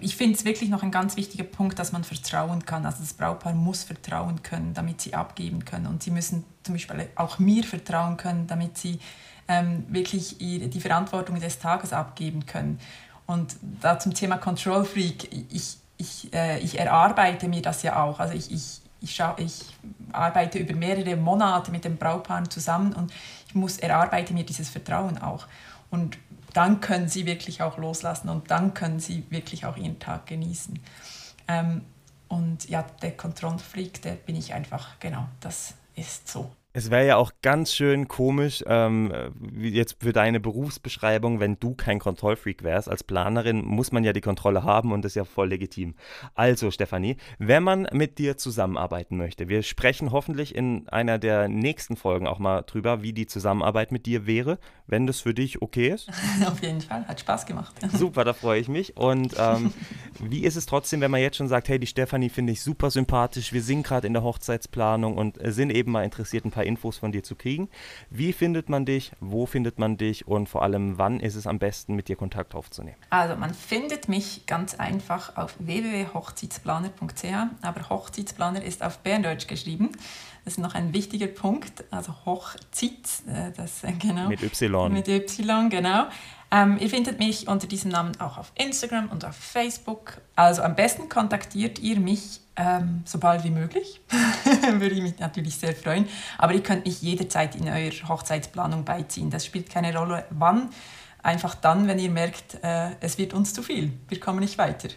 ich 0.00 0.16
finde 0.16 0.34
es 0.34 0.44
wirklich 0.44 0.70
noch 0.70 0.82
ein 0.82 0.90
ganz 0.90 1.16
wichtiger 1.16 1.44
Punkt, 1.44 1.78
dass 1.78 1.92
man 1.92 2.04
vertrauen 2.04 2.66
kann. 2.66 2.84
Also 2.84 2.98
das 2.98 3.14
Brautpaar 3.14 3.54
muss 3.54 3.84
vertrauen 3.84 4.42
können, 4.42 4.74
damit 4.74 5.00
sie 5.00 5.14
abgeben 5.14 5.64
können. 5.64 5.86
Und 5.86 6.02
sie 6.02 6.10
müssen 6.10 6.44
zum 6.62 6.74
Beispiel 6.74 7.08
auch 7.14 7.38
mir 7.38 7.64
vertrauen 7.64 8.16
können, 8.16 8.46
damit 8.46 8.76
sie 8.76 8.98
ähm, 9.48 9.86
wirklich 9.88 10.40
ihre, 10.42 10.68
die 10.68 10.80
Verantwortung 10.80 11.40
des 11.40 11.58
Tages 11.58 11.92
abgeben 11.92 12.44
können. 12.44 12.80
Und 13.24 13.56
da 13.80 13.98
zum 13.98 14.12
Thema 14.12 14.36
Control 14.36 14.84
Freak, 14.84 15.32
ich, 15.32 15.46
ich 15.50 15.78
ich, 15.96 16.32
äh, 16.34 16.58
ich 16.58 16.78
erarbeite 16.78 17.48
mir 17.48 17.62
das 17.62 17.82
ja 17.82 18.02
auch. 18.02 18.20
Also 18.20 18.34
ich, 18.34 18.50
ich, 18.50 18.80
ich, 19.04 19.22
ich 19.36 19.64
arbeite 20.12 20.58
über 20.58 20.74
mehrere 20.74 21.16
Monate 21.16 21.70
mit 21.70 21.84
dem 21.84 21.96
Brautpaar 21.96 22.48
zusammen 22.50 22.92
und 22.94 23.12
ich 23.46 23.54
muss 23.54 23.78
erarbeite 23.78 24.34
mir 24.34 24.44
dieses 24.44 24.68
Vertrauen 24.68 25.18
auch. 25.18 25.46
Und 25.90 26.18
dann 26.54 26.80
können 26.80 27.08
sie 27.08 27.26
wirklich 27.26 27.62
auch 27.62 27.78
loslassen 27.78 28.28
und 28.28 28.50
dann 28.50 28.74
können 28.74 28.98
sie 28.98 29.24
wirklich 29.30 29.66
auch 29.66 29.76
ihren 29.76 29.98
Tag 29.98 30.26
genießen. 30.26 30.78
Ähm, 31.48 31.82
und 32.28 32.68
ja, 32.68 32.84
der 33.02 33.16
Kontrollfreak, 33.16 34.02
der 34.02 34.12
bin 34.12 34.36
ich 34.36 34.54
einfach, 34.54 34.98
genau, 34.98 35.28
das 35.40 35.74
ist 35.94 36.26
so. 36.28 36.50
Es 36.76 36.90
wäre 36.90 37.06
ja 37.06 37.16
auch 37.18 37.30
ganz 37.40 37.72
schön 37.72 38.08
komisch, 38.08 38.64
ähm, 38.66 39.12
jetzt 39.56 39.98
für 40.00 40.12
deine 40.12 40.40
Berufsbeschreibung, 40.40 41.38
wenn 41.38 41.56
du 41.60 41.76
kein 41.76 42.00
Kontrollfreak 42.00 42.64
wärst. 42.64 42.88
Als 42.88 43.04
Planerin 43.04 43.64
muss 43.64 43.92
man 43.92 44.02
ja 44.02 44.12
die 44.12 44.20
Kontrolle 44.20 44.64
haben 44.64 44.90
und 44.90 45.04
das 45.04 45.12
ist 45.12 45.16
ja 45.16 45.24
voll 45.24 45.50
legitim. 45.50 45.94
Also, 46.34 46.72
Stefanie, 46.72 47.16
wenn 47.38 47.62
man 47.62 47.86
mit 47.92 48.18
dir 48.18 48.38
zusammenarbeiten 48.38 49.16
möchte, 49.16 49.48
wir 49.48 49.62
sprechen 49.62 50.10
hoffentlich 50.10 50.52
in 50.52 50.88
einer 50.88 51.20
der 51.20 51.46
nächsten 51.46 51.94
Folgen 51.94 52.26
auch 52.26 52.40
mal 52.40 52.62
drüber, 52.62 53.02
wie 53.02 53.12
die 53.12 53.26
Zusammenarbeit 53.26 53.92
mit 53.92 54.04
dir 54.04 54.26
wäre, 54.26 54.58
wenn 54.88 55.06
das 55.06 55.20
für 55.20 55.32
dich 55.32 55.62
okay 55.62 55.90
ist. 55.90 56.08
Auf 56.44 56.60
jeden 56.60 56.80
Fall, 56.80 57.06
hat 57.06 57.20
Spaß 57.20 57.46
gemacht. 57.46 57.72
Super, 57.92 58.24
da 58.24 58.32
freue 58.32 58.58
ich 58.58 58.66
mich. 58.66 58.96
Und 58.96 59.36
ähm, 59.38 59.72
wie 60.20 60.42
ist 60.42 60.56
es 60.56 60.66
trotzdem, 60.66 61.00
wenn 61.02 61.12
man 61.12 61.20
jetzt 61.20 61.36
schon 61.36 61.46
sagt, 61.46 61.68
hey, 61.68 61.78
die 61.78 61.86
Stefanie 61.86 62.30
finde 62.30 62.52
ich 62.52 62.62
super 62.62 62.90
sympathisch, 62.90 63.52
wir 63.52 63.62
sind 63.62 63.84
gerade 63.84 64.08
in 64.08 64.12
der 64.12 64.24
Hochzeitsplanung 64.24 65.16
und 65.16 65.38
sind 65.40 65.70
eben 65.70 65.92
mal 65.92 66.02
interessiert, 66.02 66.44
ein 66.44 66.50
paar 66.50 66.63
Infos 66.64 66.98
von 66.98 67.12
dir 67.12 67.22
zu 67.22 67.36
kriegen. 67.36 67.68
Wie 68.10 68.32
findet 68.32 68.68
man 68.68 68.84
dich? 68.84 69.12
Wo 69.20 69.46
findet 69.46 69.78
man 69.78 69.96
dich? 69.96 70.26
Und 70.26 70.48
vor 70.48 70.62
allem, 70.62 70.98
wann 70.98 71.20
ist 71.20 71.34
es 71.34 71.46
am 71.46 71.58
besten, 71.58 71.94
mit 71.94 72.08
dir 72.08 72.16
Kontakt 72.16 72.54
aufzunehmen? 72.54 72.96
Also, 73.10 73.36
man 73.36 73.54
findet 73.54 74.08
mich 74.08 74.46
ganz 74.46 74.74
einfach 74.74 75.36
auf 75.36 75.54
www.hochzeitsplaner.ch, 75.58 77.24
aber 77.62 77.88
Hochzeitsplaner 77.88 78.62
ist 78.62 78.82
auf 78.82 78.98
Berndeutsch 78.98 79.46
geschrieben. 79.46 79.92
Das 80.44 80.54
ist 80.54 80.58
noch 80.58 80.74
ein 80.74 80.92
wichtiger 80.92 81.26
Punkt, 81.26 81.84
also 81.90 82.14
Hochzeit, 82.26 82.92
äh, 83.26 83.50
das 83.56 83.82
äh, 83.82 83.92
genau. 83.92 84.28
Mit 84.28 84.42
Y. 84.42 84.92
Mit 84.92 85.08
Y, 85.08 85.70
genau. 85.70 86.06
Ähm, 86.50 86.78
ihr 86.78 86.88
findet 86.88 87.18
mich 87.18 87.48
unter 87.48 87.66
diesem 87.66 87.90
Namen 87.90 88.18
auch 88.20 88.38
auf 88.38 88.52
Instagram 88.54 89.08
und 89.08 89.24
auf 89.24 89.34
Facebook. 89.34 90.20
Also 90.36 90.62
am 90.62 90.76
besten 90.76 91.08
kontaktiert 91.08 91.78
ihr 91.78 91.98
mich 91.98 92.40
ähm, 92.56 93.02
so 93.04 93.18
bald 93.18 93.44
wie 93.44 93.50
möglich. 93.50 94.00
Würde 94.72 94.94
ich 94.94 95.02
mich 95.02 95.18
natürlich 95.18 95.56
sehr 95.56 95.74
freuen. 95.74 96.08
Aber 96.38 96.52
ihr 96.52 96.62
könnt 96.62 96.84
mich 96.84 97.02
jederzeit 97.02 97.56
in 97.56 97.68
eurer 97.68 98.08
Hochzeitsplanung 98.08 98.84
beiziehen. 98.84 99.30
Das 99.30 99.44
spielt 99.44 99.70
keine 99.70 99.96
Rolle, 99.96 100.24
wann. 100.30 100.70
Einfach 101.22 101.54
dann, 101.54 101.88
wenn 101.88 101.98
ihr 101.98 102.10
merkt, 102.10 102.62
äh, 102.62 102.90
es 103.00 103.18
wird 103.18 103.32
uns 103.32 103.54
zu 103.54 103.62
viel. 103.62 103.92
Wir 104.08 104.20
kommen 104.20 104.40
nicht 104.40 104.58
weiter. 104.58 104.88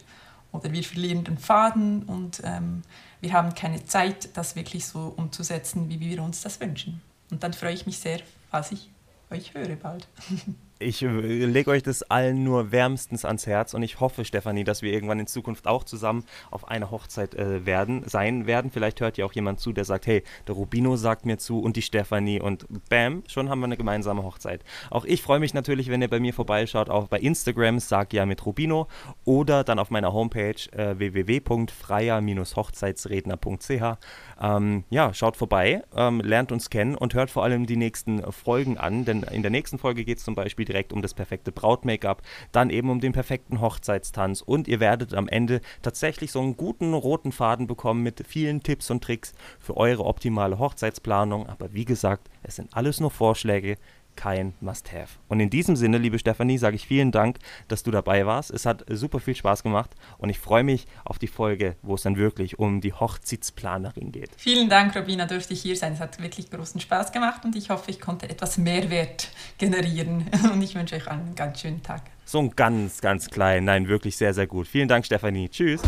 Oder 0.52 0.72
wir 0.72 0.84
verlieren 0.84 1.24
den 1.24 1.38
Faden 1.38 2.04
und 2.04 2.42
ähm, 2.44 2.84
wir 3.22 3.34
haben 3.34 3.54
keine 3.54 3.86
Zeit, 3.86 4.36
das 4.38 4.56
wirklich 4.56 4.86
so 4.86 5.14
umzusetzen, 5.16 5.90
wie 5.90 6.00
wir 6.00 6.22
uns 6.22 6.42
das 6.42 6.60
wünschen. 6.60 7.02
Und 7.32 7.44
dann 7.44 7.54
freue 7.54 7.74
ich 7.74 7.86
mich 7.86 8.00
sehr, 8.00 8.20
falls 8.50 8.72
ich 8.72 8.90
euch 9.30 9.54
höre 9.54 9.76
bald. 9.76 10.08
Ich 10.80 11.02
äh, 11.02 11.08
lege 11.08 11.72
euch 11.72 11.82
das 11.82 12.04
allen 12.04 12.44
nur 12.44 12.72
wärmstens 12.72 13.26
ans 13.26 13.48
Herz 13.48 13.74
und 13.74 13.82
ich 13.82 14.00
hoffe, 14.00 14.24
Stefanie, 14.26 14.64
dass 14.64 14.84
wir 14.84 14.94
irgendwann 14.94 15.20
in 15.20 15.26
Zukunft 15.26 15.66
auch 15.66 15.84
zusammen 15.84 16.24
auf 16.52 16.68
einer 16.68 16.92
Hochzeit 16.92 17.34
äh, 17.34 17.66
werden, 17.66 18.04
sein 18.06 18.46
werden. 18.46 18.70
Vielleicht 18.70 19.02
hört 19.02 19.18
ja 19.18 19.26
auch 19.26 19.34
jemand 19.34 19.60
zu, 19.60 19.74
der 19.74 19.86
sagt, 19.86 20.06
hey, 20.06 20.22
der 20.48 20.54
Rubino 20.54 20.96
sagt 20.96 21.26
mir 21.26 21.40
zu 21.40 21.60
und 21.60 21.78
die 21.78 21.82
Stefanie 21.82 22.40
und 22.40 22.68
bam, 22.90 23.24
schon 23.28 23.50
haben 23.50 23.60
wir 23.60 23.66
eine 23.66 23.78
gemeinsame 23.78 24.22
Hochzeit. 24.24 24.64
Auch 24.92 25.06
ich 25.06 25.24
freue 25.24 25.40
mich 25.40 25.56
natürlich, 25.56 25.90
wenn 25.90 26.04
ihr 26.04 26.10
bei 26.10 26.20
mir 26.20 26.34
vorbeischaut, 26.34 26.92
auch 26.92 27.08
bei 27.08 27.20
Instagram, 27.20 27.80
sag 27.80 28.14
ja 28.14 28.28
mit 28.28 28.46
Rubino 28.46 28.88
oder 29.26 29.64
dann 29.64 29.80
auf 29.80 29.90
meiner 29.90 30.14
Homepage 30.14 30.54
äh, 30.74 31.00
www.freier-hochzeitsredner.ch. 31.00 33.98
Ähm, 34.40 34.84
ja, 34.92 35.12
schaut 35.16 35.38
vorbei, 35.38 35.82
ähm, 35.96 36.20
lernt 36.20 36.52
uns 36.52 36.70
kennen 36.70 36.94
und 36.96 37.16
hört 37.16 37.32
vor 37.32 37.44
allem 37.44 37.66
die 37.66 37.78
nächsten 37.78 38.32
Folgen 38.32 38.78
an, 38.78 39.06
denn 39.06 39.24
in 39.24 39.42
der 39.42 39.50
nächsten 39.50 39.80
Folge 39.80 40.06
geht 40.06 40.20
es 40.20 40.24
zum 40.24 40.36
Beispiel 40.36 40.67
direkt 40.68 40.94
um 40.94 41.02
das 41.02 41.14
perfekte 41.14 41.52
Braut-Make-up, 41.52 42.22
dann 42.52 42.70
eben 42.70 42.90
um 42.90 43.00
den 43.00 43.14
perfekten 43.14 43.62
Hochzeitstanz 43.62 44.42
und 44.42 44.68
ihr 44.68 44.80
werdet 44.80 45.14
am 45.14 45.28
Ende 45.28 45.62
tatsächlich 45.82 46.32
so 46.32 46.42
einen 46.42 46.58
guten 46.58 46.94
roten 46.94 47.32
Faden 47.32 47.68
bekommen 47.68 48.04
mit 48.04 48.26
vielen 48.28 48.64
Tipps 48.64 48.90
und 48.92 49.04
Tricks 49.04 49.34
für 49.60 49.78
eure 49.78 50.06
optimale 50.06 50.60
Hochzeitsplanung. 50.60 51.48
Aber 51.48 51.74
wie 51.74 51.86
gesagt, 51.86 52.30
es 52.44 52.56
sind 52.56 52.76
alles 52.76 53.00
nur 53.00 53.12
Vorschläge 53.12 53.78
kein 54.18 54.54
Must-Have. 54.60 55.08
Und 55.30 55.40
in 55.40 55.50
diesem 55.50 55.78
Sinne, 55.78 55.98
liebe 55.98 56.20
Stefanie, 56.20 56.58
sage 56.58 56.76
ich 56.76 56.86
vielen 56.86 57.12
Dank, 57.14 57.38
dass 57.70 57.84
du 57.84 57.92
dabei 57.92 58.26
warst. 58.26 58.52
Es 58.52 58.66
hat 58.66 58.84
super 58.90 59.22
viel 59.22 59.36
Spaß 59.36 59.64
gemacht 59.64 59.92
und 60.18 60.28
ich 60.30 60.40
freue 60.40 60.66
mich 60.66 60.88
auf 61.06 61.20
die 61.20 61.28
Folge, 61.28 61.78
wo 61.82 61.96
es 61.96 62.02
dann 62.02 62.18
wirklich 62.18 62.60
um 62.60 62.82
die 62.82 62.92
Hochzeitsplanerin 62.92 64.12
geht. 64.12 64.32
Vielen 64.36 64.70
Dank, 64.70 64.94
Robina, 64.96 65.26
durfte 65.26 65.54
ich 65.54 65.62
hier 65.62 65.78
sein. 65.78 65.94
Es 65.94 66.02
hat 66.02 66.22
wirklich 66.22 66.52
großen 66.52 66.82
Spaß 66.82 67.14
gemacht 67.14 67.46
und 67.46 67.56
ich 67.56 67.70
hoffe, 67.70 67.90
ich 67.92 68.02
konnte 68.02 68.30
etwas 68.30 68.58
Mehrwert 68.58 69.30
generieren. 69.58 70.26
Und 70.52 70.62
ich 70.62 70.76
wünsche 70.76 70.96
euch 70.96 71.08
einen 71.08 71.36
ganz 71.36 71.62
schönen 71.62 71.84
Tag. 71.84 72.02
So 72.26 72.40
ein 72.40 72.56
ganz, 72.56 73.02
ganz 73.02 73.30
klein, 73.30 73.66
nein, 73.66 73.88
wirklich 73.88 74.18
sehr, 74.18 74.34
sehr 74.34 74.48
gut. 74.48 74.68
Vielen 74.68 74.88
Dank, 74.88 75.06
Stefanie. 75.06 75.50
Tschüss. 75.50 75.82